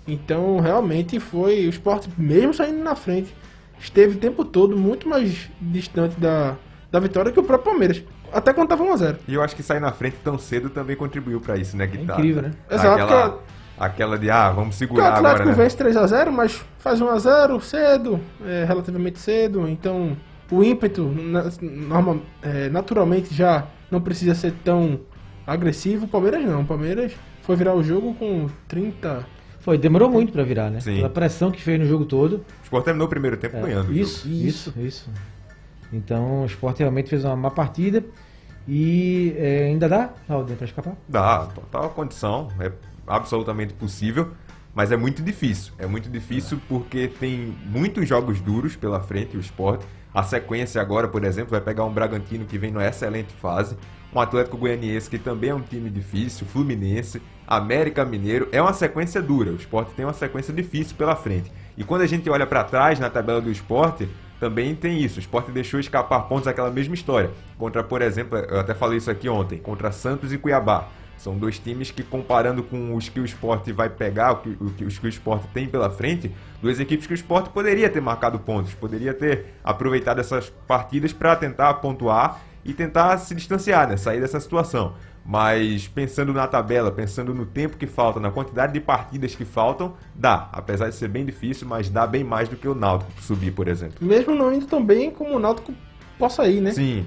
Então, 0.09 0.59
realmente 0.59 1.21
foi 1.21 1.67
o 1.67 1.69
esporte, 1.69 2.09
mesmo 2.17 2.55
saindo 2.55 2.83
na 2.83 2.95
frente, 2.95 3.35
esteve 3.79 4.17
o 4.17 4.19
tempo 4.19 4.45
todo 4.45 4.77
muito 4.77 5.09
mais 5.09 5.51
distante 5.61 6.19
da, 6.19 6.57
da 6.91 6.99
vitória 6.99 7.31
que 7.31 7.39
o 7.39 7.43
próprio 7.43 7.73
Palmeiras. 7.73 8.03
Até 8.33 8.53
quando 8.53 8.69
tava 8.69 8.85
1x0. 8.85 9.17
E 9.29 9.35
eu 9.35 9.43
acho 9.43 9.55
que 9.55 9.63
sair 9.63 9.81
na 9.81 9.93
frente 9.93 10.17
tão 10.23 10.39
cedo 10.39 10.71
também 10.71 10.97
contribuiu 10.97 11.41
pra 11.41 11.57
isso, 11.57 11.77
né, 11.77 11.87
Guitarra? 11.87 12.19
incrível, 12.19 12.43
né? 12.43 12.53
Exato, 12.71 13.03
Aquela, 13.03 13.31
que 13.31 13.39
aquela 13.81 14.19
de, 14.19 14.31
ah, 14.31 14.51
vamos 14.51 14.77
Porque 14.77 14.85
o 14.85 14.89
segurar 14.89 15.15
Atlético 15.15 15.43
agora, 15.49 15.57
né? 15.57 15.63
vence 15.65 15.77
3x0, 15.77 16.31
mas 16.31 16.65
faz 16.79 17.01
1x0 17.01 17.61
cedo, 17.63 18.21
é, 18.45 18.65
relativamente 18.65 19.19
cedo. 19.19 19.67
Então, 19.67 20.17
o 20.51 20.63
ímpeto 20.63 21.05
na- 21.09 21.47
norma- 21.63 22.21
é, 22.43 22.69
naturalmente 22.69 23.35
já 23.35 23.67
não 23.91 24.01
precisa 24.01 24.35
ser 24.35 24.53
tão 24.65 25.01
agressivo. 25.47 26.05
O 26.05 26.09
Palmeiras 26.09 26.45
não. 26.45 26.61
O 26.61 26.67
Palmeiras 26.67 27.13
foi 27.43 27.57
virar 27.57 27.75
o 27.75 27.83
jogo 27.83 28.15
com 28.15 28.47
30, 28.69 29.27
Foi, 29.63 29.77
demorou 29.77 30.09
muito 30.11 30.33
para 30.33 30.43
virar, 30.43 30.71
né? 30.71 30.81
Sim. 30.81 30.97
Pela 30.97 31.11
pressão 31.11 31.51
que 31.51 31.61
fez 31.61 31.79
no 31.79 31.85
jogo 31.87 32.07
todo. 32.07 32.37
O 32.37 32.45
Sport 32.65 32.83
terminou 32.85 33.07
o 33.07 33.11
primeiro 33.11 33.37
tempo 33.37 33.57
É, 33.59 33.61
ganhando. 33.61 33.91
o 33.91 33.93
isso, 33.93 34.27
jogo. 34.27 34.47
isso, 34.47 34.75
isso, 34.79 35.11
Então 35.93 36.43
o 36.43 36.47
Sport 36.47 36.79
realmente 36.79 37.11
fez 37.11 37.25
uma 37.27 37.37
má 37.37 37.51
partida. 37.51 38.03
E 38.69 39.35
é, 39.37 39.65
ainda 39.67 39.89
dá, 39.89 40.11
Alden, 40.29 40.57
para 40.57 40.65
escapar? 40.67 40.95
Dá, 41.09 41.47
total 41.47 41.91
condição, 41.91 42.49
é 42.61 42.71
absolutamente 43.11 43.75
possível, 43.75 44.33
mas 44.75 44.93
é 44.93 44.97
muito 44.97 45.23
difícil. 45.23 45.73
É 45.79 45.87
muito 45.87 46.09
difícil 46.09 46.61
porque 46.69 47.09
tem 47.09 47.57
muitos 47.67 48.09
jogos 48.09 48.41
duros 48.41 48.77
pela 48.77 49.01
frente, 49.01 49.37
o 49.37 49.41
esporte. 49.41 49.85
A 50.13 50.23
sequência 50.23 50.81
agora, 50.81 51.07
por 51.07 51.25
exemplo, 51.25 51.51
vai 51.51 51.61
pegar 51.61 51.85
um 51.85 51.93
Bragantino 51.93 52.45
que 52.45 52.59
vem 52.59 52.71
numa 52.71 52.87
excelente 52.87 53.33
fase, 53.35 53.77
um 54.13 54.21
Atlético 54.21 54.57
Goianiense 54.57 55.09
que 55.09 55.19
também 55.19 55.51
é 55.51 55.55
um 55.55 55.61
time 55.61 55.89
difícil, 55.89 56.47
Fluminense, 56.47 57.23
América 57.47 58.05
Mineiro. 58.05 58.49
É 58.51 58.61
uma 58.61 58.73
sequência 58.73 59.23
dura, 59.23 59.53
o 59.53 59.57
esporte 59.57 59.93
tem 59.95 60.05
uma 60.05 60.13
sequência 60.13 60.53
difícil 60.53 60.97
pela 60.97 61.15
frente. 61.15 61.53
E 61.77 61.85
quando 61.85 62.03
a 62.03 62.07
gente 62.07 62.29
olha 62.29 62.47
para 62.47 62.65
trás 62.65 62.99
na 62.99 63.09
tabela 63.09 63.41
do 63.41 63.51
esporte, 63.51 64.09
também 64.41 64.75
tem 64.75 65.01
isso. 65.01 65.19
O 65.19 65.21
esporte 65.21 65.53
deixou 65.53 65.79
escapar 65.79 66.23
pontos 66.23 66.47
daquela 66.47 66.71
mesma 66.71 66.95
história. 66.95 67.31
Contra, 67.59 67.85
por 67.85 68.03
exemplo, 68.03 68.39
eu 68.39 68.59
até 68.59 68.75
falei 68.75 68.99
isso 68.99 69.11
aqui 69.11 69.29
ontem, 69.29 69.59
contra 69.59 69.93
Santos 69.93 70.33
e 70.33 70.39
Cuiabá. 70.39 70.89
São 71.21 71.37
dois 71.37 71.59
times 71.59 71.91
que, 71.91 72.03
comparando 72.03 72.63
com 72.63 72.95
os 72.95 73.11
que 73.11 73.21
o 73.21 73.25
esporte 73.27 73.71
vai 73.73 73.91
pegar, 73.91 74.33
o 74.33 74.37
que, 74.37 74.49
o 74.59 74.71
que- 74.71 74.85
os 74.87 74.99
que 74.99 75.05
o 75.05 75.09
esporte 75.09 75.47
tem 75.53 75.69
pela 75.69 75.91
frente, 75.91 76.35
duas 76.63 76.81
equipes 76.81 77.07
que 77.07 77.13
o 77.13 77.15
esporte 77.15 77.51
poderia 77.51 77.91
ter 77.91 78.01
marcado 78.01 78.39
pontos, 78.39 78.73
poderia 78.73 79.13
ter 79.13 79.55
aproveitado 79.63 80.19
essas 80.19 80.49
partidas 80.67 81.13
para 81.13 81.37
tentar 81.37 81.75
pontuar 81.75 82.41
e 82.65 82.73
tentar 82.73 83.19
se 83.19 83.35
distanciar, 83.35 83.87
né? 83.87 83.99
sair 83.99 84.19
dessa 84.19 84.41
situação. 84.41 84.95
Mas 85.23 85.87
pensando 85.87 86.33
na 86.33 86.47
tabela, 86.47 86.91
pensando 86.91 87.35
no 87.35 87.45
tempo 87.45 87.77
que 87.77 87.87
falta, 87.87 88.19
na 88.19 88.31
quantidade 88.31 88.73
de 88.73 88.81
partidas 88.81 89.35
que 89.35 89.45
faltam, 89.45 89.93
dá. 90.15 90.49
Apesar 90.51 90.89
de 90.89 90.95
ser 90.95 91.09
bem 91.09 91.27
difícil, 91.27 91.69
mas 91.69 91.91
dá 91.91 92.07
bem 92.07 92.25
mais 92.25 92.49
do 92.49 92.57
que 92.57 92.67
o 92.67 92.75
Náutico 92.75 93.13
subir, 93.21 93.51
por 93.51 93.69
exemplo. 93.69 93.97
Mesmo 94.01 94.35
não 94.35 94.55
indo 94.55 94.65
tão 94.67 94.83
bem 94.83 95.11
como 95.11 95.37
o 95.37 95.39
Náutico 95.39 95.75
possa 96.19 96.49
ir, 96.49 96.63
né? 96.63 96.73
Sim, 96.73 97.05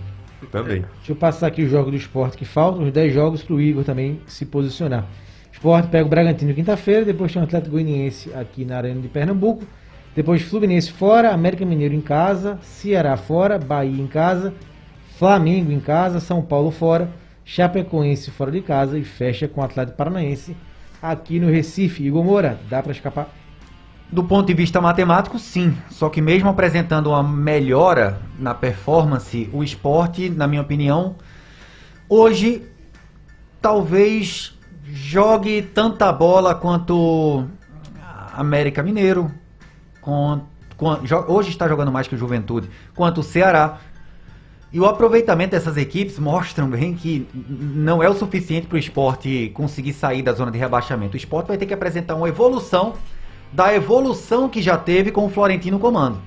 também. 0.51 0.81
Deixa 0.97 1.11
eu 1.11 1.15
passar 1.15 1.47
aqui 1.47 1.63
os 1.63 1.71
jogos 1.71 1.91
do 1.91 1.97
esporte 1.97 2.37
que 2.37 2.45
faltam, 2.45 2.83
os 2.83 2.91
10 2.91 3.13
jogos 3.13 3.43
para 3.43 3.55
o 3.55 3.61
Igor 3.61 3.83
também 3.83 4.19
se 4.27 4.45
posicionar. 4.45 5.05
Esporte 5.51 5.87
pega 5.89 6.05
o 6.05 6.09
Bragantino 6.09 6.53
quinta-feira, 6.53 7.05
depois 7.05 7.31
tem 7.31 7.41
o 7.41 7.45
Atlético 7.45 7.71
Goianiense 7.71 8.33
aqui 8.33 8.65
na 8.65 8.77
Arena 8.77 8.99
de 8.99 9.07
Pernambuco, 9.07 9.63
depois 10.15 10.41
Fluminense 10.41 10.91
fora, 10.91 11.31
América 11.31 11.65
Mineiro 11.65 11.93
em 11.93 12.01
casa, 12.01 12.59
Ceará 12.61 13.15
fora, 13.15 13.57
Bahia 13.57 14.01
em 14.01 14.07
casa, 14.07 14.53
Flamengo 15.17 15.71
em 15.71 15.79
casa, 15.79 16.19
São 16.19 16.41
Paulo 16.41 16.71
fora, 16.71 17.09
Chapecoense 17.45 18.31
fora 18.31 18.51
de 18.51 18.61
casa 18.61 18.97
e 18.97 19.03
fecha 19.03 19.47
com 19.47 19.61
o 19.61 19.63
Atlético 19.63 19.97
Paranaense 19.97 20.55
aqui 21.01 21.39
no 21.39 21.49
Recife. 21.49 22.05
Igor 22.05 22.23
Moura, 22.23 22.59
dá 22.69 22.81
para 22.81 22.91
escapar? 22.91 23.42
Do 24.13 24.23
ponto 24.23 24.45
de 24.45 24.53
vista 24.53 24.79
matemático, 24.79 25.39
sim. 25.39 25.75
Só 25.89 26.07
que 26.07 26.21
mesmo 26.21 26.47
apresentando 26.47 27.07
uma 27.09 27.23
melhora 27.23 28.21
na 28.37 28.53
performance, 28.53 29.49
o 29.51 29.63
esporte, 29.63 30.29
na 30.29 30.47
minha 30.47 30.61
opinião, 30.61 31.15
hoje 32.07 32.61
talvez 33.59 34.53
jogue 34.85 35.63
tanta 35.63 36.11
bola 36.11 36.53
quanto 36.53 37.45
América 38.35 38.83
Mineiro, 38.83 39.31
com, 39.99 40.41
com- 40.77 40.99
hoje 41.27 41.49
está 41.49 41.67
jogando 41.67 41.91
mais 41.91 42.07
que 42.07 42.13
o 42.13 42.17
Juventude, 42.17 42.69
quanto 42.95 43.21
o 43.21 43.23
Ceará. 43.23 43.79
E 44.71 44.79
o 44.79 44.85
aproveitamento 44.85 45.51
dessas 45.51 45.75
equipes 45.75 46.19
mostram 46.19 46.69
bem 46.69 46.93
que 46.93 47.27
não 47.33 48.03
é 48.03 48.07
o 48.07 48.13
suficiente 48.13 48.67
para 48.67 48.75
o 48.75 48.79
esporte 48.79 49.49
conseguir 49.55 49.93
sair 49.93 50.21
da 50.21 50.33
zona 50.33 50.51
de 50.51 50.59
rebaixamento. 50.59 51.15
O 51.15 51.17
esporte 51.17 51.47
vai 51.47 51.57
ter 51.57 51.65
que 51.65 51.73
apresentar 51.73 52.13
uma 52.13 52.29
evolução 52.29 52.93
da 53.53 53.73
evolução 53.73 54.49
que 54.49 54.61
já 54.61 54.77
teve 54.77 55.11
com 55.11 55.25
o 55.25 55.29
Florentino 55.29 55.77
no 55.77 55.81
comando. 55.81 56.17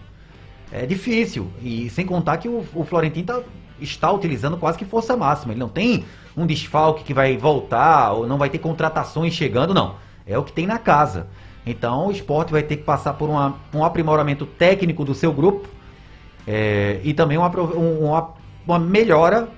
É 0.70 0.86
difícil. 0.86 1.48
E 1.62 1.90
sem 1.90 2.06
contar 2.06 2.36
que 2.38 2.48
o, 2.48 2.64
o 2.74 2.84
Florentino 2.84 3.26
tá- 3.26 3.40
está 3.80 4.10
utilizando 4.12 4.56
quase 4.56 4.78
que 4.78 4.84
força 4.84 5.16
máxima. 5.16 5.52
Ele 5.52 5.60
não 5.60 5.68
tem 5.68 6.04
um 6.36 6.46
desfalque 6.46 7.02
que 7.02 7.12
vai 7.12 7.36
voltar, 7.36 8.12
ou 8.12 8.26
não 8.26 8.38
vai 8.38 8.48
ter 8.48 8.58
contratações 8.58 9.32
chegando, 9.34 9.74
não. 9.74 9.96
É 10.26 10.38
o 10.38 10.44
que 10.44 10.52
tem 10.52 10.66
na 10.66 10.78
casa. 10.78 11.26
Então 11.64 12.06
o 12.06 12.10
esporte 12.12 12.52
vai 12.52 12.62
ter 12.62 12.76
que 12.76 12.84
passar 12.84 13.14
por 13.14 13.28
uma- 13.28 13.56
um 13.74 13.84
aprimoramento 13.84 14.46
técnico 14.46 15.04
do 15.04 15.14
seu 15.14 15.32
grupo 15.32 15.68
é, 16.46 17.00
e 17.02 17.12
também 17.12 17.36
uma, 17.36 17.48
um- 17.60 18.06
uma, 18.06 18.30
uma 18.66 18.78
melhora, 18.78 19.48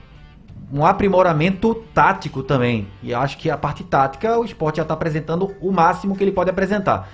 um 0.72 0.84
aprimoramento 0.86 1.74
tático 1.92 2.42
também. 2.42 2.86
E 3.02 3.12
acho 3.12 3.36
que 3.36 3.50
a 3.50 3.58
parte 3.58 3.84
tática 3.84 4.38
o 4.38 4.44
esporte 4.44 4.76
já 4.76 4.82
está 4.82 4.94
apresentando 4.94 5.54
o 5.60 5.70
máximo 5.70 6.16
que 6.16 6.24
ele 6.24 6.32
pode 6.32 6.48
apresentar. 6.50 7.08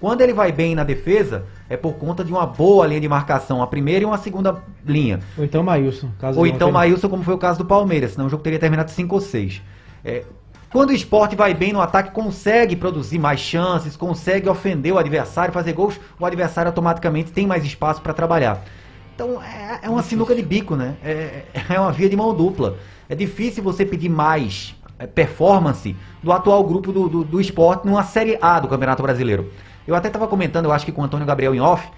Quando 0.00 0.20
ele 0.20 0.32
vai 0.32 0.52
bem 0.52 0.74
na 0.74 0.84
defesa, 0.84 1.44
é 1.68 1.76
por 1.76 1.94
conta 1.94 2.24
de 2.24 2.30
uma 2.30 2.46
boa 2.46 2.86
linha 2.86 3.00
de 3.00 3.08
marcação, 3.08 3.62
a 3.62 3.66
primeira 3.66 4.02
e 4.02 4.06
uma 4.06 4.18
segunda 4.18 4.62
linha. 4.86 5.20
Ou 5.36 5.44
então 5.44 5.62
Maílson, 5.62 6.10
caso 6.18 6.38
Ou 6.38 6.46
então 6.46 6.68
tenha- 6.68 6.72
Maílson, 6.72 7.08
como 7.08 7.24
foi 7.24 7.34
o 7.34 7.38
caso 7.38 7.58
do 7.58 7.64
Palmeiras, 7.64 8.12
senão 8.12 8.26
o 8.26 8.28
jogo 8.30 8.42
teria 8.42 8.58
terminado 8.58 8.90
5 8.90 9.14
ou 9.14 9.20
6. 9.20 9.60
É, 10.04 10.24
quando 10.70 10.90
o 10.90 10.92
esporte 10.92 11.34
vai 11.34 11.52
bem 11.52 11.72
no 11.72 11.80
ataque, 11.80 12.12
consegue 12.12 12.76
produzir 12.76 13.18
mais 13.18 13.40
chances, 13.40 13.96
consegue 13.96 14.48
ofender 14.48 14.92
o 14.92 14.98
adversário, 14.98 15.52
fazer 15.52 15.72
gols, 15.72 15.98
o 16.20 16.24
adversário 16.24 16.68
automaticamente 16.68 17.32
tem 17.32 17.46
mais 17.46 17.64
espaço 17.64 18.00
para 18.00 18.12
trabalhar. 18.12 18.62
Então 19.14 19.42
é, 19.42 19.80
é 19.82 19.90
uma 19.90 20.02
sinuca 20.02 20.32
de 20.34 20.42
bico, 20.42 20.76
né? 20.76 20.94
É, 21.02 21.42
é 21.70 21.80
uma 21.80 21.90
via 21.90 22.08
de 22.08 22.16
mão 22.16 22.32
dupla. 22.34 22.76
É 23.08 23.16
difícil 23.16 23.64
você 23.64 23.84
pedir 23.84 24.08
mais 24.08 24.76
é, 24.98 25.06
performance 25.06 25.96
do 26.22 26.30
atual 26.30 26.62
grupo 26.62 26.92
do, 26.92 27.08
do, 27.08 27.24
do 27.24 27.40
esporte 27.40 27.84
numa 27.86 28.04
Série 28.04 28.38
A 28.40 28.60
do 28.60 28.68
Campeonato 28.68 29.02
Brasileiro. 29.02 29.50
Eu 29.88 29.94
até 29.94 30.08
estava 30.08 30.28
comentando, 30.28 30.66
eu 30.66 30.72
acho 30.72 30.84
que 30.84 30.92
com 30.92 31.00
o 31.00 31.04
Antônio 31.04 31.26
Gabriel 31.26 31.54
em 31.54 31.60
off, 31.60 31.88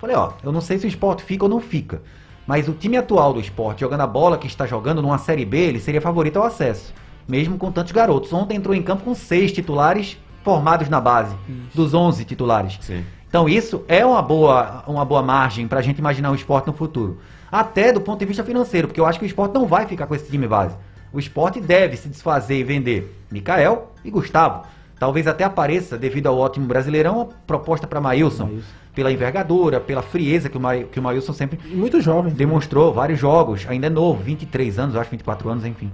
falei, 0.00 0.16
ó, 0.16 0.32
eu 0.42 0.50
não 0.50 0.62
sei 0.62 0.78
se 0.78 0.86
o 0.86 0.88
esporte 0.88 1.22
fica 1.22 1.44
ou 1.44 1.48
não 1.50 1.60
fica. 1.60 2.00
Mas 2.46 2.68
o 2.68 2.72
time 2.72 2.96
atual 2.96 3.34
do 3.34 3.40
esporte, 3.40 3.80
jogando 3.80 4.00
a 4.00 4.06
bola 4.06 4.38
que 4.38 4.46
está 4.46 4.66
jogando 4.66 5.02
numa 5.02 5.18
Série 5.18 5.44
B, 5.44 5.58
ele 5.58 5.78
seria 5.78 6.00
favorito 6.00 6.38
ao 6.38 6.46
acesso. 6.46 6.94
Mesmo 7.28 7.58
com 7.58 7.70
tantos 7.70 7.92
garotos. 7.92 8.32
Ontem 8.32 8.56
entrou 8.56 8.74
em 8.74 8.82
campo 8.82 9.04
com 9.04 9.14
seis 9.14 9.52
titulares 9.52 10.16
formados 10.42 10.88
na 10.88 11.02
base, 11.02 11.36
dos 11.74 11.92
11 11.92 12.24
titulares. 12.24 12.78
Sim. 12.80 13.04
Então 13.28 13.46
isso 13.46 13.84
é 13.88 14.06
uma 14.06 14.22
boa, 14.22 14.82
uma 14.86 15.04
boa 15.04 15.22
margem 15.22 15.68
para 15.68 15.80
a 15.80 15.82
gente 15.82 15.98
imaginar 15.98 16.30
o 16.30 16.34
esporte 16.34 16.66
no 16.66 16.72
futuro. 16.72 17.18
Até 17.52 17.92
do 17.92 18.00
ponto 18.00 18.20
de 18.20 18.24
vista 18.24 18.42
financeiro, 18.42 18.88
porque 18.88 19.00
eu 19.00 19.04
acho 19.04 19.18
que 19.18 19.24
o 19.24 19.26
esporte 19.26 19.52
não 19.52 19.66
vai 19.66 19.86
ficar 19.86 20.06
com 20.06 20.14
esse 20.14 20.30
time 20.30 20.48
base. 20.48 20.76
O 21.12 21.18
esporte 21.18 21.60
deve 21.60 21.98
se 21.98 22.08
desfazer 22.08 22.58
e 22.58 22.64
vender 22.64 23.22
Mikael 23.30 23.92
e 24.02 24.10
Gustavo. 24.10 24.64
Talvez 25.04 25.26
até 25.26 25.44
apareça, 25.44 25.98
devido 25.98 26.28
ao 26.28 26.38
ótimo 26.38 26.66
brasileirão, 26.66 27.20
a 27.20 27.26
proposta 27.46 27.86
para 27.86 28.00
Maílson. 28.00 28.46
Maílson. 28.46 28.66
Pela 28.94 29.12
envergadura, 29.12 29.78
pela 29.78 30.00
frieza 30.00 30.48
que 30.48 30.56
o, 30.56 30.60
Ma, 30.60 30.78
que 30.78 30.98
o 30.98 31.02
Maílson 31.02 31.34
sempre 31.34 31.58
muito 31.76 32.00
jovem. 32.00 32.32
demonstrou 32.32 32.90
vários 32.90 33.20
jogos, 33.20 33.66
ainda 33.68 33.88
é 33.88 33.90
novo, 33.90 34.22
23 34.22 34.78
anos, 34.78 34.96
acho 34.96 35.10
24 35.10 35.46
anos, 35.50 35.66
enfim. 35.66 35.92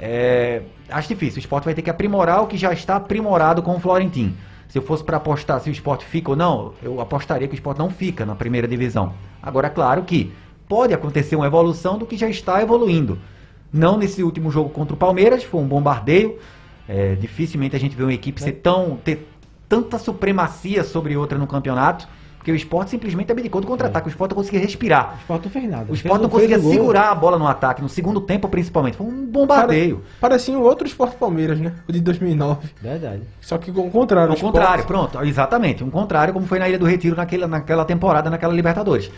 É, 0.00 0.62
acho 0.88 1.06
difícil, 1.06 1.36
o 1.36 1.38
esporte 1.38 1.64
vai 1.64 1.74
ter 1.74 1.82
que 1.82 1.90
aprimorar 1.90 2.42
o 2.42 2.48
que 2.48 2.56
já 2.56 2.72
está 2.72 2.96
aprimorado 2.96 3.62
com 3.62 3.76
o 3.76 3.78
Florentino. 3.78 4.34
Se 4.66 4.76
eu 4.76 4.82
fosse 4.82 5.04
para 5.04 5.18
apostar 5.18 5.60
se 5.60 5.70
o 5.70 5.72
esporte 5.72 6.04
fica 6.04 6.30
ou 6.32 6.36
não, 6.36 6.72
eu 6.82 7.00
apostaria 7.00 7.46
que 7.46 7.54
o 7.54 7.56
esporte 7.56 7.78
não 7.78 7.88
fica 7.88 8.26
na 8.26 8.34
primeira 8.34 8.66
divisão. 8.66 9.14
Agora, 9.40 9.68
é 9.68 9.70
claro 9.70 10.02
que 10.02 10.32
pode 10.68 10.92
acontecer 10.92 11.36
uma 11.36 11.46
evolução 11.46 11.96
do 11.96 12.04
que 12.04 12.16
já 12.16 12.28
está 12.28 12.60
evoluindo. 12.60 13.16
Não 13.72 13.96
nesse 13.96 14.24
último 14.24 14.50
jogo 14.50 14.70
contra 14.70 14.94
o 14.94 14.96
Palmeiras, 14.96 15.44
foi 15.44 15.60
um 15.60 15.68
bombardeio. 15.68 16.36
É, 16.92 17.14
dificilmente 17.14 17.76
a 17.76 17.78
gente 17.78 17.94
vê 17.94 18.02
uma 18.02 18.12
equipe 18.12 18.42
ser 18.42 18.52
tão, 18.52 18.96
ter 18.96 19.28
tanta 19.68 19.96
supremacia 19.96 20.82
sobre 20.82 21.16
outra 21.16 21.38
no 21.38 21.46
campeonato, 21.46 22.08
porque 22.36 22.50
o 22.50 22.54
esporte 22.56 22.90
simplesmente 22.90 23.30
abdicou 23.30 23.60
do 23.60 23.66
contra-ataque. 23.66 24.08
O 24.08 24.10
esporte 24.10 24.30
não 24.30 24.36
conseguia 24.38 24.58
respirar. 24.60 25.14
O 25.14 25.18
esporte 25.20 25.44
não 25.44 25.50
fez 25.50 25.70
nada. 25.70 25.92
O 25.92 25.94
esporte 25.94 26.22
não 26.22 26.30
fez 26.30 26.50
conseguia 26.50 26.58
o 26.58 26.72
segurar 26.72 27.10
a 27.10 27.14
bola 27.14 27.38
no 27.38 27.46
ataque, 27.46 27.80
no 27.80 27.88
segundo 27.88 28.20
tempo 28.20 28.48
principalmente. 28.48 28.96
Foi 28.96 29.06
um 29.06 29.24
bombardeio. 29.26 29.98
Pare- 30.20 30.32
Parecia 30.32 30.58
um 30.58 30.62
outro 30.62 30.86
Esporte 30.86 31.16
Palmeiras, 31.16 31.60
né? 31.60 31.74
O 31.86 31.92
de 31.92 32.00
2009. 32.00 32.68
Verdade. 32.82 33.22
Só 33.40 33.56
que 33.58 33.70
com 33.70 33.86
o 33.86 33.90
contrário. 33.90 34.32
O 34.32 34.40
contrário, 34.40 34.84
pronto, 34.84 35.22
exatamente. 35.22 35.84
Um 35.84 35.90
contrário, 35.90 36.32
como 36.34 36.46
foi 36.46 36.58
na 36.58 36.68
Ilha 36.68 36.78
do 36.78 36.86
Retiro 36.86 37.14
naquela, 37.14 37.46
naquela 37.46 37.84
temporada, 37.84 38.28
naquela 38.30 38.52
Libertadores. 38.54 39.10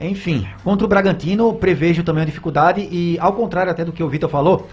Enfim, 0.00 0.46
contra 0.64 0.84
o 0.84 0.88
Bragantino, 0.88 1.52
prevejo 1.54 2.02
também 2.02 2.20
uma 2.22 2.26
dificuldade 2.26 2.80
e, 2.90 3.16
ao 3.20 3.32
contrário 3.34 3.70
até 3.70 3.84
do 3.84 3.92
que 3.92 4.02
o 4.02 4.08
Vitor 4.08 4.28
falou, 4.28 4.66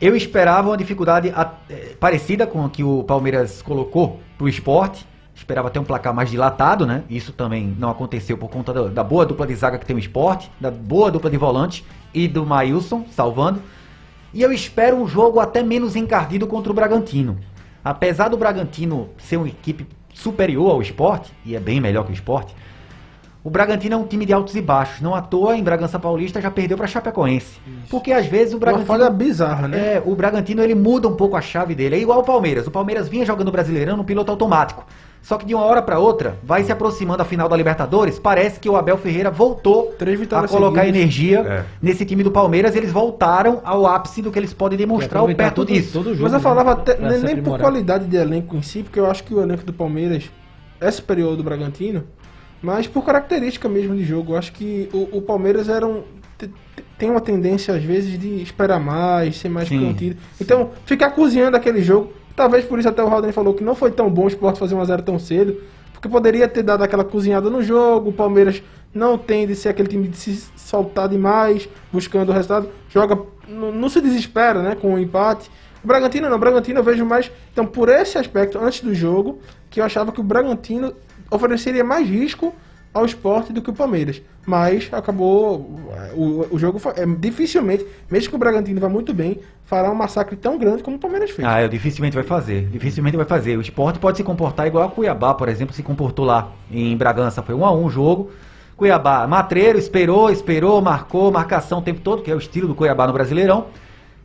eu 0.00 0.14
esperava 0.14 0.68
uma 0.68 0.76
dificuldade 0.76 1.32
eh, 1.70 1.94
parecida 1.98 2.46
com 2.46 2.64
a 2.64 2.70
que 2.70 2.84
o 2.84 3.02
Palmeiras 3.04 3.62
colocou 3.62 4.20
pro 4.36 4.48
esporte. 4.48 5.06
Esperava 5.34 5.70
ter 5.70 5.78
um 5.78 5.84
placar 5.84 6.14
mais 6.14 6.30
dilatado, 6.30 6.86
né? 6.86 7.02
Isso 7.10 7.32
também 7.32 7.74
não 7.78 7.90
aconteceu 7.90 8.38
por 8.38 8.48
conta 8.48 8.88
da, 8.88 9.04
boa 9.04 9.24
dupla 9.24 9.46
de 9.46 9.54
zaga 9.54 9.78
que 9.78 9.84
tem 9.84 9.94
o 9.94 9.98
esporte, 9.98 10.50
da 10.58 10.70
boa 10.70 11.10
dupla 11.10 11.30
de 11.30 11.36
volante 11.36 11.84
e 12.12 12.26
do 12.26 12.44
Maílson 12.44 13.04
salvando. 13.10 13.62
E 14.32 14.42
eu 14.42 14.52
espero 14.52 14.96
um 14.96 15.06
jogo 15.06 15.40
até 15.40 15.62
menos 15.62 15.94
encardido 15.94 16.46
contra 16.46 16.72
o 16.72 16.74
Bragantino. 16.74 17.38
Apesar 17.84 18.28
do 18.28 18.36
Bragantino 18.36 19.10
ser 19.18 19.36
uma 19.36 19.48
equipe 19.48 19.86
superior 20.12 20.70
ao 20.70 20.82
esporte, 20.82 21.32
e 21.44 21.54
é 21.54 21.60
bem 21.60 21.80
melhor 21.80 22.04
que 22.04 22.12
o 22.12 22.14
esporte, 22.14 22.54
O 23.46 23.50
Bragantino 23.50 23.94
é 23.94 23.96
um 23.96 24.02
time 24.04 24.26
de 24.26 24.32
altos 24.32 24.56
e 24.56 24.60
baixos. 24.60 25.00
Não 25.00 25.14
à 25.14 25.22
toa, 25.22 25.56
em 25.56 25.62
Bragança 25.62 26.00
Paulista 26.00 26.40
já 26.40 26.50
perdeu 26.50 26.76
para 26.76 26.88
Chapecoense. 26.88 27.60
Porque 27.88 28.10
às 28.10 28.26
vezes 28.26 28.52
o 28.52 28.56
Uma 28.56 28.60
Bragantino. 28.62 28.86
falha 28.88 29.08
bizarra, 29.08 29.68
né? 29.68 29.78
É, 29.94 30.02
o 30.04 30.16
Bragantino 30.16 30.64
ele 30.64 30.74
muda 30.74 31.06
um 31.06 31.14
pouco 31.14 31.36
a 31.36 31.40
chave 31.40 31.72
dele. 31.72 31.94
É 31.94 31.98
igual 32.00 32.18
o 32.18 32.24
Palmeiras. 32.24 32.66
O 32.66 32.72
Palmeiras 32.72 33.06
vinha 33.08 33.24
jogando 33.24 33.52
Brasileirão 33.52 33.96
no 33.96 34.02
piloto 34.02 34.32
automático. 34.32 34.84
Só 35.22 35.36
que 35.38 35.46
de 35.46 35.54
uma 35.54 35.62
hora 35.64 35.80
para 35.80 35.96
outra, 36.00 36.36
vai 36.42 36.64
se 36.64 36.72
aproximando 36.72 37.22
a 37.22 37.24
final 37.24 37.48
da 37.48 37.56
Libertadores, 37.56 38.18
parece 38.18 38.58
que 38.58 38.68
o 38.68 38.74
Abel 38.74 38.98
Ferreira 38.98 39.30
voltou 39.30 39.94
Três 39.96 40.20
a 40.32 40.48
colocar 40.48 40.80
seguidas. 40.80 40.88
energia 41.00 41.38
É. 41.40 41.64
nesse 41.80 42.04
time 42.04 42.24
do 42.24 42.32
Palmeiras. 42.32 42.74
Eles 42.74 42.90
voltaram 42.90 43.60
ao 43.64 43.86
ápice 43.86 44.22
do 44.22 44.32
que 44.32 44.40
eles 44.40 44.52
podem 44.52 44.76
demonstrar 44.76 45.18
aproveitar 45.20 45.44
perto 45.44 45.54
todo- 45.54 45.68
disso. 45.72 45.92
todo 45.92 46.10
jogo, 46.10 46.24
Mas 46.24 46.32
eu 46.32 46.38
né, 46.38 46.42
falava 46.42 46.72
até, 46.72 46.94
pra 46.94 47.10
nem, 47.18 47.40
por 47.40 47.60
qualidade 47.60 48.06
de 48.06 48.16
elenco 48.16 48.56
em 48.56 48.62
si, 48.62 48.82
porque 48.82 48.98
eu 48.98 49.08
acho 49.08 49.22
que 49.22 49.32
o 49.32 49.40
elenco 49.40 49.64
do 49.64 49.72
Palmeiras 49.72 50.24
é 50.80 50.90
superior 50.90 51.30
ao 51.30 51.36
do 51.36 51.42
Bragantino, 51.42 52.04
mas 52.62 52.86
por 52.86 53.04
característica 53.04 53.68
mesmo 53.68 53.94
de 53.94 54.04
jogo. 54.04 54.32
Eu 54.32 54.36
acho 54.38 54.52
que 54.52 54.88
o, 54.92 55.18
o 55.18 55.22
Palmeiras 55.22 55.68
era 55.68 55.86
um, 55.86 56.02
te- 56.38 56.48
te- 56.48 56.84
tem 56.98 57.10
uma 57.10 57.20
tendência, 57.20 57.74
às 57.74 57.82
vezes, 57.82 58.18
de 58.18 58.42
esperar 58.42 58.80
mais, 58.80 59.36
ser 59.36 59.48
mais 59.48 59.68
Sim, 59.68 59.80
contido. 59.86 60.16
Então, 60.40 60.70
ficar 60.84 61.10
cozinhando 61.10 61.56
aquele 61.56 61.82
jogo, 61.82 62.12
talvez 62.34 62.64
por 62.64 62.78
isso 62.78 62.88
até 62.88 63.02
o 63.02 63.08
Haldane 63.08 63.32
falou 63.32 63.54
que 63.54 63.62
não 63.64 63.74
foi 63.74 63.90
tão 63.90 64.10
bom 64.10 64.24
o 64.24 64.28
Sport 64.28 64.56
fazer 64.58 64.74
1x0 64.74 65.02
tão 65.02 65.18
cedo, 65.18 65.56
porque 65.92 66.08
poderia 66.08 66.46
ter 66.48 66.62
dado 66.62 66.82
aquela 66.82 67.04
cozinhada 67.04 67.48
no 67.48 67.62
jogo, 67.62 68.10
o 68.10 68.12
Palmeiras 68.12 68.62
não 68.92 69.16
tem 69.18 69.46
de 69.46 69.54
ser 69.54 69.68
aquele 69.70 69.88
time 69.88 70.08
de 70.08 70.16
se 70.16 70.48
soltar 70.56 71.08
demais, 71.08 71.68
buscando 71.92 72.30
o 72.30 72.32
resultado, 72.32 72.68
joga, 72.88 73.18
não, 73.48 73.70
não 73.72 73.88
se 73.88 74.00
desespera, 74.00 74.62
né, 74.62 74.74
com 74.74 74.94
o 74.94 74.98
empate. 74.98 75.50
O 75.84 75.86
Bragantino 75.86 76.28
não, 76.28 76.36
o 76.36 76.38
Bragantino 76.40 76.80
eu 76.80 76.82
vejo 76.84 77.04
mais, 77.04 77.30
então 77.52 77.64
por 77.66 77.88
esse 77.88 78.18
aspecto, 78.18 78.58
antes 78.58 78.80
do 78.80 78.94
jogo, 78.94 79.38
que 79.70 79.80
eu 79.80 79.84
achava 79.84 80.10
que 80.12 80.20
o 80.20 80.22
Bragantino 80.24 80.92
ofereceria 81.30 81.84
mais 81.84 82.08
risco 82.08 82.54
ao 82.96 83.04
esporte 83.04 83.52
do 83.52 83.60
que 83.60 83.68
o 83.68 83.74
Palmeiras. 83.74 84.22
Mas 84.46 84.88
acabou. 84.90 85.78
O, 86.14 86.46
o 86.50 86.58
jogo 86.58 86.80
é, 86.96 87.04
dificilmente, 87.04 87.86
mesmo 88.10 88.30
que 88.30 88.36
o 88.36 88.38
Bragantino 88.38 88.80
vá 88.80 88.88
muito 88.88 89.12
bem, 89.12 89.38
fará 89.64 89.90
um 89.90 89.94
massacre 89.94 90.34
tão 90.34 90.56
grande 90.56 90.82
como 90.82 90.96
o 90.96 90.98
Palmeiras 90.98 91.30
fez. 91.30 91.46
Ah, 91.46 91.66
dificilmente 91.66 92.14
vai 92.14 92.24
fazer. 92.24 92.66
Dificilmente 92.68 93.16
vai 93.16 93.26
fazer. 93.26 93.58
O 93.58 93.60
esporte 93.60 93.98
pode 93.98 94.16
se 94.16 94.24
comportar 94.24 94.66
igual 94.66 94.84
a 94.84 94.90
Cuiabá, 94.90 95.34
por 95.34 95.48
exemplo, 95.48 95.74
se 95.74 95.82
comportou 95.82 96.24
lá 96.24 96.52
em 96.70 96.96
Bragança. 96.96 97.42
Foi 97.42 97.54
um 97.54 97.66
a 97.66 97.72
um 97.72 97.84
o 97.84 97.90
jogo. 97.90 98.30
Cuiabá, 98.76 99.26
matreiro, 99.26 99.78
esperou, 99.78 100.30
esperou, 100.30 100.80
marcou, 100.80 101.30
marcação 101.30 101.78
o 101.78 101.82
tempo 101.82 102.00
todo, 102.00 102.22
que 102.22 102.30
é 102.30 102.34
o 102.34 102.38
estilo 102.38 102.68
do 102.68 102.74
Cuiabá 102.74 103.06
no 103.06 103.12
Brasileirão. 103.12 103.66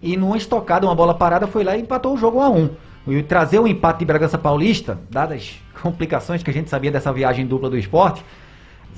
E 0.01 0.15
numa 0.15 0.37
estocada, 0.37 0.85
uma 0.85 0.95
bola 0.95 1.13
parada, 1.13 1.45
foi 1.45 1.63
lá 1.63 1.75
e 1.75 1.81
empatou 1.81 2.13
o 2.13 2.17
jogo 2.17 2.39
1 2.39 2.41
a 2.41 2.49
1 2.49 2.69
E 3.07 3.23
trazer 3.23 3.59
o 3.59 3.67
empate 3.67 3.99
de 3.99 4.05
Bragança 4.05 4.37
Paulista, 4.37 4.99
dadas 5.09 5.37
as 5.75 5.81
complicações 5.81 6.43
que 6.43 6.49
a 6.49 6.53
gente 6.53 6.69
sabia 6.69 6.91
dessa 6.91 7.11
viagem 7.11 7.47
dupla 7.47 7.69
do 7.69 7.77
esporte, 7.77 8.23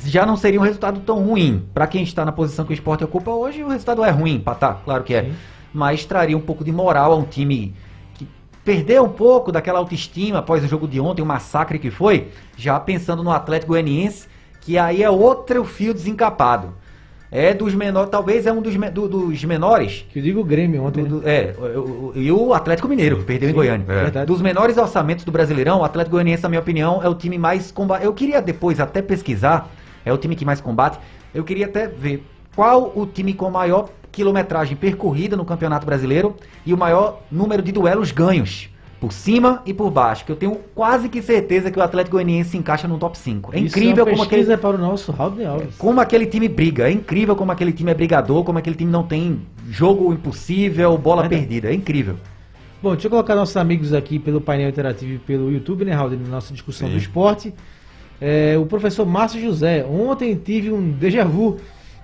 já 0.05 0.25
não 0.25 0.35
seria 0.35 0.59
um 0.59 0.63
resultado 0.63 0.99
tão 1.01 1.23
ruim. 1.23 1.65
Para 1.73 1.87
quem 1.87 2.03
está 2.03 2.25
na 2.25 2.31
posição 2.31 2.65
que 2.65 2.71
o 2.71 2.73
esporte 2.73 3.03
ocupa 3.03 3.31
hoje, 3.31 3.63
o 3.63 3.69
resultado 3.69 4.03
é 4.03 4.09
ruim, 4.09 4.35
empatar, 4.35 4.81
claro 4.83 5.03
que 5.03 5.13
é. 5.13 5.31
Mas 5.73 6.05
traria 6.05 6.37
um 6.37 6.41
pouco 6.41 6.63
de 6.63 6.71
moral 6.71 7.13
a 7.13 7.15
um 7.15 7.23
time 7.23 7.73
que 8.15 8.27
perdeu 8.63 9.05
um 9.05 9.09
pouco 9.09 9.51
daquela 9.51 9.79
autoestima 9.79 10.39
após 10.39 10.63
o 10.63 10.67
jogo 10.67 10.87
de 10.87 10.99
ontem, 10.99 11.21
o 11.21 11.25
massacre 11.25 11.79
que 11.79 11.89
foi, 11.89 12.29
já 12.57 12.79
pensando 12.79 13.23
no 13.23 13.31
Atlético 13.31 13.71
Goianiense, 13.71 14.27
que 14.61 14.77
aí 14.77 15.01
é 15.01 15.09
outro 15.09 15.63
fio 15.63 15.93
desencapado. 15.93 16.73
É 17.36 17.51
dos 17.51 17.73
menores, 17.73 18.11
talvez 18.11 18.45
é 18.45 18.51
um 18.53 18.61
dos, 18.61 18.75
do- 18.91 19.07
dos 19.09 19.43
menores 19.43 20.05
Que 20.11 20.19
eu 20.19 20.23
digo 20.23 20.39
o 20.41 20.43
Grêmio 20.43 20.84
ontem. 20.84 21.03
do- 21.03 21.15
né? 21.21 21.21
do- 21.21 21.27
é, 21.27 22.19
e 22.19 22.31
o 22.31 22.53
Atlético 22.53 22.88
Mineiro, 22.88 23.17
que 23.17 23.23
perdeu 23.23 23.49
em 23.49 23.53
Goiânia. 23.53 23.86
é. 23.89 24.25
Dos 24.25 24.39
menores 24.39 24.77
orçamentos 24.77 25.25
do 25.25 25.31
Brasileirão, 25.31 25.79
o 25.79 25.84
Atlético 25.84 26.11
Goianiense, 26.11 26.43
na 26.43 26.49
minha 26.49 26.61
opinião, 26.61 27.01
é 27.03 27.09
o 27.09 27.15
time 27.15 27.39
mais 27.39 27.71
combate. 27.71 28.03
Eu 28.05 28.13
queria 28.13 28.39
depois 28.39 28.79
até 28.79 29.01
pesquisar, 29.01 29.71
é 30.05 30.13
o 30.13 30.17
time 30.17 30.36
que 30.36 30.45
mais 30.45 30.61
combate. 30.61 30.99
Eu 31.34 31.43
queria 31.43 31.65
até 31.65 31.88
ver 31.88 32.23
qual 32.55 32.91
o 32.95 33.07
time 33.07 33.34
com 33.34 33.49
maior 33.49 33.89
quilometragem 34.11 34.77
percorrida 34.77 35.36
no 35.36 35.43
Campeonato 35.43 35.88
Brasileiro 35.88 36.36
e 36.63 36.71
o 36.71 36.77
maior 36.77 37.21
número 37.31 37.63
de 37.63 37.71
duelos 37.71 38.11
ganhos. 38.11 38.69
Por 39.03 39.11
cima 39.11 39.61
e 39.65 39.73
por 39.73 39.91
baixo, 39.91 40.23
que 40.23 40.31
eu 40.31 40.35
tenho 40.37 40.57
quase 40.73 41.09
que 41.09 41.21
certeza 41.21 41.69
que 41.69 41.77
o 41.77 41.81
Atlético 41.81 42.15
Goianiense 42.15 42.51
se 42.51 42.57
encaixa 42.57 42.87
no 42.87 42.97
top 42.97 43.17
5. 43.17 43.53
É 43.53 43.59
Isso 43.59 43.77
incrível 43.77 44.05
uma 44.05 44.11
como 44.11 44.23
aquele 44.23 44.55
para 44.55 44.77
o 44.77 44.79
nosso 44.79 45.11
Raul 45.11 45.45
Alves. 45.45 45.75
como 45.75 45.99
aquele 45.99 46.25
time 46.25 46.47
briga, 46.47 46.87
é 46.87 46.91
incrível 46.93 47.35
como 47.35 47.51
aquele 47.51 47.73
time 47.73 47.91
é 47.91 47.93
brigador, 47.93 48.45
como 48.45 48.59
aquele 48.59 48.77
time 48.77 48.89
não 48.89 49.03
tem 49.03 49.41
jogo 49.69 50.13
impossível, 50.13 50.97
bola 50.97 51.27
perdida, 51.27 51.69
é 51.69 51.73
incrível. 51.73 52.15
Bom, 52.81 52.93
deixa 52.93 53.07
eu 53.07 53.11
colocar 53.11 53.35
nossos 53.35 53.57
amigos 53.57 53.93
aqui 53.93 54.17
pelo 54.17 54.39
painel 54.39 54.69
interativo 54.69 55.15
e 55.15 55.17
pelo 55.17 55.51
YouTube, 55.51 55.83
né, 55.83 55.91
Raul, 55.91 56.11
na 56.11 56.29
nossa 56.29 56.53
discussão 56.53 56.87
Sim. 56.87 56.93
do 56.93 56.97
esporte. 56.97 57.53
É, 58.21 58.57
o 58.57 58.65
professor 58.65 59.05
Márcio 59.05 59.41
José, 59.41 59.83
ontem 59.83 60.33
tive 60.33 60.71
um 60.71 60.91
déjà 60.91 61.25
vu 61.25 61.57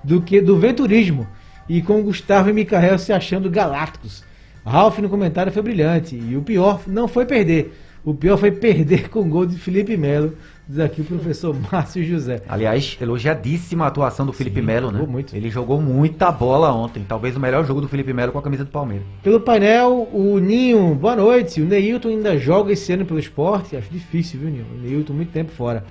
do 0.04 0.22
que 0.22 0.42
do 0.42 0.58
venturismo 0.58 1.26
e 1.70 1.82
com 1.82 2.04
Gustavo 2.04 2.50
e 2.50 2.54
Micael 2.54 3.00
se 3.00 3.14
achando 3.14 3.50
galácticos. 3.50 4.28
Ralf 4.70 5.00
no 5.00 5.10
comentário 5.10 5.52
foi 5.52 5.64
brilhante 5.64 6.16
e 6.16 6.38
o 6.38 6.44
pior 6.44 6.82
não 6.86 7.08
foi 7.08 7.26
perder, 7.26 7.74
o 8.06 8.14
pior 8.14 8.38
foi 8.38 8.52
perder 8.52 9.10
com 9.10 9.22
o 9.22 9.26
gol 9.26 9.48
de 9.48 9.58
Felipe 9.58 9.98
Melo, 9.98 10.36
diz 10.68 10.80
aqui 10.80 11.02
o 11.02 11.04
professor 11.04 11.56
Márcio 11.72 12.04
José. 12.06 12.44
Aliás, 12.48 12.96
elogiadíssima 13.02 13.86
a 13.86 13.88
atuação 13.88 14.28
do 14.28 14.32
Felipe 14.32 14.60
Sim, 14.60 14.66
Melo, 14.68 14.92
né? 14.92 15.04
muito. 15.08 15.36
Ele 15.36 15.50
jogou 15.50 15.82
muita 15.82 16.32
bola 16.32 16.72
ontem, 16.72 17.04
talvez 17.08 17.36
o 17.36 17.40
melhor 17.40 17.66
jogo 17.66 17.82
do 17.82 17.88
Felipe 17.88 18.14
Melo 18.14 18.32
com 18.32 18.38
a 18.38 18.44
camisa 18.44 18.64
do 18.64 18.70
Palmeiras. 18.70 19.08
Pelo 19.24 19.40
painel, 19.40 20.08
o 20.14 20.38
Ninho, 20.38 20.94
boa 20.94 21.16
noite. 21.16 21.62
O 21.62 21.66
Neilton 21.66 22.10
ainda 22.10 22.38
joga 22.38 22.72
esse 22.72 22.94
ano 22.94 23.06
pelo 23.06 23.20
esporte. 23.20 23.76
Acho 23.76 23.90
difícil, 23.90 24.40
viu, 24.40 24.52
Ninho? 24.52 24.66
O 24.72 24.82
Neilton, 24.82 25.14
muito 25.14 25.32
tempo 25.32 25.52
fora. 25.52 25.84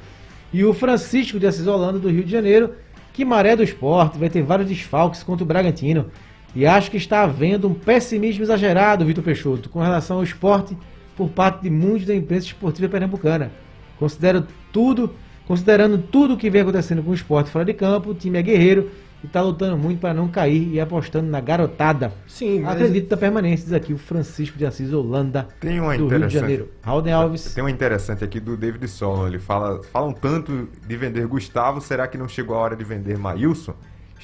E 0.53 0.65
o 0.65 0.73
Francisco 0.73 1.41
de 1.41 1.49
Assis 1.49 1.67
Holanda, 1.67 1.99
do 1.99 2.09
Rio 2.09 2.23
de 2.23 2.31
Janeiro. 2.31 2.71
Que 3.13 3.25
maré 3.25 3.57
do 3.57 3.65
esporte, 3.65 4.17
vai 4.17 4.31
ter 4.31 4.43
vários 4.43 4.69
desfalques 4.69 5.25
contra 5.25 5.43
o 5.43 5.47
Bragantino. 5.47 6.07
E 6.55 6.67
acho 6.67 6.91
que 6.91 6.97
está 6.97 7.23
havendo 7.23 7.69
um 7.69 7.75
pessimismo 7.75 8.43
exagerado, 8.43 9.05
Vitor 9.05 9.23
Peixoto, 9.23 9.69
com 9.69 9.81
relação 9.81 10.19
ao 10.19 10.23
esporte 10.23 10.77
por 11.17 11.29
parte 11.29 11.63
de 11.63 11.71
muitos 11.71 12.07
da 12.07 12.15
imprensa 12.15 12.47
esportiva 12.47 12.89
pernambucana. 12.89 13.51
Considero 13.99 14.47
tudo, 14.73 15.13
considerando 15.47 15.99
tudo 15.99 16.35
o 16.35 16.37
que 16.37 16.49
vem 16.49 16.63
acontecendo 16.63 17.03
com 17.03 17.11
o 17.11 17.15
esporte 17.15 17.51
fora 17.51 17.65
de 17.65 17.75
campo, 17.75 18.11
o 18.11 18.15
time 18.15 18.39
é 18.39 18.43
guerreiro 18.43 18.91
e 19.23 19.27
está 19.27 19.43
lutando 19.43 19.77
muito 19.77 19.99
para 19.99 20.15
não 20.15 20.29
cair 20.29 20.73
e 20.73 20.81
apostando 20.81 21.29
na 21.29 21.41
garotada. 21.41 22.13
Sim, 22.27 22.61
mas 22.61 22.75
Acredito 22.75 23.11
na 23.11 23.17
permanência, 23.17 23.65
diz 23.65 23.73
aqui 23.73 23.93
o 23.93 23.99
Francisco 23.99 24.57
de 24.57 24.65
Assis 24.65 24.93
Holanda, 24.93 25.49
Tem 25.61 25.81
uma 25.81 25.97
do 25.99 26.07
Rio 26.07 26.29
de. 26.29 26.35
Janeiro. 26.35 26.69
Raulden 26.83 27.13
Alves. 27.13 27.53
Tem 27.53 27.65
uma 27.65 27.71
interessante 27.71 28.23
aqui 28.23 28.39
do 28.39 28.57
David 28.57 28.87
Solon. 28.87 29.27
Ele 29.27 29.41
fala, 29.41 29.83
falam 29.83 30.13
tanto 30.13 30.69
de 30.87 30.97
vender 30.97 31.27
Gustavo, 31.27 31.81
será 31.81 32.07
que 32.07 32.17
não 32.17 32.29
chegou 32.29 32.57
a 32.57 32.61
hora 32.61 32.77
de 32.77 32.85
vender 32.85 33.19
Maílson? 33.19 33.75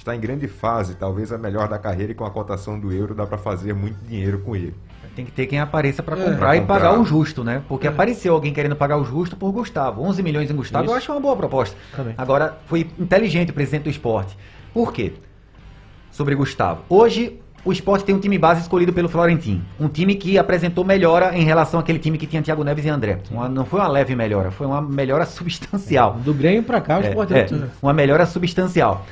Está 0.04 0.14
em 0.14 0.20
grande 0.20 0.46
fase, 0.46 0.96
talvez 0.96 1.32
a 1.32 1.38
melhor 1.38 1.66
da 1.66 1.78
carreira 1.78 2.12
e 2.12 2.14
com 2.14 2.26
a 2.26 2.30
cotação 2.30 2.78
do 2.78 2.92
euro 2.92 3.14
dá 3.14 3.24
para 3.26 3.38
fazer 3.38 3.72
muito 3.72 3.96
dinheiro 4.06 4.38
com 4.40 4.54
ele. 4.54 4.74
Tem 5.16 5.24
que 5.24 5.32
ter 5.32 5.46
quem 5.46 5.58
apareça 5.58 6.02
pra 6.02 6.14
É. 6.14 6.22
comprar 6.22 6.36
Pra 6.48 6.56
e 6.58 6.60
pagar 6.60 7.00
o 7.00 7.06
justo, 7.06 7.42
né? 7.42 7.62
Porque 7.66 7.86
apareceu 7.86 8.34
alguém 8.34 8.52
querendo 8.52 8.76
pagar 8.76 8.98
o 8.98 9.04
justo 9.04 9.34
por 9.34 9.50
Gustavo. 9.50 10.02
11 10.02 10.22
milhões 10.22 10.50
em 10.50 10.54
Gustavo, 10.54 10.84
Isso. 10.84 10.92
eu 10.92 10.98
acho 10.98 11.10
uma 11.10 11.20
boa 11.22 11.34
proposta. 11.34 11.74
Também. 11.96 12.14
Agora, 12.18 12.58
foi 12.66 12.80
inteligente 12.98 13.50
o 13.50 13.54
presidente 13.54 13.84
do 13.84 13.88
esporte. 13.88 14.36
Por 14.74 14.92
quê? 14.92 15.14
Sobre 16.10 16.34
Gustavo. 16.34 16.82
Hoje, 16.86 17.40
o 17.64 17.72
esporte 17.72 18.04
tem 18.04 18.14
um 18.14 18.20
time 18.20 18.36
base 18.36 18.60
escolhido 18.60 18.92
pelo 18.92 19.08
Florentino. 19.08 19.62
Um 19.80 19.88
time 19.88 20.16
que 20.16 20.36
apresentou 20.36 20.84
melhora 20.84 21.34
em 21.34 21.44
relação 21.44 21.80
àquele 21.80 21.98
time 21.98 22.18
que 22.18 22.26
tinha 22.26 22.42
Thiago 22.42 22.62
Neves 22.62 22.84
e 22.84 22.90
André. 22.90 23.20
Uma- 23.30 23.48
não 23.48 23.64
foi 23.64 23.80
uma 23.80 23.88
leve 23.88 24.14
melhora, 24.14 24.50
foi 24.50 24.66
uma 24.66 24.82
melhora 24.82 25.24
substancial. 25.24 26.18
Do 26.22 26.34
Grêmio 26.34 26.62
pra 26.62 26.78
cá, 26.82 26.98
o 26.98 27.02
É, 27.02 27.08
esporte 27.08 27.32
é, 27.32 27.38
é, 27.38 27.44
tudo. 27.44 27.70
uma 27.80 27.94
melhora 27.94 28.26
substancial. 28.26 29.06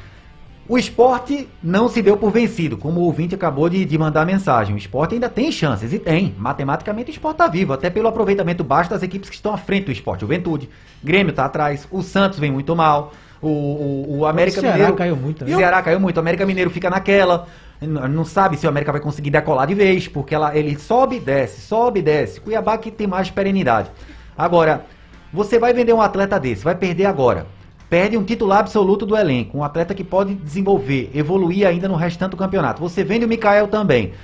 O 0.69 0.79
esporte 0.79 1.49
não 1.63 1.89
se 1.89 2.01
deu 2.01 2.17
por 2.17 2.31
vencido, 2.31 2.77
como 2.77 3.01
o 3.01 3.05
ouvinte 3.05 3.35
acabou 3.35 3.69
de, 3.69 3.85
de 3.85 3.99
mandar 3.99 4.23
a 4.23 4.25
mensagem. 4.25 4.75
O 4.75 4.79
esporte 4.79 5.15
ainda 5.15 5.29
tem 5.29 5.51
chances, 5.51 5.93
e 5.93 5.99
tem. 5.99 6.35
Matematicamente 6.39 7.11
o 7.11 7.13
esporte 7.13 7.35
está 7.35 7.49
vivo, 7.49 7.73
até 7.73 7.91
pelo 7.91 8.07
aproveitamento 8.07 8.63
baixo 8.63 8.89
das 8.89 9.03
equipes 9.03 9.29
que 9.29 9.35
estão 9.35 9.53
à 9.53 9.59
frente 9.59 9.87
do 9.87 9.93
esporte. 9.93 10.21
Juventude, 10.21 10.71
Grêmio 11.03 11.31
está 11.31 11.47
atrás, 11.47 11.87
o 11.91 12.01
Santos 12.01 12.39
vem 12.39 12.53
muito 12.53 12.77
mal, 12.77 13.13
o, 13.41 13.49
o, 13.49 14.19
o 14.19 14.27
América 14.27 14.61
Ceará 14.61 14.77
Mineiro. 14.77 14.97
caiu 14.97 15.17
muito, 15.17 15.45
né? 15.45 15.53
O 15.53 15.57
Ceará 15.57 15.83
caiu 15.83 15.99
muito, 15.99 16.17
o 16.17 16.21
América 16.21 16.47
Mineiro 16.47 16.71
fica 16.71 16.89
naquela. 16.89 17.49
Não 17.81 18.25
sabe 18.25 18.57
se 18.57 18.65
o 18.65 18.69
América 18.69 18.93
vai 18.93 19.01
conseguir 19.01 19.31
decolar 19.31 19.67
de 19.67 19.75
vez, 19.75 20.07
porque 20.07 20.33
ela, 20.33 20.57
ele 20.57 20.79
sobe 20.79 21.17
e 21.17 21.21
desce, 21.21 21.61
sobe 21.63 21.99
e 21.99 22.03
desce. 22.03 22.41
Cuiabá 22.41 22.79
que 22.79 22.93
tem 22.93 23.09
mais 23.09 23.29
perenidade. 23.29 23.91
Agora, 24.39 24.85
você 25.33 25.59
vai 25.59 25.75
vender 25.75 25.93
um 25.93 26.01
atleta 26.01 26.39
desse, 26.39 26.63
vai 26.63 26.77
perder 26.77 27.07
agora. 27.07 27.47
Perde 27.93 28.17
um 28.17 28.25
titular 28.25 28.61
absoluto 28.61 29.05
do 29.05 29.15
elenco, 29.15 29.59
um 29.59 29.63
atleta 29.63 29.95
que 29.95 30.03
pode 30.03 30.35
desenvolver, 30.35 31.11
evoluir 31.13 31.67
ainda 31.67 31.87
no 31.87 31.95
restante 31.95 32.31
do 32.31 32.39
campeonato. 32.39 32.81
Você 32.81 33.05
vende 33.05 33.27
o 33.27 33.29
Mikael 33.29 33.69
também. 33.69 34.15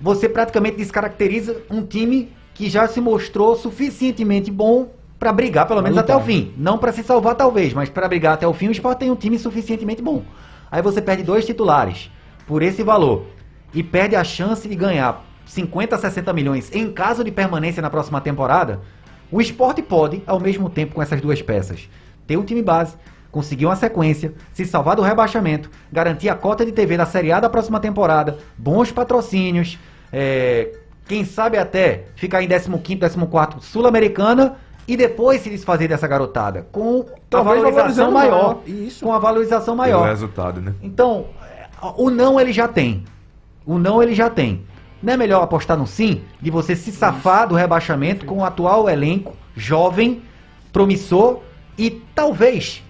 Você 0.00 0.30
praticamente 0.30 0.78
descaracteriza 0.78 1.60
um 1.70 1.84
time 1.84 2.32
que 2.54 2.70
já 2.70 2.88
se 2.88 2.98
mostrou 2.98 3.54
suficientemente 3.54 4.50
bom 4.50 4.94
para 5.18 5.30
brigar 5.30 5.68
pelo 5.68 5.82
menos 5.82 5.98
até 5.98 6.16
o 6.16 6.22
fim. 6.22 6.54
Não 6.56 6.78
para 6.78 6.90
se 6.90 7.02
salvar 7.02 7.34
talvez, 7.34 7.74
mas 7.74 7.90
para 7.90 8.08
brigar 8.08 8.32
até 8.32 8.46
o 8.48 8.54
fim, 8.54 8.68
o 8.68 8.72
Sport 8.72 8.96
tem 8.96 9.10
um 9.10 9.14
time 9.14 9.38
suficientemente 9.38 10.00
bom. 10.00 10.22
Aí 10.70 10.80
você 10.80 11.02
perde 11.02 11.22
dois 11.22 11.44
titulares 11.44 12.10
por 12.46 12.62
esse 12.62 12.82
valor 12.82 13.26
e 13.74 13.82
perde 13.82 14.16
a 14.16 14.24
chance 14.24 14.66
de 14.66 14.74
ganhar 14.74 15.22
50, 15.44 15.98
60 15.98 16.32
milhões 16.32 16.74
em 16.74 16.90
caso 16.90 17.22
de 17.22 17.30
permanência 17.30 17.82
na 17.82 17.90
próxima 17.90 18.22
temporada. 18.22 18.80
O 19.30 19.38
esporte 19.38 19.82
pode, 19.82 20.22
ao 20.26 20.40
mesmo 20.40 20.70
tempo 20.70 20.94
com 20.94 21.02
essas 21.02 21.20
duas 21.20 21.42
peças, 21.42 21.86
ter 22.30 22.36
um 22.36 22.44
time 22.44 22.62
base, 22.62 22.94
conseguir 23.32 23.66
uma 23.66 23.74
sequência, 23.74 24.32
se 24.54 24.64
salvar 24.64 24.94
do 24.94 25.02
rebaixamento, 25.02 25.68
garantir 25.90 26.28
a 26.28 26.34
cota 26.36 26.64
de 26.64 26.70
TV 26.70 26.96
da 26.96 27.04
Série 27.04 27.32
A 27.32 27.40
da 27.40 27.50
próxima 27.50 27.80
temporada, 27.80 28.38
bons 28.56 28.92
patrocínios, 28.92 29.80
é, 30.12 30.78
quem 31.08 31.24
sabe 31.24 31.58
até 31.58 32.04
ficar 32.14 32.40
em 32.40 32.48
15º, 32.48 33.00
14º 33.00 33.60
Sul-Americana 33.60 34.58
e 34.86 34.96
depois 34.96 35.40
se 35.40 35.50
desfazer 35.50 35.88
dessa 35.88 36.06
garotada 36.06 36.68
com 36.70 37.04
Talvez 37.28 37.64
a 37.64 37.70
valorização 37.70 38.12
maior. 38.12 38.58
Isso. 38.64 39.04
com 39.04 39.12
a 39.12 39.18
valorização 39.18 39.74
Pelo 39.74 39.78
maior. 39.78 40.08
resultado, 40.08 40.60
né? 40.60 40.72
Então, 40.80 41.26
o 41.96 42.10
não 42.10 42.38
ele 42.38 42.52
já 42.52 42.68
tem. 42.68 43.02
O 43.66 43.76
não 43.76 44.00
ele 44.00 44.14
já 44.14 44.30
tem. 44.30 44.64
Não 45.02 45.14
é 45.14 45.16
melhor 45.16 45.42
apostar 45.42 45.76
no 45.76 45.86
sim 45.86 46.22
de 46.40 46.48
você 46.48 46.76
se 46.76 46.92
safar 46.92 47.48
do 47.48 47.56
rebaixamento 47.56 48.24
com 48.24 48.38
o 48.38 48.44
atual 48.44 48.88
elenco 48.88 49.34
jovem, 49.56 50.22
promissor 50.72 51.40
e 51.78 51.90
talvez, 52.14 52.82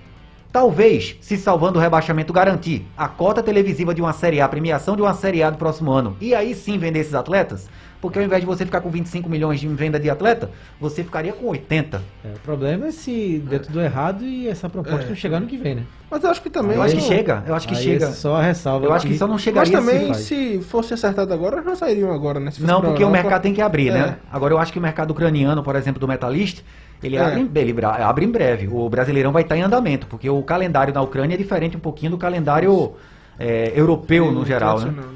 talvez, 0.52 1.16
se 1.20 1.36
salvando 1.36 1.78
o 1.78 1.82
rebaixamento, 1.82 2.32
garantir 2.32 2.86
a 2.96 3.08
cota 3.08 3.42
televisiva 3.42 3.94
de 3.94 4.00
uma 4.00 4.12
Série 4.12 4.40
A, 4.40 4.44
a 4.44 4.48
premiação 4.48 4.96
de 4.96 5.02
uma 5.02 5.14
Série 5.14 5.42
A 5.42 5.50
do 5.50 5.58
próximo 5.58 5.90
ano 5.90 6.16
e 6.20 6.34
aí 6.34 6.54
sim 6.54 6.78
vender 6.78 7.00
esses 7.00 7.14
atletas? 7.14 7.68
Porque 8.00 8.18
ao 8.18 8.24
invés 8.24 8.40
de 8.40 8.46
você 8.46 8.64
ficar 8.64 8.80
com 8.80 8.88
25 8.88 9.28
milhões 9.28 9.60
de 9.60 9.68
venda 9.68 10.00
de 10.00 10.08
atleta, 10.08 10.50
você 10.80 11.04
ficaria 11.04 11.32
com 11.34 11.46
80. 11.48 12.00
É, 12.24 12.28
o 12.28 12.38
problema 12.40 12.86
é 12.86 12.90
se 12.92 13.42
der 13.46 13.58
tudo 13.60 13.78
errado 13.80 14.24
e 14.24 14.48
essa 14.48 14.70
proposta 14.70 15.04
É. 15.04 15.08
não 15.08 15.14
chegar 15.14 15.38
no 15.38 15.46
que 15.46 15.58
vem, 15.58 15.74
né? 15.74 15.82
Mas 16.10 16.24
eu 16.24 16.30
acho 16.30 16.40
que 16.40 16.48
também. 16.48 16.76
Eu 16.76 16.82
acho 16.82 16.94
que 16.96 17.02
chega, 17.02 17.44
eu 17.46 17.54
acho 17.54 17.68
que 17.68 17.74
Aí 17.74 17.82
chega. 17.82 18.06
esse 18.06 18.16
Só 18.20 18.36
a 18.36 18.42
ressalva. 18.42 18.86
Eu 18.86 18.92
acho 18.94 19.06
que 19.06 19.16
só 19.18 19.26
não 19.28 19.36
chegaria 19.38 19.80
Mas 19.80 19.86
também, 19.86 20.10
assim. 20.12 20.22
se 20.22 20.60
fosse 20.62 20.94
acertado 20.94 21.32
agora, 21.34 21.60
não 21.60 21.76
sairiam 21.76 22.10
agora, 22.10 22.40
né? 22.40 22.50
Se 22.50 22.60
fosse 22.60 22.66
Não, 22.72 22.80
pra 22.80 22.88
porque 22.90 23.04
o 23.04 23.10
mercado 23.10 23.42
tem 23.42 23.52
que 23.52 23.60
abrir, 23.60 23.88
É. 23.88 23.92
né? 23.92 24.16
Agora 24.32 24.54
eu 24.54 24.58
acho 24.58 24.72
que 24.72 24.78
o 24.78 24.82
mercado 24.82 25.10
ucraniano, 25.10 25.62
por 25.62 25.76
exemplo, 25.76 26.00
do 26.00 26.08
Metalist, 26.08 26.62
ele, 27.02 27.16
É. 27.16 27.20
abre, 27.20 27.40
em- 27.40 27.50
ele 27.54 27.74
abre 27.84 28.24
em 28.24 28.30
breve. 28.30 28.66
O 28.68 28.88
Brasileirão 28.88 29.30
vai 29.30 29.42
estar 29.42 29.56
em 29.58 29.62
andamento, 29.62 30.06
porque 30.06 30.28
o 30.28 30.42
calendário 30.42 30.92
na 30.94 31.02
Ucrânia 31.02 31.34
é 31.34 31.38
diferente 31.38 31.76
um 31.76 31.80
pouquinho 31.80 32.12
do 32.12 32.18
calendário 32.18 32.94
é, 33.38 33.72
europeu 33.74 34.30
no 34.32 34.44
geral, 34.44 34.78
né? 34.80 34.84
Tradicional, 34.92 35.10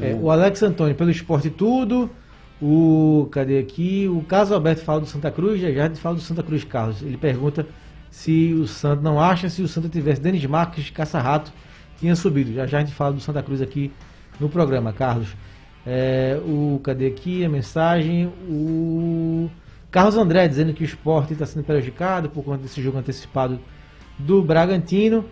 É, 0.00 0.14
o 0.20 0.30
Alex 0.30 0.62
Antônio, 0.62 0.94
pelo 0.94 1.10
esporte 1.10 1.48
tudo. 1.50 2.10
O. 2.62 3.28
Cadê 3.32 3.58
aqui? 3.58 4.08
O 4.08 4.22
Caso 4.22 4.54
Alberto 4.54 4.82
fala 4.82 5.00
do 5.00 5.06
Santa 5.06 5.30
Cruz, 5.30 5.60
já 5.60 5.70
já 5.72 5.90
fala 5.96 6.14
do 6.14 6.20
Santa 6.20 6.42
Cruz 6.42 6.62
Carlos. 6.62 7.02
Ele 7.02 7.16
pergunta 7.16 7.66
se 8.10 8.54
o 8.54 8.66
Santa 8.66 9.02
não 9.02 9.20
acha 9.20 9.48
se 9.50 9.62
o 9.62 9.68
Santa 9.68 9.88
tivesse 9.88 10.20
Denis 10.20 10.44
Marques 10.44 10.90
Caça-Rato 10.90 11.52
tinha 11.98 12.14
subido. 12.14 12.52
Já 12.52 12.66
já 12.66 12.78
a 12.78 12.80
gente 12.80 12.94
fala 12.94 13.12
do 13.14 13.20
Santa 13.20 13.42
Cruz 13.42 13.60
aqui 13.60 13.92
no 14.38 14.48
programa, 14.48 14.92
Carlos. 14.92 15.28
É, 15.84 16.40
o 16.44 16.80
cadê 16.82 17.06
aqui 17.06 17.44
a 17.44 17.48
mensagem? 17.48 18.26
O 18.48 19.50
Carlos 19.90 20.16
André 20.16 20.46
dizendo 20.46 20.72
que 20.72 20.82
o 20.82 20.84
esporte 20.84 21.32
está 21.32 21.46
sendo 21.46 21.64
prejudicado 21.64 22.30
por 22.30 22.44
conta 22.44 22.62
desse 22.62 22.80
jogo 22.80 22.98
antecipado 22.98 23.58
do 24.18 24.42
Bragantino. 24.42 25.24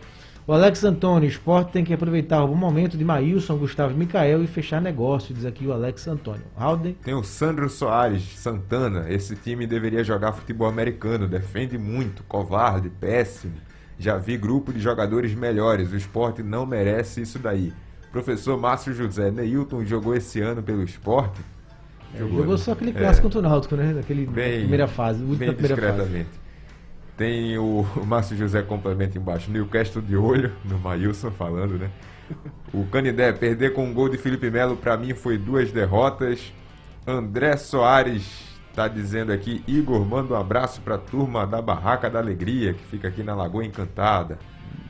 O 0.47 0.53
Alex 0.53 0.82
Antônio, 0.82 1.28
o 1.28 1.30
esporte 1.30 1.70
tem 1.70 1.84
que 1.84 1.93
aproveitar 1.93 2.43
o 2.43 2.49
bom 2.49 2.55
momento 2.57 2.97
de 2.99 3.05
Maílson, 3.05 3.57
Gustavo 3.57 3.93
e 3.93 3.97
Micael 3.97 4.43
e 4.43 4.47
fechar 4.49 4.80
negócio, 4.80 5.32
diz 5.34 5.45
aqui 5.45 5.66
o 5.66 5.72
Alex 5.72 6.09
Antônio. 6.09 6.43
Halden, 6.57 6.97
Tem 7.05 7.14
o 7.14 7.22
Sandro 7.22 7.68
Soares, 7.68 8.22
Santana. 8.36 9.07
Esse 9.09 9.36
time 9.36 9.66
deveria 9.66 10.03
jogar 10.03 10.32
futebol 10.32 10.66
americano. 10.66 11.28
Defende 11.28 11.78
muito, 11.78 12.22
covarde, 12.24 12.88
péssimo. 12.91 13.55
Já 13.99 14.16
vi 14.16 14.36
grupo 14.36 14.72
de 14.72 14.80
jogadores 14.80 15.34
melhores. 15.34 15.93
O 15.93 15.97
esporte 15.97 16.43
não 16.43 16.66
merece 16.66 17.20
isso 17.22 17.38
daí. 17.38 17.72
Professor 18.11 18.59
Márcio 18.59 18.93
José 18.93 19.30
Neilton 19.30 19.84
jogou 19.84 20.16
esse 20.16 20.41
ano 20.41 20.62
pelo 20.62 20.82
esporte. 20.82 21.41
jogou, 22.18 22.45
né? 22.45 22.57
só 22.57 22.72
aquele 22.72 22.91
É. 22.91 22.95
clássico 22.95 23.22
contra 23.28 23.38
o 23.38 23.43
Náutico, 23.43 23.76
né? 23.76 23.93
Naquele 23.93 24.26
Bem- 24.26 24.61
primeira 24.62 24.88
fase, 24.88 25.20
última 25.22 25.38
Bem 25.38 25.55
primeira 25.55 25.76
fase. 25.76 26.26
Tem 27.20 27.58
o, 27.58 27.84
Márcio 28.06 28.34
José 28.34 28.62
complementa 28.62 29.18
embaixo. 29.18 29.50
Newcastle 29.50 30.00
de 30.00 30.16
olho, 30.16 30.52
no 30.64 30.78
Maílson 30.78 31.30
falando, 31.30 31.78
né? 31.78 31.90
O 32.72 32.86
Canidé, 32.86 33.30
perder 33.30 33.74
com 33.74 33.84
um 33.84 33.92
gol 33.92 34.08
de 34.08 34.16
Felipe 34.16 34.50
Melo, 34.50 34.74
pra 34.74 34.96
mim 34.96 35.12
foi 35.12 35.36
duas 35.36 35.70
derrotas. 35.70 36.50
André 37.06 37.58
Soares 37.58 38.48
tá 38.74 38.88
dizendo 38.88 39.32
aqui, 39.32 39.62
Igor, 39.68 40.02
manda 40.06 40.32
um 40.32 40.36
abraço 40.38 40.80
pra 40.80 40.96
turma 40.96 41.46
da 41.46 41.60
Barraca 41.60 42.08
da 42.08 42.20
Alegria, 42.20 42.72
que 42.72 42.84
fica 42.86 43.08
aqui 43.08 43.22
na 43.22 43.34
Lagoa 43.34 43.66
Encantada. 43.66 44.38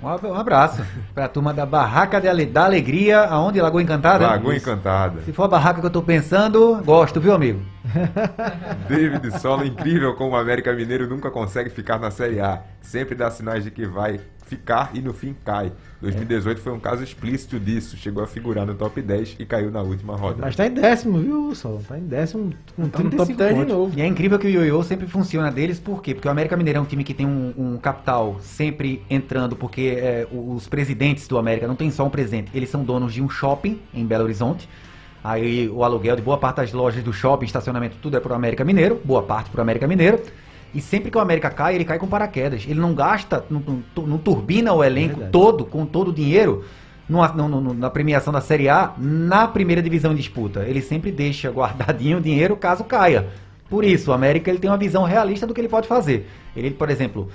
Um 0.00 0.06
ab- 0.08 0.26
abraço 0.32 0.82
pra 1.12 1.26
turma 1.26 1.52
da 1.52 1.66
Barraca 1.66 2.20
de 2.20 2.46
da 2.46 2.64
Alegria, 2.64 3.22
aonde? 3.24 3.60
Lagoa 3.60 3.82
Encantada? 3.82 4.24
Lagoa. 4.24 4.54
Encantada. 4.54 5.22
Se 5.22 5.32
for 5.32 5.44
a 5.44 5.48
barraca 5.48 5.80
que 5.80 5.86
eu 5.86 5.90
tô 5.90 6.00
pensando, 6.02 6.80
gosto, 6.84 7.20
viu, 7.20 7.34
amigo? 7.34 7.60
David 8.88 9.38
Sola, 9.38 9.66
incrível 9.66 10.14
como 10.14 10.32
o 10.32 10.36
América 10.36 10.72
Mineiro 10.72 11.08
nunca 11.08 11.30
consegue 11.30 11.70
ficar 11.70 11.98
na 11.98 12.10
Série 12.10 12.40
A. 12.40 12.62
Sempre 12.80 13.14
dá 13.14 13.30
sinais 13.30 13.64
de 13.64 13.70
que 13.70 13.86
vai 13.86 14.20
ficar 14.50 14.90
e 14.94 15.00
no 15.00 15.12
fim 15.12 15.34
cai. 15.44 15.72
2018 16.02 16.60
foi 16.60 16.72
um 16.72 16.80
caso 16.80 17.04
explícito 17.04 17.60
disso. 17.60 17.96
Chegou 17.96 18.22
a 18.22 18.26
figurar 18.26 18.66
no 18.66 18.74
top 18.74 19.00
10 19.00 19.36
e 19.38 19.46
caiu 19.46 19.70
na 19.70 19.80
última 19.80 20.16
rodada. 20.16 20.42
Mas 20.42 20.56
tá 20.56 20.66
em 20.66 20.72
décimo, 20.72 21.18
viu, 21.18 21.54
Sol? 21.54 21.80
Tá 21.86 21.96
em 21.96 22.06
décimo 22.06 22.52
com 22.74 22.88
Tá 22.88 23.02
no 23.02 23.10
35 23.10 23.16
top 23.16 23.34
10 23.34 23.58
de 23.58 23.64
novo. 23.72 23.98
E 23.98 24.02
é 24.02 24.06
incrível 24.06 24.38
que 24.38 24.46
o 24.46 24.50
ioiô 24.50 24.82
sempre 24.82 25.06
funciona 25.06 25.52
deles, 25.52 25.78
por 25.78 26.02
quê? 26.02 26.14
Porque 26.14 26.26
o 26.26 26.30
América 26.30 26.56
Mineiro 26.56 26.78
é 26.78 26.82
um 26.82 26.86
time 26.86 27.04
que 27.04 27.14
tem 27.14 27.26
um, 27.26 27.54
um 27.56 27.76
capital 27.76 28.38
sempre 28.40 29.04
entrando, 29.08 29.54
porque 29.54 29.96
é, 29.98 30.26
os 30.32 30.66
presidentes 30.66 31.28
do 31.28 31.38
América 31.38 31.68
não 31.68 31.76
tem 31.76 31.90
só 31.90 32.04
um 32.04 32.10
presidente, 32.10 32.50
eles 32.54 32.68
são 32.68 32.82
donos 32.82 33.12
de 33.12 33.22
um 33.22 33.28
shopping 33.28 33.78
em 33.94 34.04
Belo 34.04 34.24
Horizonte. 34.24 34.68
Aí 35.22 35.68
o 35.68 35.84
aluguel 35.84 36.16
de 36.16 36.22
boa 36.22 36.38
parte 36.38 36.56
das 36.56 36.72
lojas 36.72 37.02
do 37.04 37.12
shopping, 37.12 37.44
estacionamento, 37.46 37.96
tudo 38.00 38.16
é 38.16 38.20
pro 38.20 38.34
América 38.34 38.64
Mineiro, 38.64 39.00
boa 39.04 39.22
parte 39.22 39.50
pro 39.50 39.60
América 39.60 39.86
Mineiro. 39.86 40.20
E 40.74 40.80
sempre 40.80 41.10
que 41.10 41.18
o 41.18 41.20
América 41.20 41.50
cai, 41.50 41.74
ele 41.74 41.84
cai 41.84 41.98
com 41.98 42.06
paraquedas. 42.06 42.64
Ele 42.66 42.78
não 42.80 42.94
gasta, 42.94 43.44
não, 43.50 43.60
não- 43.96 44.06
não 44.06 44.18
turbina 44.18 44.72
o 44.72 44.82
elenco 44.84 45.14
Verdade. 45.16 45.32
todo, 45.32 45.64
com 45.64 45.84
todo 45.84 46.08
o 46.08 46.12
dinheiro, 46.12 46.64
numa- 47.08 47.28
no- 47.28 47.74
na 47.74 47.90
premiação 47.90 48.32
da 48.32 48.40
Série 48.40 48.68
A, 48.68 48.92
na 48.96 49.48
primeira 49.48 49.82
divisão 49.82 50.12
em 50.12 50.14
disputa. 50.14 50.60
Ele 50.60 50.80
sempre 50.80 51.10
deixa 51.10 51.50
guardadinho 51.50 52.18
o 52.18 52.20
dinheiro 52.20 52.56
caso 52.56 52.84
caia. 52.84 53.28
Por 53.68 53.84
isso, 53.84 54.10
o 54.10 54.14
América 54.14 54.48
ele 54.50 54.58
tem 54.60 54.70
uma 54.70 54.76
visão 54.78 55.02
realista 55.04 55.46
do 55.46 55.52
que 55.52 55.60
ele 55.60 55.68
pode 55.68 55.86
fazer. 55.88 56.28
Ele, 56.56 56.70
por 56.70 56.88
exemplo, 56.88 57.28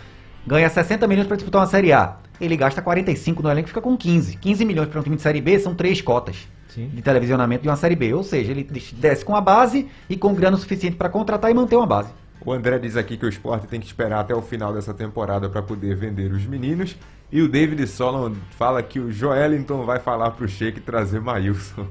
ganha 0.47 0.69
60 0.69 1.05
milhões 1.05 1.27
para 1.27 1.35
disputar 1.35 1.61
uma 1.61 1.67
Série 1.67 1.91
A. 1.93 2.15
Ele 2.39 2.55
gasta 2.57 2.81
45 2.81 3.43
no 3.43 3.49
elenco 3.51 3.67
e 3.67 3.69
fica 3.69 3.81
com 3.81 3.95
15. 3.97 4.37
15 4.37 4.63
milhões 4.65 4.87
para 4.89 4.99
um 4.99 5.03
time 5.03 5.17
de 5.17 5.21
Série 5.21 5.41
B 5.41 5.59
são 5.59 5.75
três 5.75 6.01
cotas 6.01 6.47
Sim. 6.75 6.89
de 6.93 7.01
televisionamento 7.01 7.63
de 7.63 7.69
uma 7.69 7.75
Série 7.75 7.95
B. 7.95 8.13
Ou 8.13 8.21
seja, 8.23 8.51
ele 8.51 8.63
desce 8.97 9.23
com 9.25 9.35
a 9.35 9.41
base 9.41 9.87
e 10.09 10.15
com 10.17 10.33
grana 10.33 10.55
o 10.55 10.59
suficiente 10.59 10.95
para 10.95 11.09
contratar 11.09 11.49
e 11.49 11.53
manter 11.53 11.75
uma 11.75 11.87
base. 11.87 12.09
O 12.45 12.51
André 12.51 12.77
diz 12.77 12.95
aqui 12.97 13.17
que 13.17 13.25
o 13.25 13.29
esporte 13.29 13.65
tem 13.65 13.79
que 13.79 13.87
esperar 13.87 14.19
até 14.19 14.35
o 14.35 14.41
final 14.41 14.71
dessa 14.73 14.93
temporada 14.93 15.49
para 15.49 15.61
poder 15.63 15.95
vender 15.95 16.31
os 16.31 16.45
meninos. 16.45 16.95
E 17.31 17.41
o 17.41 17.47
David 17.49 17.87
Solon 17.87 18.33
fala 18.51 18.83
que 18.83 18.99
o 18.99 19.11
Joelinton 19.11 19.83
vai 19.83 19.97
falar 19.99 20.29
pro 20.31 20.47
Sheik 20.47 20.81
trazer 20.81 21.19
Maílson. 21.21 21.87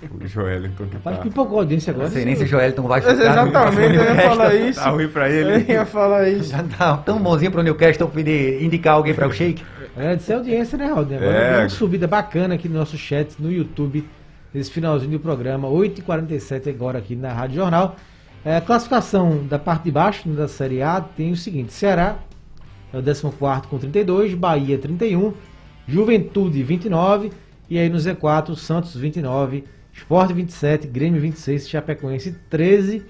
O 0.00 0.26
Joelinton 0.26 0.86
que 0.86 0.94
Rapaz, 0.94 1.16
tá, 1.16 1.22
pipocou 1.24 1.58
a 1.58 1.62
audiência 1.62 1.90
agora. 1.90 2.06
Não 2.06 2.14
sei 2.14 2.24
nem 2.24 2.36
se 2.36 2.44
o 2.44 2.46
Joelton 2.46 2.82
vai 2.82 3.00
ficar. 3.00 3.14
Exatamente, 3.14 3.96
eu 3.96 4.04
ia 4.04 4.14
falar 4.14 4.54
isso. 4.54 4.80
tá 4.80 4.90
ruim 4.90 5.08
pra 5.08 5.28
Eu 5.28 5.50
ele. 5.56 5.72
ia 5.72 5.84
falar 5.84 6.28
isso. 6.28 6.50
Já 6.50 6.62
tá 6.62 6.96
tão 6.98 7.18
bonzinho 7.20 7.50
pro 7.50 7.62
Newcastle 7.64 8.08
pedir, 8.08 8.62
indicar 8.62 8.94
alguém 8.94 9.12
para 9.12 9.26
o 9.26 9.32
Shake. 9.32 9.62
Agradecer 9.96 10.34
a 10.34 10.36
audiência, 10.36 10.78
né, 10.78 10.86
Raul? 10.86 11.00
Agora 11.00 11.20
É. 11.26 11.58
uma 11.62 11.68
subida 11.68 12.06
bacana 12.06 12.54
aqui 12.54 12.68
no 12.68 12.78
nosso 12.78 12.96
chat 12.96 13.34
no 13.40 13.50
YouTube, 13.50 14.08
nesse 14.52 14.70
finalzinho 14.70 15.12
do 15.12 15.20
programa, 15.20 15.68
8h47 15.68 16.68
agora 16.68 16.98
aqui 16.98 17.14
na 17.14 17.32
Rádio 17.32 17.56
Jornal. 17.56 17.96
É, 18.44 18.60
classificação 18.60 19.46
da 19.46 19.58
parte 19.58 19.84
de 19.84 19.90
baixo 19.90 20.28
né, 20.28 20.36
da 20.36 20.48
Série 20.48 20.82
A 20.82 21.00
tem 21.00 21.32
o 21.32 21.36
seguinte: 21.36 21.72
Ceará 21.72 22.18
é 22.92 22.98
o 22.98 23.02
14 23.02 23.66
com 23.68 23.78
32, 23.78 24.34
Bahia 24.34 24.78
31, 24.78 25.34
Juventude 25.86 26.62
29, 26.62 27.32
e 27.68 27.78
aí 27.78 27.88
no 27.88 27.98
Z4, 27.98 28.56
Santos 28.56 28.94
29, 28.94 29.64
Sport 29.92 30.32
27, 30.32 30.86
Grêmio 30.86 31.20
26, 31.20 31.68
Chapecoense 31.68 32.32
13. 32.48 33.02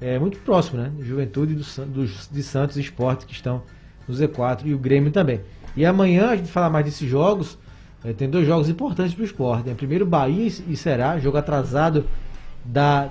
É 0.00 0.18
muito 0.18 0.38
próximo, 0.38 0.80
né? 0.82 0.92
Juventude 1.00 1.54
do, 1.54 1.86
dos, 1.86 2.28
de 2.30 2.42
Santos 2.42 2.76
e 2.76 2.80
Sport 2.80 3.24
que 3.24 3.32
estão 3.32 3.62
no 4.06 4.14
Z4 4.14 4.66
e 4.66 4.74
o 4.74 4.78
Grêmio 4.78 5.10
também. 5.10 5.40
E 5.76 5.86
amanhã 5.86 6.28
a 6.28 6.36
gente 6.36 6.50
fala 6.50 6.68
mais 6.68 6.84
desses 6.84 7.08
jogos. 7.08 7.58
Eh, 8.04 8.12
tem 8.12 8.28
dois 8.28 8.46
jogos 8.46 8.68
importantes 8.68 9.14
para 9.14 9.22
o 9.22 9.24
esporte. 9.24 9.68
Né? 9.68 9.74
Primeiro, 9.74 10.04
Bahia 10.04 10.46
e 10.46 10.72
e 10.72 10.76
Será, 10.76 11.18
jogo 11.18 11.36
atrasado 11.36 12.04
da, 12.64 13.10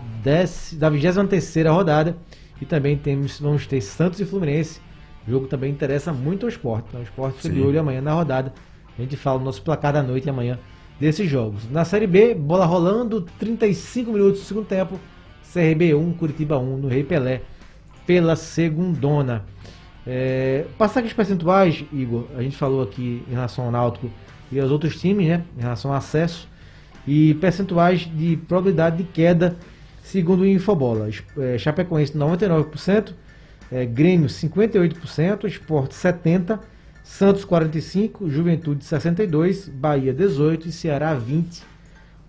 da 0.73 0.89
23 0.89 1.67
rodada. 1.67 2.15
E 2.61 2.65
também 2.65 2.95
temos, 2.97 3.39
vamos 3.39 3.67
ter 3.67 3.81
Santos 3.81 4.19
e 4.19 4.25
Fluminense. 4.25 4.79
Jogo 5.27 5.47
também 5.47 5.71
interessa 5.71 6.13
muito 6.13 6.45
ao 6.45 6.49
esporte. 6.49 6.85
Então 6.89 7.01
o 7.01 7.03
esporte 7.03 7.41
fica 7.41 7.53
de 7.53 7.61
olho 7.61 7.79
amanhã 7.79 8.01
na 8.01 8.13
rodada. 8.13 8.53
A 8.97 9.01
gente 9.01 9.17
fala 9.17 9.39
o 9.39 9.43
nosso 9.43 9.61
placar 9.61 9.91
da 9.91 10.03
noite 10.03 10.29
amanhã 10.29 10.59
desses 10.99 11.29
jogos. 11.29 11.69
Na 11.71 11.83
Série 11.83 12.07
B, 12.07 12.35
bola 12.35 12.65
rolando, 12.65 13.21
35 13.39 14.11
minutos 14.11 14.41
do 14.41 14.45
segundo 14.45 14.65
tempo. 14.65 14.99
CRB 15.51 15.93
1, 15.93 16.13
Curitiba 16.13 16.57
1 16.57 16.77
no 16.77 16.87
Rei 16.87 17.03
Pelé 17.03 17.41
pela 18.05 18.35
segundona. 18.35 19.45
É, 20.05 20.65
passar 20.77 20.99
aqui 20.99 21.07
os 21.07 21.13
percentuais, 21.13 21.83
Igor, 21.91 22.25
a 22.37 22.41
gente 22.41 22.57
falou 22.57 22.81
aqui 22.81 23.23
em 23.27 23.31
relação 23.31 23.65
ao 23.65 23.71
Náutico 23.71 24.09
e 24.53 24.59
aos 24.59 24.71
outros 24.71 24.99
times, 24.99 25.27
né? 25.27 25.43
Em 25.57 25.61
relação 25.61 25.91
ao 25.91 25.97
acesso 25.97 26.47
e 27.07 27.33
percentuais 27.35 28.01
de 28.01 28.37
probabilidade 28.37 28.97
de 28.97 29.03
queda 29.03 29.55
segundo 30.03 30.41
o 30.41 30.47
Infobola. 30.47 31.09
É, 31.37 31.57
Chapecoense 31.57 32.13
99%, 32.13 33.13
é, 33.71 33.85
Grêmio 33.85 34.27
58%, 34.27 35.45
Sport 35.47 35.91
70%, 35.91 36.59
Santos 37.03 37.43
45, 37.43 38.29
Juventude 38.29 38.85
62, 38.85 39.67
Bahia 39.67 40.13
18 40.13 40.69
e 40.69 40.71
Ceará 40.71 41.13
20. 41.13 41.61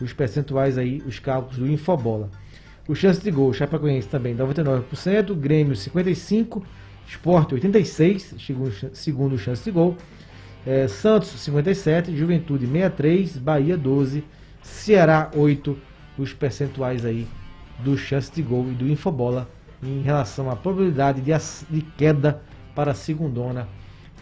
Os 0.01 0.13
percentuais 0.13 0.77
aí, 0.77 1.01
os 1.07 1.21
cálculos 1.21 1.59
do 1.59 1.67
Infobola. 1.71 2.29
O 2.89 2.95
chance 2.95 3.23
de 3.23 3.31
gol, 3.31 3.53
Chapecoense 3.53 4.09
também 4.09 4.37
99%, 4.37 5.35
Grêmio 5.35 5.75
55%, 5.75 6.63
Sport 7.07 7.53
86%, 7.53 8.41
segundo, 8.41 8.73
segundo 8.93 9.39
chance 9.39 9.63
de 9.63 9.71
gol. 9.71 9.97
É, 10.67 10.89
Santos 10.89 11.31
57%, 11.47 12.15
Juventude 12.15 12.67
63%, 12.67 13.39
Bahia 13.41 13.77
12%, 13.77 14.23
Ceará 14.63 15.31
8%, 15.35 15.77
os 16.17 16.33
percentuais 16.33 17.05
aí 17.05 17.27
do 17.81 17.99
chance 17.99 18.33
de 18.33 18.41
gol 18.41 18.69
e 18.71 18.75
do 18.75 18.89
Infobola 18.89 19.49
em 19.83 20.01
relação 20.01 20.51
à 20.51 20.57
probabilidade 20.57 21.21
de, 21.21 21.33
de 21.69 21.83
queda 21.97 22.41
para 22.75 22.93
a 22.93 22.95
segundona 22.95 23.69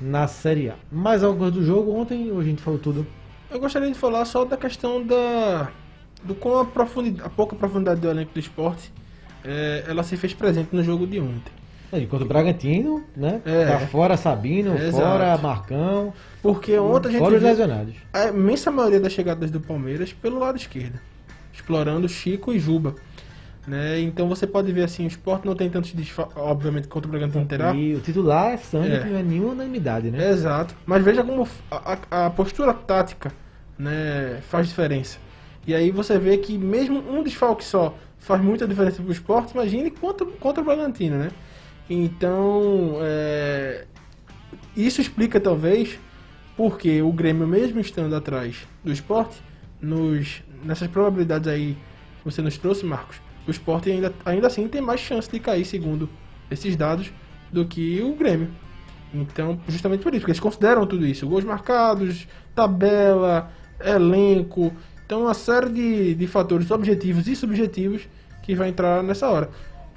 na 0.00 0.26
Série 0.26 0.70
A. 0.70 0.74
Mais 0.90 1.22
alguma 1.22 1.50
coisa 1.50 1.60
do 1.60 1.64
jogo? 1.64 1.94
Ontem 1.94 2.30
hoje 2.32 2.48
a 2.48 2.50
gente 2.50 2.62
falou 2.62 2.80
tudo. 2.80 3.06
Eu 3.50 3.60
gostaria 3.60 3.88
de 3.88 3.98
falar 3.98 4.24
só 4.24 4.44
da 4.44 4.56
questão 4.56 5.06
da 5.06 5.70
do 6.24 6.34
com 6.34 6.58
a, 6.58 6.64
profundidade, 6.64 7.26
a 7.26 7.30
pouca 7.30 7.54
profundidade 7.54 8.00
do 8.00 8.08
elenco 8.08 8.32
do 8.32 8.40
esporte 8.40 8.92
é, 9.44 9.84
ela 9.88 10.02
se 10.02 10.16
fez 10.16 10.32
presente 10.32 10.74
no 10.74 10.82
jogo 10.82 11.06
de 11.06 11.20
ontem. 11.20 11.52
É, 11.92 11.98
enquanto 12.00 12.22
o 12.22 12.26
Bragantino, 12.26 13.04
né? 13.14 13.40
É. 13.44 13.66
Tá 13.66 13.80
fora 13.80 14.16
Sabino, 14.16 14.74
Exato. 14.74 14.96
fora 15.04 15.36
Marcão, 15.36 16.12
Porque 16.42 16.78
ontem 16.78 17.08
a 17.08 17.10
gente 17.12 17.20
fora 17.20 17.36
os 17.36 17.42
lesionados. 17.42 17.94
a 18.12 18.28
imensa 18.28 18.70
maioria 18.70 18.98
das 18.98 19.12
chegadas 19.12 19.50
do 19.50 19.60
Palmeiras 19.60 20.10
pelo 20.12 20.38
lado 20.38 20.56
esquerdo, 20.56 20.98
explorando 21.52 22.08
Chico 22.08 22.52
e 22.52 22.58
Juba. 22.58 22.94
Né? 23.66 24.00
Então 24.00 24.28
você 24.28 24.44
pode 24.46 24.72
ver 24.72 24.82
assim, 24.84 25.04
o 25.04 25.06
esporte 25.06 25.46
não 25.46 25.54
tem 25.54 25.70
tantos 25.70 25.92
desfalques, 25.92 26.36
obviamente 26.36 26.88
contra 26.88 27.06
o 27.08 27.10
Bragantino 27.12 27.44
terá. 27.46 27.72
E 27.74 27.94
o 27.94 28.00
titular 28.00 28.52
é 28.54 28.56
Sandy, 28.56 28.90
É. 28.92 28.98
que 29.00 29.08
não 29.10 29.18
é 29.18 29.22
nenhuma 29.22 29.52
unanimidade, 29.52 30.10
né? 30.10 30.30
Exato. 30.30 30.74
Mas 30.84 31.04
veja 31.04 31.22
como 31.22 31.46
a, 31.70 31.96
a- 32.10 32.26
a 32.26 32.30
postura 32.30 32.72
tática 32.74 33.30
né, 33.78 34.38
faz 34.48 34.66
diferença. 34.66 35.18
E 35.66 35.74
aí 35.74 35.90
você 35.92 36.18
vê 36.18 36.38
que 36.38 36.58
mesmo 36.58 36.98
um 37.08 37.22
desfalque 37.22 37.64
só 37.64 37.94
faz 38.18 38.40
muita 38.42 38.66
diferença 38.66 39.00
para 39.02 39.08
o 39.08 39.12
esporte, 39.12 39.52
imagine 39.52 39.90
contra, 39.90 40.26
contra 40.26 40.60
o 40.60 40.64
Bragantino, 40.64 41.18
né? 41.18 41.30
Então, 41.88 42.96
é, 43.00 43.86
isso 44.76 45.00
explica 45.00 45.40
talvez 45.40 45.98
porque 46.56 47.02
o 47.02 47.12
Grêmio, 47.12 47.46
mesmo 47.46 47.80
estando 47.80 48.14
atrás 48.14 48.66
do 48.84 48.92
esporte, 48.92 49.42
nos, 49.80 50.42
nessas 50.64 50.88
probabilidades 50.88 51.48
aí 51.48 51.76
que 52.18 52.24
você 52.24 52.40
nos 52.40 52.56
trouxe, 52.56 52.84
Marcos, 52.84 53.20
o 53.46 53.50
esporte 53.50 53.90
ainda, 53.90 54.12
ainda 54.24 54.46
assim 54.46 54.68
tem 54.68 54.80
mais 54.80 55.00
chance 55.00 55.30
de 55.30 55.40
cair, 55.40 55.64
segundo 55.64 56.08
esses 56.50 56.76
dados, 56.76 57.12
do 57.50 57.64
que 57.64 58.00
o 58.02 58.14
Grêmio. 58.14 58.48
Então, 59.12 59.60
justamente 59.68 60.02
por 60.02 60.14
isso, 60.14 60.20
porque 60.20 60.32
eles 60.32 60.40
consideram 60.40 60.86
tudo 60.86 61.06
isso: 61.06 61.26
gols 61.26 61.44
marcados, 61.44 62.26
tabela, 62.54 63.50
elenco. 63.84 64.72
Então, 65.04 65.22
uma 65.22 65.34
série 65.34 65.68
de, 65.68 66.14
de 66.14 66.26
fatores 66.26 66.70
objetivos 66.70 67.26
e 67.26 67.36
subjetivos 67.36 68.08
que 68.42 68.54
vai 68.54 68.70
entrar 68.70 69.02
nessa 69.02 69.28
hora. 69.28 69.50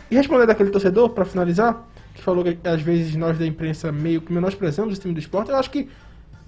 E 0.09 0.15
respondendo 0.15 0.49
aquele 0.49 0.69
torcedor, 0.69 1.09
para 1.09 1.25
finalizar, 1.25 1.85
que 2.13 2.21
falou 2.21 2.43
que 2.43 2.57
às 2.67 2.81
vezes 2.81 3.15
nós 3.15 3.37
da 3.37 3.45
imprensa 3.45 3.91
meio 3.91 4.21
que 4.21 4.31
menosprezamos 4.31 4.93
esse 4.93 5.01
time 5.01 5.13
do 5.13 5.19
esporte, 5.19 5.49
eu 5.51 5.57
acho 5.57 5.69
que 5.69 5.89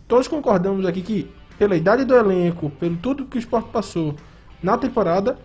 todos 0.08 0.28
concordamos 0.28 0.86
aqui 0.86 1.01
que, 1.01 1.32
pela 1.58 1.76
idade 1.76 2.05
do 2.05 2.16
elenco, 2.16 2.70
pelo 2.70 2.95
tudo 2.97 3.26
que 3.26 3.38
o 3.38 3.39
esporte 3.39 3.70
passou 3.70 4.16
na 4.62 4.78
temporada, 4.78 5.38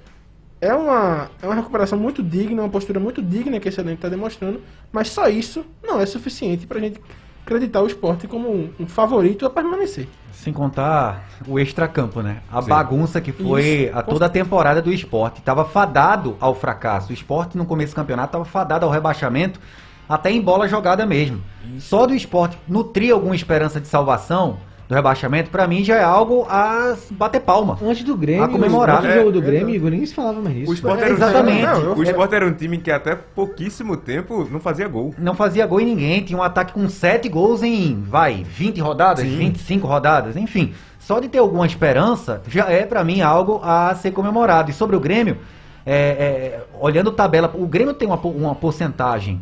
é 0.60 0.72
uma, 0.72 1.28
é 1.42 1.46
uma 1.46 1.56
recuperação 1.56 1.98
muito 1.98 2.22
digna, 2.22 2.62
uma 2.62 2.68
postura 2.68 3.00
muito 3.00 3.20
digna 3.20 3.58
que 3.58 3.68
esse 3.68 3.80
elenco 3.80 3.96
está 3.96 4.08
demonstrando, 4.08 4.60
mas 4.92 5.08
só 5.08 5.28
isso 5.28 5.64
não 5.82 6.00
é 6.00 6.06
suficiente 6.06 6.66
para 6.66 6.78
a 6.78 6.80
gente 6.80 7.00
acreditar 7.44 7.82
o 7.82 7.86
esporte 7.86 8.28
como 8.28 8.48
um, 8.48 8.70
um 8.78 8.86
favorito 8.86 9.44
a 9.44 9.50
permanecer. 9.50 10.06
Sem 10.42 10.52
contar 10.52 11.24
o 11.46 11.56
extracampo, 11.60 12.20
né? 12.20 12.38
A 12.50 12.60
Sim. 12.60 12.68
bagunça 12.68 13.20
que 13.20 13.30
foi 13.30 13.84
Isso. 13.84 13.96
a 13.96 14.02
toda 14.02 14.26
a 14.26 14.28
temporada 14.28 14.82
do 14.82 14.92
esporte. 14.92 15.40
Tava 15.40 15.64
fadado 15.64 16.36
ao 16.40 16.52
fracasso. 16.52 17.10
O 17.10 17.12
esporte 17.12 17.56
no 17.56 17.64
começo 17.64 17.92
do 17.92 17.96
campeonato 17.96 18.32
tava 18.32 18.44
fadado 18.44 18.84
ao 18.84 18.90
rebaixamento, 18.90 19.60
até 20.08 20.32
em 20.32 20.40
bola 20.40 20.66
jogada 20.66 21.06
mesmo. 21.06 21.40
Só 21.78 22.06
do 22.08 22.14
esporte 22.14 22.58
nutrir 22.66 23.12
alguma 23.12 23.36
esperança 23.36 23.80
de 23.80 23.86
salvação 23.86 24.58
do 24.92 24.96
rebaixamento, 24.96 25.48
pra 25.50 25.66
mim 25.66 25.82
já 25.82 25.96
é 25.96 26.04
algo 26.04 26.46
a 26.48 26.94
bater 27.12 27.40
palma. 27.40 27.78
Antes 27.82 28.04
do 28.04 28.14
Grêmio, 28.14 28.44
A 28.44 28.48
comemorar. 28.48 28.98
antes 28.98 29.08
do 29.08 29.14
jogo 29.14 29.32
do 29.32 29.38
É, 29.38 29.42
Grêmio, 29.42 29.60
exato. 29.70 29.76
Igor, 29.76 29.90
ninguém 29.90 30.06
se 30.06 30.14
falava 30.14 30.40
mais 30.42 30.54
nisso. 30.54 30.70
O 30.70 30.74
Sport, 30.74 31.00
era 31.00 31.10
um 31.10 31.14
Exatamente. 31.14 31.56
time, 31.58 31.66
Não, 31.84 31.94
o 31.96 32.02
Sport 32.02 32.32
era 32.32 32.46
um 32.46 32.52
time 32.52 32.78
que 32.78 32.90
até 32.90 33.14
pouquíssimo 33.16 33.96
tempo 33.96 34.46
não 34.50 34.60
fazia 34.60 34.86
gol. 34.86 35.14
Não 35.18 35.34
fazia 35.34 35.66
gol 35.66 35.80
em 35.80 35.86
ninguém, 35.86 36.22
tinha 36.22 36.38
um 36.38 36.42
ataque 36.42 36.74
com 36.74 36.86
7 36.88 37.26
gols 37.30 37.62
em, 37.62 38.02
vai, 38.02 38.44
20 38.44 38.80
rodadas, 38.82 39.24
Sim. 39.24 39.36
25 39.38 39.86
rodadas, 39.86 40.36
enfim. 40.36 40.74
Só 40.98 41.18
de 41.18 41.28
ter 41.28 41.38
alguma 41.38 41.66
esperança 41.66 42.42
já 42.46 42.68
é 42.70 42.84
pra 42.84 43.02
mim 43.02 43.22
algo 43.22 43.60
a 43.64 43.94
ser 43.94 44.10
comemorado. 44.10 44.70
E 44.70 44.74
sobre 44.74 44.94
o 44.94 45.00
Grêmio, 45.00 45.38
é, 45.86 45.94
é, 45.94 46.60
olhando 46.78 47.10
tabela, 47.10 47.50
o 47.54 47.66
Grêmio 47.66 47.94
tem 47.94 48.06
uma, 48.06 48.16
uma 48.18 48.54
porcentagem 48.54 49.40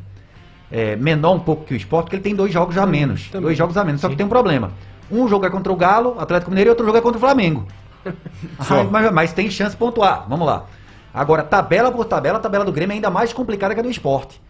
é, 0.70 0.94
menor 0.94 1.34
um 1.34 1.40
pouco 1.40 1.64
que 1.64 1.74
o 1.74 1.76
Sport, 1.76 2.04
porque 2.04 2.16
ele 2.16 2.22
tem 2.22 2.36
dois 2.36 2.52
jogos 2.52 2.78
a 2.78 2.86
menos. 2.86 3.28
também. 3.28 3.42
Dois 3.42 3.58
jogos 3.58 3.76
a 3.76 3.84
menos, 3.84 4.00
só 4.00 4.08
que 4.08 4.14
tem 4.14 4.24
um 4.24 4.28
problema. 4.28 4.70
Um 5.10 5.28
jogo 5.28 5.46
é 5.46 5.50
contra 5.50 5.72
o 5.72 5.76
Galo, 5.76 6.16
Atlético 6.18 6.50
Mineiro, 6.50 6.68
e 6.68 6.72
outro 6.72 6.84
jogo 6.84 6.98
é 6.98 7.00
contra 7.00 7.18
o 7.18 7.20
Flamengo. 7.20 7.66
Ah, 8.58 8.84
mas, 8.84 9.12
mas 9.12 9.32
tem 9.34 9.50
chance 9.50 9.72
de 9.72 9.76
pontuar. 9.76 10.26
Vamos 10.26 10.46
lá. 10.46 10.64
Agora, 11.12 11.42
tabela 11.42 11.92
por 11.92 12.06
tabela, 12.06 12.38
a 12.38 12.40
tabela 12.40 12.64
do 12.64 12.72
Grêmio 12.72 12.92
é 12.92 12.96
ainda 12.96 13.10
mais 13.10 13.32
complicada 13.32 13.74
que 13.74 13.80
a 13.80 13.82
do 13.82 13.90
esporte. 13.90 14.40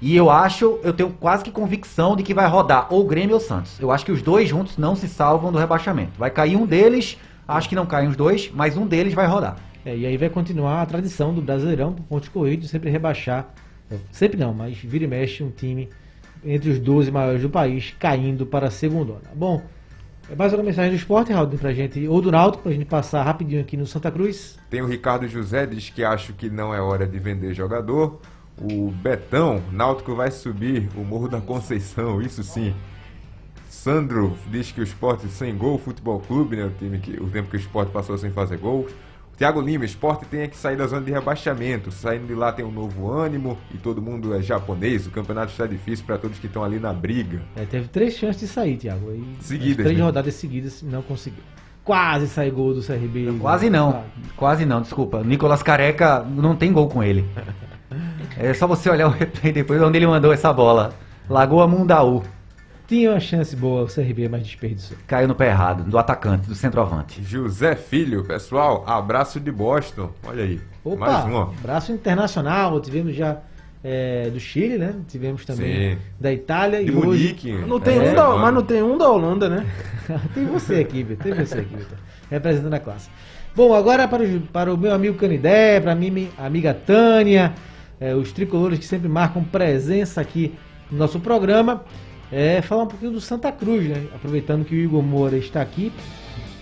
E 0.00 0.14
eu 0.14 0.30
acho, 0.30 0.78
eu 0.82 0.92
tenho 0.92 1.10
quase 1.10 1.42
que 1.42 1.50
convicção 1.50 2.14
de 2.14 2.22
que 2.22 2.34
vai 2.34 2.46
rodar 2.46 2.86
ou 2.90 3.02
o 3.02 3.04
Grêmio 3.04 3.34
ou 3.34 3.40
o 3.40 3.44
Santos. 3.44 3.80
Eu 3.80 3.90
acho 3.90 4.04
que 4.04 4.12
os 4.12 4.22
dois 4.22 4.48
juntos 4.48 4.76
não 4.76 4.94
se 4.94 5.08
salvam 5.08 5.50
do 5.50 5.58
rebaixamento. 5.58 6.12
Vai 6.18 6.30
cair 6.30 6.56
um 6.56 6.66
deles, 6.66 7.18
acho 7.48 7.68
que 7.68 7.74
não 7.74 7.86
caem 7.86 8.08
os 8.08 8.16
dois, 8.16 8.50
mas 8.54 8.76
um 8.76 8.86
deles 8.86 9.14
vai 9.14 9.26
rodar. 9.26 9.56
É, 9.84 9.96
e 9.96 10.06
aí 10.06 10.16
vai 10.16 10.28
continuar 10.28 10.82
a 10.82 10.86
tradição 10.86 11.34
do 11.34 11.40
Brasileirão, 11.40 11.92
por 11.92 12.04
pontos 12.04 12.28
corridos, 12.28 12.70
sempre 12.70 12.90
rebaixar. 12.90 13.48
Sempre 14.10 14.38
não, 14.38 14.54
mas 14.54 14.76
vira 14.78 15.04
e 15.04 15.06
mexe 15.06 15.42
um 15.42 15.50
time 15.50 15.88
entre 16.44 16.70
os 16.70 16.78
12 16.78 17.10
maiores 17.10 17.42
do 17.42 17.50
país 17.50 17.94
caindo 17.98 18.46
para 18.46 18.68
a 18.68 18.70
segunda. 18.70 19.14
Bom, 19.34 19.62
mais 20.36 20.52
uma 20.52 20.62
mensagem 20.62 20.90
do 20.90 20.96
esporte, 20.96 21.32
Raul, 21.32 21.48
pra 21.48 21.72
gente, 21.72 22.06
ou 22.08 22.22
do 22.22 22.30
Náutico, 22.30 22.62
pra 22.62 22.72
gente 22.72 22.86
passar 22.86 23.22
rapidinho 23.22 23.60
aqui 23.60 23.76
no 23.76 23.86
Santa 23.86 24.10
Cruz. 24.10 24.58
Tem 24.70 24.80
o 24.80 24.86
Ricardo 24.86 25.28
José, 25.28 25.66
diz 25.66 25.90
que 25.90 26.04
acho 26.04 26.32
que 26.32 26.48
não 26.48 26.74
é 26.74 26.80
hora 26.80 27.06
de 27.06 27.18
vender 27.18 27.52
jogador. 27.54 28.20
O 28.60 28.90
Betão, 28.90 29.62
Náutico 29.72 30.14
vai 30.14 30.30
subir 30.30 30.88
o 30.96 31.00
Morro 31.00 31.28
da 31.28 31.40
Conceição, 31.40 32.22
isso 32.22 32.42
sim. 32.42 32.74
Sandro 33.68 34.36
diz 34.48 34.70
que 34.70 34.80
o 34.80 34.84
esporte 34.84 35.26
sem 35.28 35.56
gol, 35.56 35.76
futebol 35.78 36.20
clube, 36.20 36.56
né? 36.56 36.66
O, 36.66 36.70
time 36.70 36.98
que, 36.98 37.20
o 37.20 37.28
tempo 37.28 37.50
que 37.50 37.56
o 37.56 37.58
esporte 37.58 37.90
passou 37.90 38.16
sem 38.16 38.30
fazer 38.30 38.58
gols. 38.58 38.92
Tiago 39.36 39.60
Lima, 39.60 39.84
esporte 39.84 40.24
tem 40.26 40.48
que 40.48 40.56
sair 40.56 40.76
da 40.76 40.86
zona 40.86 41.02
de 41.02 41.10
rebaixamento. 41.10 41.90
Saindo 41.90 42.26
de 42.26 42.34
lá 42.34 42.52
tem 42.52 42.64
um 42.64 42.70
novo 42.70 43.10
ânimo 43.10 43.58
e 43.74 43.78
todo 43.78 44.00
mundo 44.00 44.34
é 44.34 44.42
japonês. 44.42 45.06
O 45.06 45.10
campeonato 45.10 45.52
está 45.52 45.66
difícil 45.66 46.04
para 46.04 46.18
todos 46.18 46.38
que 46.38 46.46
estão 46.46 46.62
ali 46.62 46.78
na 46.78 46.92
briga. 46.92 47.42
É, 47.56 47.64
teve 47.64 47.88
três 47.88 48.14
chances 48.16 48.40
de 48.40 48.46
sair, 48.48 48.76
Thiago. 48.76 49.10
E 49.12 49.36
Seguidas, 49.42 49.78
as 49.80 49.84
Três 49.84 49.98
né? 49.98 50.04
rodadas 50.04 50.34
seguidas 50.34 50.82
não 50.82 51.02
conseguiu. 51.02 51.42
Quase 51.82 52.28
saiu 52.28 52.52
gol 52.52 52.74
do 52.74 52.82
CRB. 52.82 53.36
Quase 53.40 53.68
não. 53.68 54.04
Quase 54.36 54.64
não, 54.64 54.80
desculpa. 54.80 55.22
Nicolas 55.24 55.62
Careca 55.62 56.20
não 56.20 56.54
tem 56.54 56.72
gol 56.72 56.88
com 56.88 57.02
ele. 57.02 57.24
É 58.38 58.54
só 58.54 58.66
você 58.66 58.88
olhar 58.88 59.08
o 59.08 59.10
replay 59.10 59.52
depois 59.52 59.80
onde 59.82 59.98
ele 59.98 60.06
mandou 60.06 60.32
essa 60.32 60.50
bola. 60.52 60.94
Lagoa 61.28 61.68
Mundaú. 61.68 62.22
Tinha 62.92 63.10
uma 63.12 63.20
chance 63.20 63.56
boa 63.56 63.84
o 63.84 63.86
CRB, 63.86 64.28
mas 64.28 64.42
desperdiçou. 64.42 64.98
Caiu 65.06 65.26
no 65.26 65.34
pé 65.34 65.46
errado, 65.48 65.82
do 65.82 65.96
atacante, 65.96 66.46
do 66.46 66.54
centroavante. 66.54 67.22
José 67.24 67.74
Filho, 67.74 68.22
pessoal, 68.22 68.84
abraço 68.86 69.40
de 69.40 69.50
Boston. 69.50 70.10
Olha 70.22 70.44
aí, 70.44 70.60
Opa, 70.84 70.98
mais 70.98 71.24
um, 71.24 71.34
ó. 71.34 71.44
braço 71.62 71.90
internacional, 71.90 72.78
tivemos 72.82 73.14
já 73.14 73.38
é, 73.82 74.28
do 74.28 74.38
Chile, 74.38 74.76
né? 74.76 74.94
Tivemos 75.08 75.42
também 75.46 75.92
Sim. 75.92 75.98
da 76.20 76.30
Itália 76.34 76.84
De 76.84 76.90
e 76.90 76.94
hoje 76.94 77.06
Munique. 77.28 77.52
Não 77.66 77.80
tem 77.80 77.96
É, 77.96 78.10
um 78.10 78.14
da, 78.14 78.36
mas 78.36 78.54
não 78.54 78.62
tem 78.62 78.82
um 78.82 78.98
da 78.98 79.08
Holanda, 79.08 79.48
né? 79.48 79.66
tem 80.34 80.44
você 80.44 80.74
aqui, 80.74 81.02
Vitor. 81.02 81.24
Tem 81.24 81.46
você 81.46 81.60
aqui, 81.60 81.74
Vitor. 81.74 81.96
Representando 82.30 82.74
a 82.74 82.78
classe. 82.78 83.08
Bom, 83.56 83.72
agora 83.72 84.06
para 84.06 84.22
o, 84.22 84.40
para 84.42 84.74
o 84.74 84.76
meu 84.76 84.92
amigo 84.92 85.16
Canidé, 85.16 85.80
para 85.80 85.92
a 85.92 85.94
minha 85.94 86.28
amiga 86.36 86.74
Tânia, 86.74 87.54
é, 87.98 88.14
os 88.14 88.32
tricolores 88.32 88.78
que 88.78 88.84
sempre 88.84 89.08
marcam 89.08 89.42
presença 89.42 90.20
aqui 90.20 90.54
no 90.90 90.98
nosso 90.98 91.18
programa, 91.18 91.82
é, 92.32 92.62
falar 92.62 92.84
um 92.84 92.86
pouquinho 92.86 93.12
do 93.12 93.20
Santa 93.20 93.52
Cruz, 93.52 93.86
né? 93.86 94.06
Aproveitando 94.14 94.64
que 94.64 94.74
o 94.74 94.78
Igor 94.78 95.02
Moura 95.02 95.36
está 95.36 95.60
aqui, 95.60 95.92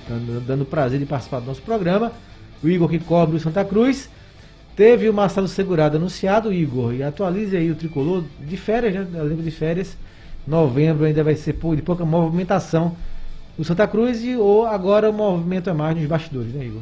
dando, 0.09 0.41
dando 0.45 0.64
prazer 0.64 0.99
de 0.99 1.07
participar 1.07 1.39
do 1.39 1.47
nosso 1.47 1.62
programa. 1.62 2.12
O 2.62 2.68
Igor 2.68 2.89
que 2.89 2.99
cobre 2.99 3.37
o 3.37 3.41
Santa 3.41 3.64
Cruz. 3.64 4.11
Teve 4.75 5.09
o 5.09 5.14
Marcelo 5.14 5.47
Segurado 5.47 5.97
anunciado, 5.97 6.53
Igor, 6.53 6.93
e 6.93 7.03
atualize 7.03 7.57
aí 7.57 7.71
o 7.71 7.77
tricolor 7.77 8.25
de 8.41 8.57
férias, 8.57 8.95
né? 8.95 9.21
Elenco 9.21 9.43
de 9.43 9.51
férias. 9.53 9.97
Novembro 10.45 11.05
ainda 11.05 11.23
vai 11.23 11.37
ser 11.37 11.53
de 11.53 11.83
pouca 11.83 12.05
movimentação 12.05 12.97
do 13.61 13.65
Santa 13.65 13.87
Cruz 13.87 14.25
e 14.25 14.35
ou 14.37 14.65
agora 14.67 15.11
o 15.11 15.13
movimento 15.13 15.69
é 15.69 15.73
mais 15.75 15.95
nos 15.95 16.07
bastidores, 16.07 16.51
né, 16.55 16.65
Igor? 16.65 16.81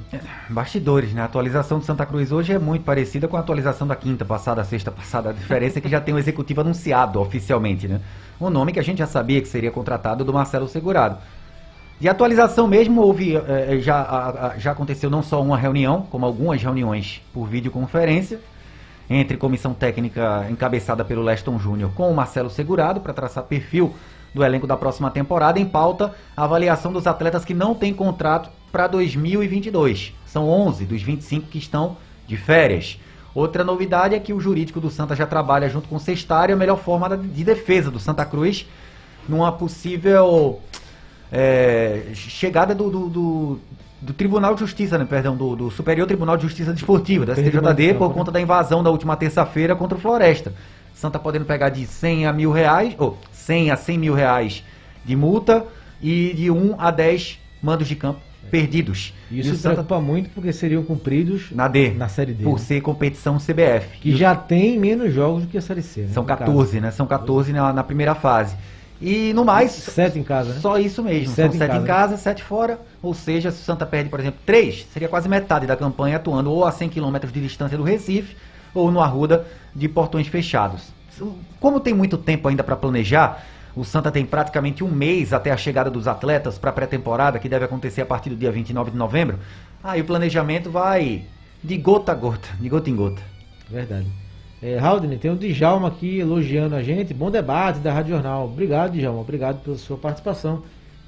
Bastidores, 0.49 1.12
né? 1.12 1.22
A 1.22 1.24
atualização 1.24 1.81
do 1.81 1.85
Santa 1.85 2.07
Cruz 2.07 2.31
hoje 2.31 2.53
é 2.53 2.59
muito 2.61 2.85
parecida 2.85 3.26
com 3.26 3.37
a 3.37 3.41
atualização 3.41 3.85
da 3.85 3.97
quinta 3.97 4.24
passada, 4.24 4.62
sexta 4.62 4.93
passada. 4.93 5.31
A 5.31 5.33
diferença 5.33 5.81
é 5.81 5.83
que 5.83 5.89
já 5.89 6.01
tem 6.01 6.14
o 6.14 6.18
executivo 6.20 6.61
anunciado 6.61 7.20
oficialmente, 7.20 7.89
né? 7.89 8.01
O 8.39 8.49
nome 8.49 8.72
que 8.72 8.79
a 8.79 8.83
gente 8.85 8.99
já 8.99 9.09
sabia 9.09 9.41
que 9.43 9.49
seria 9.49 9.72
contratado 9.72 10.24
do 10.24 10.33
Marcelo 10.33 10.68
Segurado. 10.68 11.18
De 11.99 12.09
atualização 12.09 12.68
mesmo, 12.68 13.01
houve, 13.03 13.35
eh, 13.35 13.79
já, 13.81 13.97
a- 13.97 14.47
a- 14.51 14.57
já 14.57 14.70
aconteceu 14.70 15.11
não 15.11 15.20
só 15.20 15.43
uma 15.43 15.59
reunião, 15.59 16.03
como 16.03 16.24
algumas 16.24 16.62
reuniões 16.62 17.20
por 17.35 17.49
videoconferência, 17.49 18.39
entre 19.11 19.37
comissão 19.37 19.74
técnica 19.74 20.47
encabeçada 20.49 21.05
pelo 21.05 21.22
Leston 21.22 21.59
Júnior 21.59 21.91
com 21.97 22.09
o 22.09 22.14
Marcelo 22.14 22.49
Segurado, 22.49 23.01
para 23.01 23.12
traçar 23.12 23.43
perfil 23.43 23.93
do 24.35 24.45
elenco 24.45 24.66
da 24.66 24.76
próxima 24.76 25.11
temporada, 25.11 25.59
em 25.59 25.64
pauta 25.66 26.14
a 26.37 26.45
avaliação 26.45 26.93
dos 26.93 27.07
atletas 27.07 27.45
que 27.45 27.55
não 27.55 27.74
têm 27.74 27.93
contrato 27.95 28.51
para 28.70 28.87
2022. 28.87 30.12
São 30.26 30.49
11 30.49 30.85
dos 30.85 31.03
25 31.03 31.49
que 31.49 31.59
estão 31.59 31.97
de 32.26 32.37
férias. 32.37 32.99
Outra 33.35 33.62
novidade 33.64 34.14
é 34.14 34.18
que 34.20 34.33
o 34.33 34.41
jurídico 34.41 34.81
do 34.81 34.91
Santa 34.91 35.14
já 35.14 35.26
trabalha 35.26 35.68
junto 35.68 35.89
com 35.89 35.97
o 35.97 36.01
Sextário 36.01 36.55
a 36.55 36.59
melhor 36.59 36.76
forma 36.79 37.16
de 37.16 37.45
defesa 37.45 37.91
do 37.91 37.99
Santa 37.99 38.24
Cruz 38.24 38.66
numa 39.29 39.53
possível 39.53 40.61
é, 41.31 42.05
chegada 42.14 42.74
do, 42.74 42.91
do, 42.91 43.09
do- 43.09 43.61
do 44.01 44.12
Tribunal 44.12 44.55
de 44.55 44.61
Justiça, 44.61 44.97
né, 44.97 45.05
perdão, 45.05 45.35
do, 45.37 45.70
Superior 45.72 46.07
Tribunal 46.07 46.37
de 46.37 46.45
Justiça 46.45 46.72
Desportiva, 46.72 47.26
da 47.26 47.35
STJD, 47.35 47.95
por 47.95 48.09
né? 48.09 48.14
conta 48.14 48.31
da 48.31 48.41
invasão 48.41 48.81
da 48.81 48.91
última 48.91 49.16
terça-feira 49.16 49.74
contra 49.74 49.99
o 49.99 50.01
Floresta. 50.01 50.53
Santa 50.99 51.16
podendo 51.16 51.44
pegar 51.44 51.68
de 51.68 51.86
100 51.86 52.26
a 52.26 52.32
mil 52.32 52.51
reais, 52.51 52.92
ou 52.99 53.16
100 53.30 53.70
a 53.70 53.76
100 53.76 53.99
mil 53.99 54.14
reais 54.14 54.64
de 55.05 55.14
multa 55.14 55.64
e 56.03 56.34
de 56.34 56.51
1 56.51 56.74
a 56.76 56.90
10 56.90 57.38
mandos 57.62 57.86
de 57.86 57.94
campo 57.94 58.18
perdidos. 58.51 59.14
E 59.30 59.38
Isso 59.38 59.55
e 59.55 59.57
Santa 59.57 59.84
preocupa 59.84 60.01
muito 60.01 60.30
porque 60.30 60.53
seriam 60.53 60.82
cumpridos 60.82 61.53
na 61.53 61.68
D, 61.68 61.90
na 61.90 62.09
Série 62.09 62.32
D. 62.32 62.42
por 62.42 62.55
né? 62.55 62.64
ser 62.64 62.80
competição 62.80 63.36
CBF. 63.36 63.99
Que 64.01 64.16
já 64.16 64.34
tem 64.34 64.76
menos 64.76 65.14
jogos 65.14 65.42
do 65.42 65.49
que 65.49 65.57
a 65.57 65.62
Série 65.62 65.82
C, 65.82 66.01
né? 66.01 66.09
São 66.12 66.24
no 66.24 66.28
caso. 66.28 66.40
14, 66.40 66.80
né? 66.80 66.90
São 66.90 67.07
14 67.07 67.53
na, 67.53 67.72
na 67.72 67.84
primeira 67.84 68.16
fase. 68.16 68.57
E 69.01 69.32
no 69.34 69.44
mais, 69.44 69.70
Sete 69.70 70.18
em 70.18 70.24
casa, 70.24 70.55
né? 70.55 70.61
Só 70.61 70.78
isso 70.78 71.01
mesmo. 71.05 71.32
Sete 71.32 71.55
em 71.55 71.59
São 71.59 71.59
sete 71.59 71.68
casa, 71.68 71.78
em 71.78 71.82
né? 71.82 71.86
casa, 71.86 72.16
sete 72.16 72.42
fora. 72.42 72.80
Ou 73.01 73.14
seja, 73.14 73.53
se 73.53 73.62
o 73.62 73.64
Santa 73.64 73.86
perde, 73.86 74.11
por 74.11 74.18
exemplo, 74.18 74.40
três, 74.44 74.84
seria 74.92 75.09
quase 75.09 75.28
metade 75.28 75.64
da 75.64 75.76
campanha 75.76 76.16
atuando 76.16 76.51
ou 76.51 76.64
a 76.64 76.72
100 76.72 76.88
km 76.88 77.18
de 77.32 77.40
distância 77.40 77.78
do 77.78 77.84
Recife 77.84 78.34
ou 78.75 78.91
no 78.91 79.01
Arruda 79.01 79.47
de 79.75 79.89
portões 79.89 80.27
fechados. 80.27 80.93
Como 81.59 81.81
tem 81.81 81.95
muito 81.95 82.16
tempo 82.16 82.49
ainda 82.49 82.62
para 82.62 82.77
planejar, 82.77 83.45
o 83.75 83.85
Santa 83.85 84.11
tem 84.11 84.25
praticamente 84.25 84.83
um 84.83 84.91
mês 84.91 85.33
até 85.33 85.51
a 85.51 85.57
chegada 85.57 85.91
dos 85.91 86.09
atletas 86.09 86.59
para 86.59 86.71
a 86.71 86.73
pré-temporada, 86.73 87.39
que 87.39 87.49
deve 87.49 87.64
acontecer 87.64 88.03
a 88.03 88.07
partir 88.07 88.31
do 88.31 88.37
dia 88.37 88.51
29 88.51 88.91
de 88.91 88.97
novembro. 88.97 89.39
Aí 89.83 90.01
o 90.01 90.05
planejamento 90.05 90.71
vai 90.71 91.25
de 91.62 91.77
gota 91.77 92.12
a 92.12 92.14
gota, 92.14 92.49
de 92.59 92.69
gota 92.69 92.91
em 92.91 92.97
gota. 92.97 93.23
Verdade. 93.69 94.07
É, 94.61 94.79
Haldane, 94.79 95.19
tem 95.19 95.31
o 95.31 95.37
Djalma 95.37 95.89
aqui 95.89 96.19
elogiando 96.19 96.75
a 96.75 96.83
gente. 96.83 97.14
Bom 97.14 97.31
debate 97.31 97.79
da 97.79 97.93
Rádio 97.93 98.14
Jornal. 98.14 98.47
Obrigado, 98.47 98.93
Djalma. 98.93 99.21
Obrigado 99.21 99.62
pela 99.62 99.77
sua 99.77 99.97
participação 99.97 100.62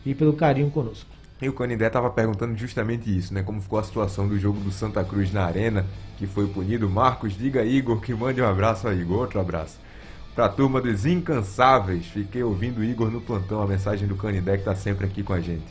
e 0.06 0.14
pelo 0.14 0.32
carinho 0.34 0.70
conosco. 0.70 1.10
E 1.40 1.48
o 1.48 1.52
Canindé 1.54 1.86
estava 1.86 2.10
perguntando 2.10 2.54
justamente 2.56 3.16
isso, 3.16 3.32
né? 3.32 3.42
Como 3.42 3.62
ficou 3.62 3.78
a 3.78 3.82
situação 3.82 4.28
do 4.28 4.38
jogo 4.38 4.60
do 4.60 4.70
Santa 4.70 5.02
Cruz 5.02 5.32
na 5.32 5.44
Arena, 5.44 5.86
que 6.18 6.26
foi 6.26 6.46
punido. 6.46 6.88
Marcos, 6.88 7.32
diga 7.32 7.60
a 7.60 7.64
Igor 7.64 7.98
que 8.00 8.12
mande 8.12 8.42
um 8.42 8.46
abraço 8.46 8.86
a 8.86 8.92
Igor, 8.92 9.20
outro 9.20 9.40
abraço. 9.40 9.78
Pra 10.34 10.48
turma 10.48 10.80
dos 10.80 11.06
incansáveis, 11.06 12.06
fiquei 12.06 12.42
ouvindo 12.42 12.78
o 12.78 12.84
Igor 12.84 13.10
no 13.10 13.20
plantão, 13.20 13.62
a 13.62 13.66
mensagem 13.66 14.06
do 14.06 14.16
Canindé 14.16 14.58
que 14.58 14.64
tá 14.64 14.74
sempre 14.74 15.06
aqui 15.06 15.22
com 15.22 15.32
a 15.32 15.40
gente. 15.40 15.64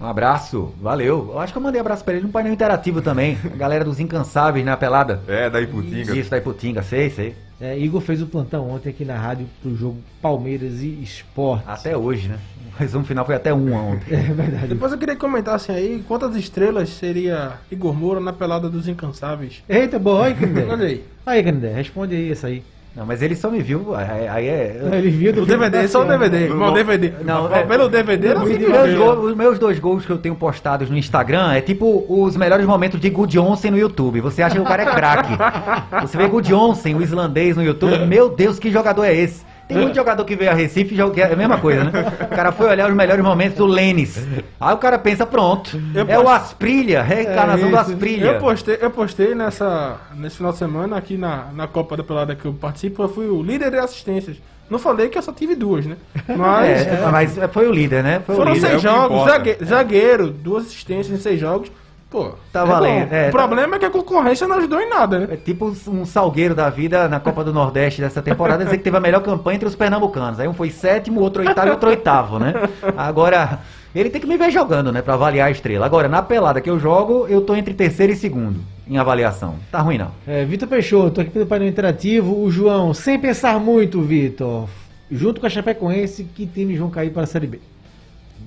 Um 0.00 0.06
abraço, 0.06 0.72
valeu. 0.80 1.30
Eu 1.32 1.40
acho 1.40 1.52
que 1.52 1.58
eu 1.58 1.62
mandei 1.62 1.80
abraço 1.80 2.04
pra 2.04 2.14
ele 2.14 2.22
no 2.22 2.28
painel 2.28 2.52
interativo 2.52 3.02
também. 3.02 3.36
A 3.52 3.56
galera 3.56 3.84
dos 3.84 3.98
incansáveis 3.98 4.64
na 4.64 4.76
pelada. 4.76 5.20
É, 5.26 5.50
da 5.50 5.60
Iputinga. 5.60 6.16
Isso, 6.16 6.30
da 6.30 6.38
Iputinga, 6.38 6.82
sei, 6.84 7.10
sei. 7.10 7.34
É, 7.60 7.76
Igor 7.76 8.00
fez 8.00 8.22
o 8.22 8.26
plantão 8.26 8.70
ontem 8.70 8.90
aqui 8.90 9.04
na 9.04 9.16
rádio 9.16 9.46
pro 9.60 9.74
jogo 9.74 9.98
Palmeiras 10.22 10.80
e 10.80 11.02
Esporte. 11.02 11.64
Até 11.66 11.96
hoje, 11.96 12.28
né? 12.28 12.38
O 12.74 12.78
resumo 12.78 13.04
final 13.04 13.26
foi 13.26 13.34
até 13.34 13.52
um 13.52 13.72
ontem. 13.72 14.14
É 14.14 14.32
verdade. 14.32 14.68
Depois 14.68 14.92
eu 14.92 14.98
queria 14.98 15.14
que 15.14 15.20
comentassem 15.20 15.74
aí 15.74 16.04
quantas 16.06 16.36
estrelas 16.36 16.88
seria 16.90 17.54
Igor 17.70 17.92
Moura 17.94 18.20
na 18.20 18.32
pelada 18.32 18.68
dos 18.68 18.86
incansáveis. 18.86 19.62
Eita, 19.68 19.98
boa. 19.98 20.26
Aí. 20.26 20.36
Olha 20.70 20.86
aí. 20.86 21.04
Aí, 21.26 21.42
Canindé, 21.42 21.72
responde 21.72 22.14
aí 22.14 22.30
essa 22.30 22.46
aí. 22.46 22.62
Não, 22.98 23.06
mas 23.06 23.22
ele 23.22 23.36
só 23.36 23.48
me 23.48 23.62
viu, 23.62 23.94
aí, 23.94 24.26
aí 24.26 24.48
é... 24.48 24.80
Ele 24.92 25.08
viu 25.10 25.32
do 25.32 25.42
O 25.42 25.46
DVD, 25.46 25.86
só 25.86 26.02
o 26.02 26.04
DVD. 26.04 26.48
Mas 26.48 26.68
o 26.70 26.74
DVD. 26.74 27.12
Não, 27.24 27.44
Não, 27.48 27.54
é- 27.54 27.62
pelo 27.62 27.88
DVD 27.88 28.34
não 28.34 28.42
Os 28.42 28.48
Meus 28.48 28.58
vendo. 28.88 28.98
gol- 28.98 29.18
os 29.20 29.36
meus 29.36 29.56
dois 29.56 29.78
gols 29.78 30.04
que 30.04 30.10
eu 30.10 30.18
tenho 30.18 30.34
postados 30.34 30.90
no 30.90 30.96
Instagram 30.98 31.52
é 31.52 31.60
tipo 31.60 32.04
os 32.08 32.36
melhores 32.36 32.66
momentos 32.66 32.98
de 33.00 33.08
Good 33.08 33.38
Onsen 33.38 33.70
no 33.70 33.78
YouTube. 33.78 34.20
Você 34.20 34.42
acha 34.42 34.56
que 34.56 34.60
o 34.60 34.64
cara 34.64 34.82
é 34.82 34.86
craque. 34.86 35.30
Você 36.02 36.18
vê 36.18 36.26
Good 36.26 36.52
Onsen, 36.52 36.96
o 36.96 37.00
islandês 37.02 37.56
no 37.56 37.62
YouTube, 37.62 37.98
meu 38.04 38.28
Deus, 38.30 38.58
que 38.58 38.68
jogador 38.68 39.04
é 39.04 39.14
esse? 39.14 39.46
Tem 39.68 39.76
muito 39.78 39.94
jogador 39.94 40.24
que 40.24 40.34
veio 40.34 40.50
a 40.50 40.54
Recife 40.54 40.94
e 40.94 41.20
é 41.20 41.32
a 41.32 41.36
mesma 41.36 41.58
coisa, 41.58 41.84
né? 41.84 41.90
O 42.22 42.34
cara 42.34 42.50
foi 42.52 42.68
olhar 42.68 42.88
os 42.88 42.96
melhores 42.96 43.22
momentos 43.22 43.58
do 43.58 43.66
Lênis. 43.66 44.26
Aí 44.58 44.74
o 44.74 44.78
cara 44.78 44.98
pensa, 44.98 45.26
pronto, 45.26 45.78
Eu 45.94 46.06
é 46.08 46.18
o 46.18 46.28
Asprilha, 46.28 47.02
reencarnação 47.02 47.68
É 47.68 47.70
do. 47.70 47.76
Asprilha. 47.76 48.24
Eu 48.26 48.38
postei, 48.40 48.78
eu 48.80 48.90
postei 48.90 49.34
nessa, 49.34 49.96
nesse 50.16 50.36
final 50.38 50.52
de 50.52 50.58
semana 50.58 50.96
aqui 50.96 51.16
na, 51.18 51.48
na 51.54 51.66
Copa 51.68 51.96
da 51.96 52.02
Pelada 52.02 52.34
que 52.34 52.46
eu 52.46 52.54
participo, 52.54 53.02
eu 53.02 53.08
fui 53.08 53.26
o 53.28 53.42
líder 53.42 53.70
de 53.70 53.76
assistências. 53.78 54.36
Não 54.70 54.78
falei 54.78 55.08
que 55.08 55.16
eu 55.16 55.22
só 55.22 55.32
tive 55.32 55.54
duas, 55.54 55.86
né? 55.86 55.96
Mas 56.36 56.86
É, 56.86 57.08
mas 57.10 57.38
foi 57.52 57.66
o 57.68 57.72
líder, 57.72 58.02
né? 58.02 58.20
Foi 58.24 58.34
o 58.34 58.38
foram 58.38 58.52
líder. 58.52 58.66
é 58.66 58.70
seis 58.70 58.82
que 58.82 58.88
jogos, 58.88 59.04
importa. 59.16 59.30
zague- 59.32 59.64
zagueiro, 59.64 60.30
duas 60.30 60.66
assistências 60.66 61.18
em 61.18 61.22
seis 61.22 61.40
jogos. 61.40 61.70
Pô, 62.10 62.32
Tá 62.50 62.62
é 62.62 62.66
valendo, 62.66 63.08
bom. 63.10 63.14
é, 63.14 63.28
o 63.28 63.32
problema 63.32 63.76
é 63.76 63.78
que 63.78 63.84
a 63.84 63.90
concorrência 63.90 64.48
não 64.48 64.56
ajudou 64.56 64.80
em 64.80 64.88
nada, 64.88 65.18
né? 65.18 65.28
É 65.32 65.36
tipo 65.36 65.74
um 65.88 66.06
salgueiro 66.06 66.54
da 66.54 66.70
vida 66.70 67.06
na 67.06 67.20
Copa 67.20 67.44
do 67.44 67.52
Nordeste 67.52 68.00
dessa 68.00 68.22
temporada, 68.22 68.64
dizer 68.64 68.78
que 68.78 68.84
teve 68.84 68.96
a 68.96 69.00
melhor 69.00 69.22
campanha 69.22 69.56
entre 69.56 69.68
os 69.68 69.74
pernambucanos. 69.74 70.40
Aí 70.40 70.48
um 70.48 70.54
foi 70.54 70.70
sétimo, 70.70 71.20
outro 71.20 71.46
oitavo 71.46 71.68
e 71.68 71.70
outro 71.70 71.90
oitavo, 71.90 72.38
né? 72.38 72.54
Agora, 72.96 73.60
ele 73.94 74.08
tem 74.08 74.22
que 74.22 74.26
me 74.26 74.38
ver 74.38 74.50
jogando, 74.50 74.90
né? 74.90 75.02
Pra 75.02 75.14
avaliar 75.14 75.48
a 75.48 75.50
estrela. 75.50 75.84
Agora, 75.84 76.08
na 76.08 76.22
pelada 76.22 76.62
que 76.62 76.70
eu 76.70 76.78
jogo, 76.78 77.26
eu 77.28 77.42
tô 77.42 77.54
entre 77.54 77.74
terceiro 77.74 78.10
e 78.12 78.16
segundo 78.16 78.60
em 78.88 78.96
avaliação. 78.96 79.56
Tá 79.70 79.80
ruim, 79.80 79.98
não. 79.98 80.10
É, 80.26 80.46
Vitor 80.46 80.66
Peixoto, 80.66 81.20
aqui 81.20 81.30
pelo 81.30 81.44
painel 81.46 81.68
interativo. 81.68 82.42
O 82.42 82.50
João, 82.50 82.94
sem 82.94 83.18
pensar 83.18 83.60
muito, 83.60 84.00
Vitor. 84.00 84.66
Junto 85.10 85.42
com 85.42 85.46
a 85.46 85.50
Chapecoense, 85.50 86.24
que 86.24 86.46
times 86.46 86.78
vão 86.78 86.88
cair 86.88 87.10
para 87.10 87.24
a 87.24 87.26
Série 87.26 87.46
B? 87.46 87.60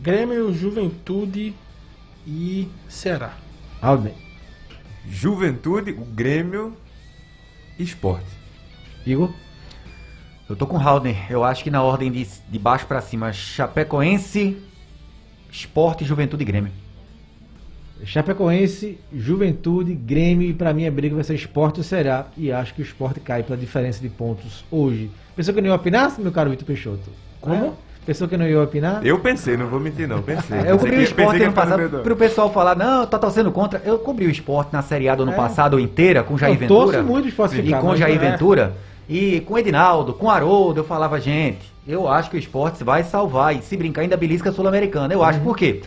Grêmio, 0.02 0.52
Juventude 0.52 1.54
e 2.26 2.68
Ceará. 2.90 3.34
Haldane. 3.82 4.14
Juventude, 5.10 5.92
o 5.92 6.06
Grêmio 6.06 6.78
e 7.80 7.84
Esporte. 7.84 8.28
Igor? 9.06 9.34
Eu 10.48 10.56
tô 10.56 10.68
com 10.68 10.78
o 10.78 10.80
Haldner. 10.80 11.32
Eu 11.32 11.44
acho 11.44 11.64
que 11.64 11.72
na 11.72 11.82
ordem 11.82 12.12
de, 12.12 12.28
de 12.48 12.60
baixo 12.60 12.86
pra 12.86 13.02
cima, 13.02 13.34
Chapecoense, 13.34 14.58
Esporte, 15.52 16.06
Juventude 16.06 16.44
e 16.44 16.46
Grêmio. 16.46 16.72
Chapecoense, 18.04 19.00
Juventude, 19.14 19.94
Grêmio 19.94 20.48
e 20.50 20.54
pra 20.54 20.74
mim 20.74 20.86
a 20.86 20.92
briga 20.92 21.16
vai 21.16 21.24
ser 21.24 21.36
Esporte 21.36 21.80
ou 21.80 21.84
Será. 21.84 22.28
E 22.38 22.52
acho 22.52 22.74
que 22.76 22.82
o 22.82 22.84
Esporte 22.84 23.20
cai 23.20 23.42
pela 23.42 23.58
diferença 23.58 24.00
de 24.00 24.10
pontos 24.10 24.64
hoje. 24.70 25.10
Pensou 25.36 25.54
que 25.54 25.60
eu 25.60 25.64
não 25.64 25.70
ia 25.70 25.76
opinar, 25.76 26.20
meu 26.20 26.32
caro 26.32 26.50
Vitor 26.52 26.66
Peixoto? 26.66 27.10
Como? 27.40 27.78
Pensou 28.06 28.28
que 28.28 28.34
eu 28.34 28.40
não 28.40 28.48
ia 28.48 28.60
opinar? 28.62 29.06
Eu 29.06 29.20
pensei, 29.20 29.56
não 29.56 29.68
vou 29.68 29.80
mentir 29.80 30.08
não, 30.08 30.22
pensei. 30.24 30.58
Eu 30.58 30.64
Pensei 30.64 30.78
cobri 30.80 30.98
o 30.98 31.02
esporte 31.04 31.38
que 31.38 31.44
ano 31.44 31.54
passado. 31.54 32.00
Pro 32.02 32.16
pessoal 32.16 32.52
falar, 32.52 32.76
não, 32.76 33.06
tá 33.06 33.20
torcendo 33.20 33.52
contra. 33.52 33.80
Eu 33.86 34.00
cobri 34.00 34.26
o 34.26 34.30
esporte 34.32 34.74
na 34.74 34.82
Série 34.82 35.08
A 35.08 35.14
do 35.16 35.24
ano 35.24 35.34
É. 35.34 35.36
passado 35.36 35.80
inteira, 35.80 36.24
com 36.24 36.36
Jair 36.38 36.60
eu 36.60 36.68
torço 36.68 36.92
Ventura. 36.94 37.04
muito 37.04 37.26
o 37.26 37.30
Esporte 37.30 37.62
E 37.62 37.72
com 37.74 37.96
Jair 37.96 38.16
é. 38.16 38.32
Ventura. 38.32 38.74
E 39.08 39.42
com 39.42 39.58
Edinaldo, 39.58 40.14
com 40.14 40.30
Haroldo, 40.32 40.80
eu 40.80 40.84
falava, 40.84 41.20
gente, 41.20 41.72
eu 41.88 42.08
acho 42.08 42.30
que 42.32 42.38
o 42.38 42.40
esporte 42.40 42.84
vai 42.84 43.04
salvar. 43.04 43.56
E 43.56 43.62
se 43.62 43.78
brincar, 43.78 44.02
ainda 44.02 44.18
belisca 44.18 44.52
sul-americana. 44.52 45.14
Eu 45.14 45.24
acho, 45.24 45.38
Uhum. 45.40 45.46
por 45.46 45.58
quê? 45.58 45.82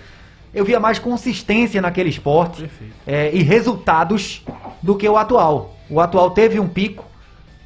Eu 0.54 0.64
via 0.64 0.78
mais 0.78 1.00
consistência 1.00 1.82
naquele 1.82 2.10
esporte 2.10 2.70
é, 3.04 3.34
e 3.34 3.42
resultados 3.42 4.44
do 4.80 4.94
que 4.94 5.08
o 5.08 5.16
atual. 5.16 5.74
O 5.90 6.00
atual 6.00 6.30
teve 6.30 6.60
um 6.60 6.68
pico 6.68 7.04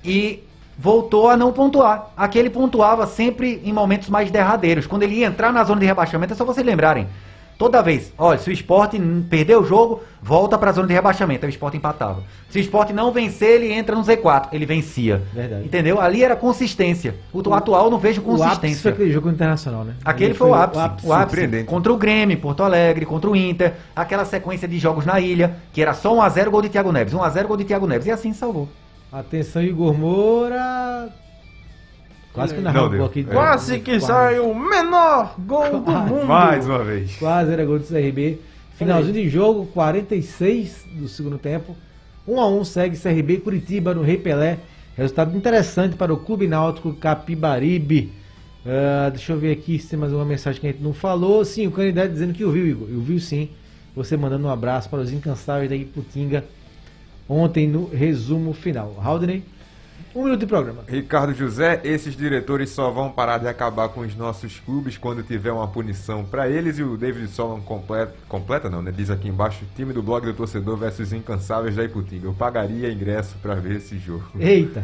e 0.02 0.42
voltou 0.78 1.28
a 1.28 1.36
não 1.36 1.52
pontuar. 1.52 2.10
Aquele 2.16 2.48
pontuava 2.48 3.06
sempre 3.06 3.60
em 3.64 3.72
momentos 3.72 4.08
mais 4.08 4.30
derradeiros. 4.30 4.86
Quando 4.86 5.02
ele 5.02 5.16
ia 5.16 5.26
entrar 5.26 5.52
na 5.52 5.64
zona 5.64 5.80
de 5.80 5.86
rebaixamento, 5.86 6.32
é 6.32 6.36
só 6.36 6.44
vocês 6.44 6.64
lembrarem. 6.64 7.08
Toda 7.58 7.82
vez, 7.82 8.12
olha, 8.16 8.38
se 8.38 8.48
o 8.48 8.52
esporte 8.52 9.00
perder 9.28 9.56
o 9.58 9.64
jogo, 9.64 10.00
volta 10.22 10.56
para 10.56 10.70
a 10.70 10.72
zona 10.72 10.86
de 10.86 10.94
rebaixamento. 10.94 11.44
Aí 11.44 11.50
o 11.50 11.52
esporte 11.52 11.76
empatava. 11.76 12.22
Se 12.48 12.56
o 12.56 12.60
esporte 12.60 12.92
não 12.92 13.10
vencer, 13.10 13.60
ele 13.60 13.72
entra 13.72 13.96
no 13.96 14.04
Z4. 14.04 14.50
Ele 14.52 14.64
vencia. 14.64 15.20
Verdade. 15.34 15.64
Entendeu? 15.64 16.00
Ali 16.00 16.22
era 16.22 16.36
consistência. 16.36 17.16
O, 17.32 17.42
o 17.48 17.52
atual 17.52 17.90
não 17.90 17.98
vejo 17.98 18.22
O 18.24 18.30
ápice 18.30 18.38
foi 18.38 18.46
consistência. 18.46 18.90
aquele 18.92 19.10
jogo 19.10 19.28
internacional, 19.28 19.82
né? 19.82 19.94
Aquele 20.04 20.30
Ali 20.30 20.38
foi 20.38 20.50
o 20.50 20.54
ápice, 20.54 20.78
o 21.04 21.12
ápice. 21.12 21.26
surpreendente. 21.36 21.64
Contra 21.64 21.92
o 21.92 21.96
Grêmio, 21.96 22.38
Porto 22.38 22.62
Alegre, 22.62 23.04
contra 23.04 23.28
o 23.28 23.34
Inter, 23.34 23.74
aquela 23.96 24.24
sequência 24.24 24.68
de 24.68 24.78
jogos 24.78 25.04
na 25.04 25.18
ilha, 25.18 25.56
que 25.72 25.82
era 25.82 25.94
só 25.94 26.14
1x0 26.14 26.50
gol 26.50 26.62
de 26.62 26.68
Thiago 26.68 26.92
Neves, 26.92 27.12
1x0 27.12 27.44
gol 27.44 27.56
de 27.56 27.64
Thiago 27.64 27.88
Neves, 27.88 28.06
e 28.06 28.12
assim 28.12 28.32
salvou. 28.32 28.68
Atenção, 29.10 29.62
Igor 29.62 29.96
Moura. 29.96 31.08
Quase 32.32 32.54
que 32.54 32.60
narrou 32.60 32.82
Não 32.82 32.88
um 32.88 32.92
deu. 32.92 33.04
aqui. 33.06 33.20
É. 33.20 33.32
Quase 33.32 33.80
que 33.80 33.98
sai 34.00 34.38
o 34.38 34.54
menor 34.54 35.34
gol 35.40 35.80
do 35.80 35.80
mundo. 35.80 36.26
Mais 36.26 36.66
uma 36.66 36.84
vez. 36.84 37.16
Quase 37.16 37.52
era 37.52 37.64
gol 37.64 37.78
do 37.78 37.84
CRB. 37.86 38.38
Finalzinho 38.76 39.14
de 39.14 39.28
jogo, 39.28 39.66
46 39.66 40.86
do 40.92 41.08
segundo 41.08 41.38
tempo. 41.38 41.74
1 42.26 42.40
a 42.40 42.48
1 42.48 42.64
segue 42.64 42.98
CRB 42.98 43.38
Curitiba 43.38 43.94
no 43.94 44.02
Rei 44.02 44.18
Pelé. 44.18 44.58
Resultado 44.96 45.36
interessante 45.36 45.96
para 45.96 46.12
o 46.12 46.18
Clube 46.18 46.46
Náutico 46.46 46.92
Capibaribe. 46.92 48.12
Ah, 48.66 49.08
deixa 49.08 49.32
eu 49.32 49.38
ver 49.38 49.52
aqui 49.52 49.78
se 49.78 49.88
tem 49.88 49.98
mais 49.98 50.12
uma 50.12 50.24
mensagem 50.24 50.60
que 50.60 50.66
a 50.66 50.70
gente 50.70 50.82
não 50.82 50.92
falou. 50.92 51.44
Sim, 51.44 51.66
o 51.66 51.70
candidato 51.70 52.12
dizendo 52.12 52.34
que 52.34 52.44
ouviu, 52.44 52.66
Igor. 52.66 52.88
Eu 52.90 53.00
vi 53.00 53.18
sim. 53.18 53.48
Você 53.96 54.16
mandando 54.16 54.46
um 54.46 54.50
abraço 54.50 54.88
para 54.90 55.00
os 55.00 55.10
incansáveis 55.10 55.70
da 55.70 55.74
Iputinga 55.74 56.44
ontem 57.28 57.68
no 57.68 57.88
resumo 57.88 58.52
final. 58.52 58.94
Haldney, 59.02 59.44
um 60.14 60.24
minuto 60.24 60.40
de 60.40 60.46
programa. 60.46 60.82
Ricardo 60.88 61.34
José, 61.34 61.80
esses 61.84 62.16
diretores 62.16 62.70
só 62.70 62.90
vão 62.90 63.10
parar 63.10 63.38
de 63.38 63.46
acabar 63.46 63.88
com 63.90 64.00
os 64.00 64.16
nossos 64.16 64.58
clubes 64.58 64.96
quando 64.96 65.22
tiver 65.22 65.52
uma 65.52 65.68
punição 65.68 66.24
pra 66.24 66.48
eles 66.48 66.78
e 66.78 66.82
o 66.82 66.96
David 66.96 67.28
Solon 67.28 67.60
completa, 67.60 68.14
completa 68.28 68.70
não, 68.70 68.80
né? 68.80 68.92
Diz 68.94 69.10
aqui 69.10 69.28
embaixo, 69.28 69.64
time 69.76 69.92
do 69.92 70.02
blog 70.02 70.24
do 70.24 70.32
torcedor 70.32 70.76
versus 70.76 71.12
incansáveis 71.12 71.76
da 71.76 71.84
Iputinga. 71.84 72.26
Eu 72.26 72.32
pagaria 72.32 72.90
ingresso 72.90 73.36
pra 73.42 73.54
ver 73.54 73.76
esse 73.76 73.98
jogo. 73.98 74.24
Eita! 74.38 74.82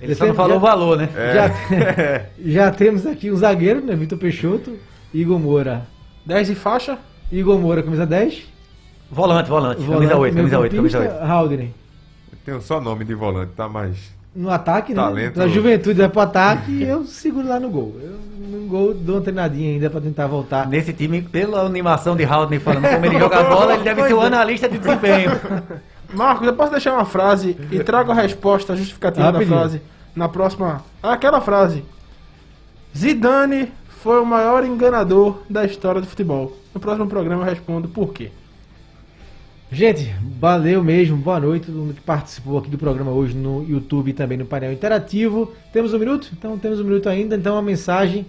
Ele 0.00 0.14
só 0.14 0.26
não 0.26 0.34
falou 0.34 0.58
o 0.58 0.60
valor, 0.60 0.96
né? 0.96 1.08
Já, 1.34 2.26
já 2.66 2.70
temos 2.70 3.06
aqui 3.06 3.30
um 3.32 3.36
zagueiro, 3.36 3.84
né? 3.84 3.96
Vitor 3.96 4.18
Peixoto, 4.18 4.76
Igor 5.12 5.38
Moura. 5.38 5.86
10 6.26 6.50
e 6.50 6.54
faixa. 6.54 6.98
Igor 7.32 7.58
Moura, 7.58 7.82
camisa 7.82 8.06
10. 8.06 8.46
Volante, 9.10 9.48
volante. 9.48 9.82
Camisa 9.82 10.14
volante, 10.14 10.14
8, 10.14 10.36
camisa 10.36 10.58
8, 10.58 10.76
camisa 10.76 10.98
8. 10.98 11.08
meio-campista, 11.08 11.32
Haldner. 11.32 11.68
Tem 12.44 12.60
só 12.60 12.80
nome 12.80 13.04
de 13.04 13.14
volante, 13.14 13.52
tá 13.56 13.68
mais. 13.68 14.16
No 14.34 14.50
ataque, 14.50 14.94
né? 14.94 15.02
Talento. 15.02 15.34
Da 15.36 15.48
juventude 15.48 15.98
vai 15.98 16.08
pro 16.08 16.20
ataque 16.20 16.70
e 16.70 16.84
eu 16.84 17.04
seguro 17.04 17.48
lá 17.48 17.58
no 17.58 17.70
gol. 17.70 17.96
Eu 18.00 18.18
no 18.48 18.66
gol 18.66 18.94
dou 18.94 19.16
uma 19.16 19.20
treinadinha 19.22 19.72
ainda 19.72 19.90
pra 19.90 20.00
tentar 20.00 20.26
voltar. 20.26 20.66
Nesse 20.66 20.92
time, 20.92 21.22
pela 21.22 21.62
animação 21.62 22.14
de 22.14 22.24
Haldner 22.24 22.60
falando 22.60 22.88
como 22.88 23.04
ele 23.06 23.18
joga 23.18 23.42
bola, 23.44 23.74
ele 23.74 23.82
deve 23.82 24.06
ser 24.06 24.14
o 24.14 24.20
analista 24.20 24.68
de 24.68 24.78
desempenho. 24.78 25.32
Marcos, 26.14 26.46
eu 26.46 26.54
posso 26.54 26.70
deixar 26.70 26.94
uma 26.94 27.04
frase 27.04 27.56
e 27.70 27.82
trago 27.82 28.12
a 28.12 28.14
resposta 28.14 28.76
justificativa 28.76 29.26
Rapidinho. 29.26 29.50
da 29.50 29.56
frase 29.56 29.82
na 30.14 30.28
próxima. 30.28 30.82
Aquela 31.02 31.40
frase. 31.40 31.84
Zidane 32.96 33.72
foi 33.88 34.20
o 34.20 34.24
maior 34.24 34.64
enganador 34.64 35.42
da 35.50 35.64
história 35.64 36.00
do 36.00 36.06
futebol. 36.06 36.56
No 36.72 36.80
próximo 36.80 37.08
programa 37.08 37.42
eu 37.42 37.46
respondo 37.46 37.88
por 37.88 38.12
quê. 38.12 38.30
Gente, 39.70 40.14
valeu 40.40 40.82
mesmo. 40.82 41.18
Boa 41.18 41.38
noite 41.38 41.66
todo 41.66 41.76
mundo 41.76 41.94
que 41.94 42.00
participou 42.00 42.56
aqui 42.56 42.70
do 42.70 42.78
programa 42.78 43.10
hoje 43.10 43.36
no 43.36 43.62
YouTube 43.68 44.08
e 44.08 44.14
também 44.14 44.38
no 44.38 44.46
painel 44.46 44.72
interativo. 44.72 45.52
Temos 45.70 45.92
um 45.92 45.98
minuto? 45.98 46.30
Então 46.32 46.56
temos 46.56 46.80
um 46.80 46.84
minuto 46.84 47.06
ainda. 47.06 47.36
Então 47.36 47.54
uma 47.54 47.60
mensagem 47.60 48.24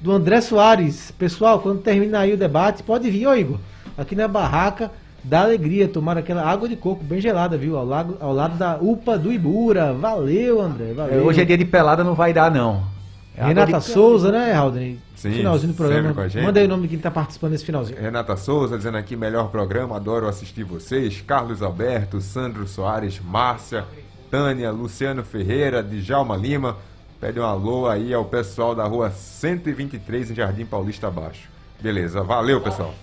do 0.00 0.12
André 0.12 0.40
Soares. 0.40 1.10
Pessoal, 1.10 1.58
quando 1.58 1.82
terminar 1.82 2.20
aí 2.20 2.34
o 2.34 2.36
debate, 2.36 2.84
pode 2.84 3.10
vir, 3.10 3.26
ô 3.26 3.34
Igor, 3.34 3.58
aqui 3.98 4.14
na 4.14 4.28
barraca 4.28 4.92
da 5.24 5.42
alegria, 5.42 5.88
tomar 5.88 6.16
aquela 6.16 6.48
água 6.48 6.68
de 6.68 6.76
coco 6.76 7.02
bem 7.02 7.20
gelada, 7.20 7.58
viu? 7.58 7.76
Ao 7.76 7.84
lado, 7.84 8.16
ao 8.20 8.32
lado 8.32 8.56
da 8.56 8.78
UPA 8.80 9.18
do 9.18 9.32
Ibura. 9.32 9.92
Valeu, 9.92 10.60
André. 10.60 10.90
É, 10.90 10.94
Valeu. 10.94 11.24
Hoje 11.24 11.40
é 11.40 11.44
dia 11.44 11.58
de 11.58 11.64
pelada, 11.64 12.04
não 12.04 12.14
vai 12.14 12.32
dar, 12.32 12.48
não. 12.48 12.95
É 13.36 13.44
Renata 13.44 13.78
de- 13.78 13.84
Souza, 13.84 14.32
né, 14.32 14.52
Haldane? 14.54 14.98
Sim, 15.14 15.32
Finalzinho 15.32 15.72
do 15.72 15.76
programa. 15.76 16.14
com 16.14 16.20
a 16.20 16.28
gente. 16.28 16.42
Manda 16.44 16.58
aí 16.60 16.66
o 16.66 16.68
nome 16.68 16.82
de 16.84 16.88
quem 16.88 16.98
tá 16.98 17.10
participando 17.10 17.52
desse 17.52 17.64
finalzinho. 17.64 18.00
Renata 18.00 18.36
Souza 18.36 18.76
dizendo 18.76 18.96
aqui, 18.96 19.14
melhor 19.16 19.48
programa, 19.50 19.96
adoro 19.96 20.26
assistir 20.28 20.64
vocês. 20.64 21.20
Carlos 21.26 21.62
Alberto, 21.62 22.20
Sandro 22.20 22.66
Soares, 22.66 23.20
Márcia, 23.22 23.84
Tânia, 24.30 24.70
Luciano 24.70 25.22
Ferreira, 25.22 25.82
Djalma 25.82 26.36
Lima. 26.36 26.76
Pede 27.20 27.38
um 27.40 27.44
alô 27.44 27.88
aí 27.88 28.12
ao 28.12 28.24
pessoal 28.24 28.74
da 28.74 28.84
rua 28.84 29.10
123 29.10 30.30
em 30.30 30.34
Jardim 30.34 30.64
Paulista 30.66 31.08
Abaixo. 31.08 31.48
Beleza, 31.80 32.22
valeu 32.22 32.60
pessoal. 32.60 32.94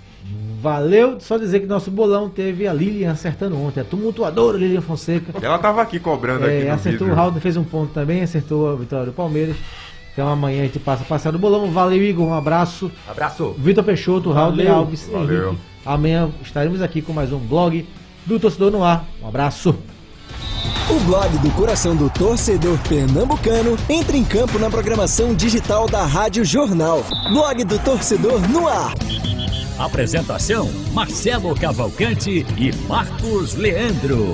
Valeu, 0.62 1.20
só 1.20 1.38
dizer 1.38 1.60
que 1.60 1.66
nosso 1.66 1.92
bolão 1.92 2.30
teve 2.30 2.66
a 2.68 2.74
Lilian 2.74 3.12
acertando 3.12 3.58
ontem, 3.60 3.82
a 3.82 3.84
tumultuadora 3.84 4.58
Lilian 4.58 4.82
Fonseca. 4.82 5.34
Ela 5.42 5.60
tava 5.60 5.82
aqui 5.82 6.00
cobrando 6.00 6.46
aqui 6.46 6.54
É, 6.56 6.66
no 6.68 6.74
acertou 6.74 7.08
vídeo. 7.08 7.14
o 7.14 7.16
Raul, 7.16 7.34
fez 7.34 7.58
um 7.58 7.64
ponto 7.64 7.92
também, 7.94 8.22
acertou 8.24 8.72
a 8.72 8.76
vitória 8.76 9.08
do 9.08 9.12
Palmeiras. 9.12 9.58
Então 10.14 10.28
amanhã 10.28 10.62
a 10.62 10.66
gente 10.66 10.80
passa 10.80 11.04
a 11.04 11.06
passar 11.06 11.32
do 11.32 11.40
bolão. 11.40 11.72
Valeu, 11.72 12.02
Igor, 12.02 12.28
um 12.28 12.34
abraço. 12.34 12.92
Abraço. 13.08 13.56
Vitor 13.58 13.84
Peixoto, 13.84 14.32
Raul 14.32 14.52
Valeu. 14.52 14.76
Alves, 14.76 15.10
Valeu. 15.12 15.48
Henrique. 15.50 15.62
Amanhã 15.86 16.30
estaremos 16.42 16.82
aqui 16.82 17.02
com 17.02 17.12
mais 17.12 17.34
um 17.34 17.40
blog 17.40 17.86
do 18.26 18.40
Torcedor 18.40 18.72
no 18.72 18.84
Ar. 18.84 19.06
Um 19.22 19.28
abraço. 19.28 19.76
O 20.90 21.00
blog 21.06 21.38
do 21.40 21.50
coração 21.52 21.96
do 21.96 22.10
torcedor 22.10 22.78
pernambucano 22.88 23.78
entra 23.90 24.16
em 24.16 24.24
campo 24.24 24.60
na 24.60 24.70
programação 24.70 25.34
digital 25.34 25.88
da 25.88 26.06
Rádio 26.06 26.46
Jornal. 26.46 27.04
Blog 27.32 27.64
do 27.64 27.80
torcedor 27.80 28.40
no 28.50 28.68
ar. 28.68 28.94
Apresentação: 29.80 30.70
Marcelo 30.94 31.56
Cavalcante 31.56 32.46
e 32.58 32.72
Marcos 32.88 33.56
Leandro. 33.56 34.34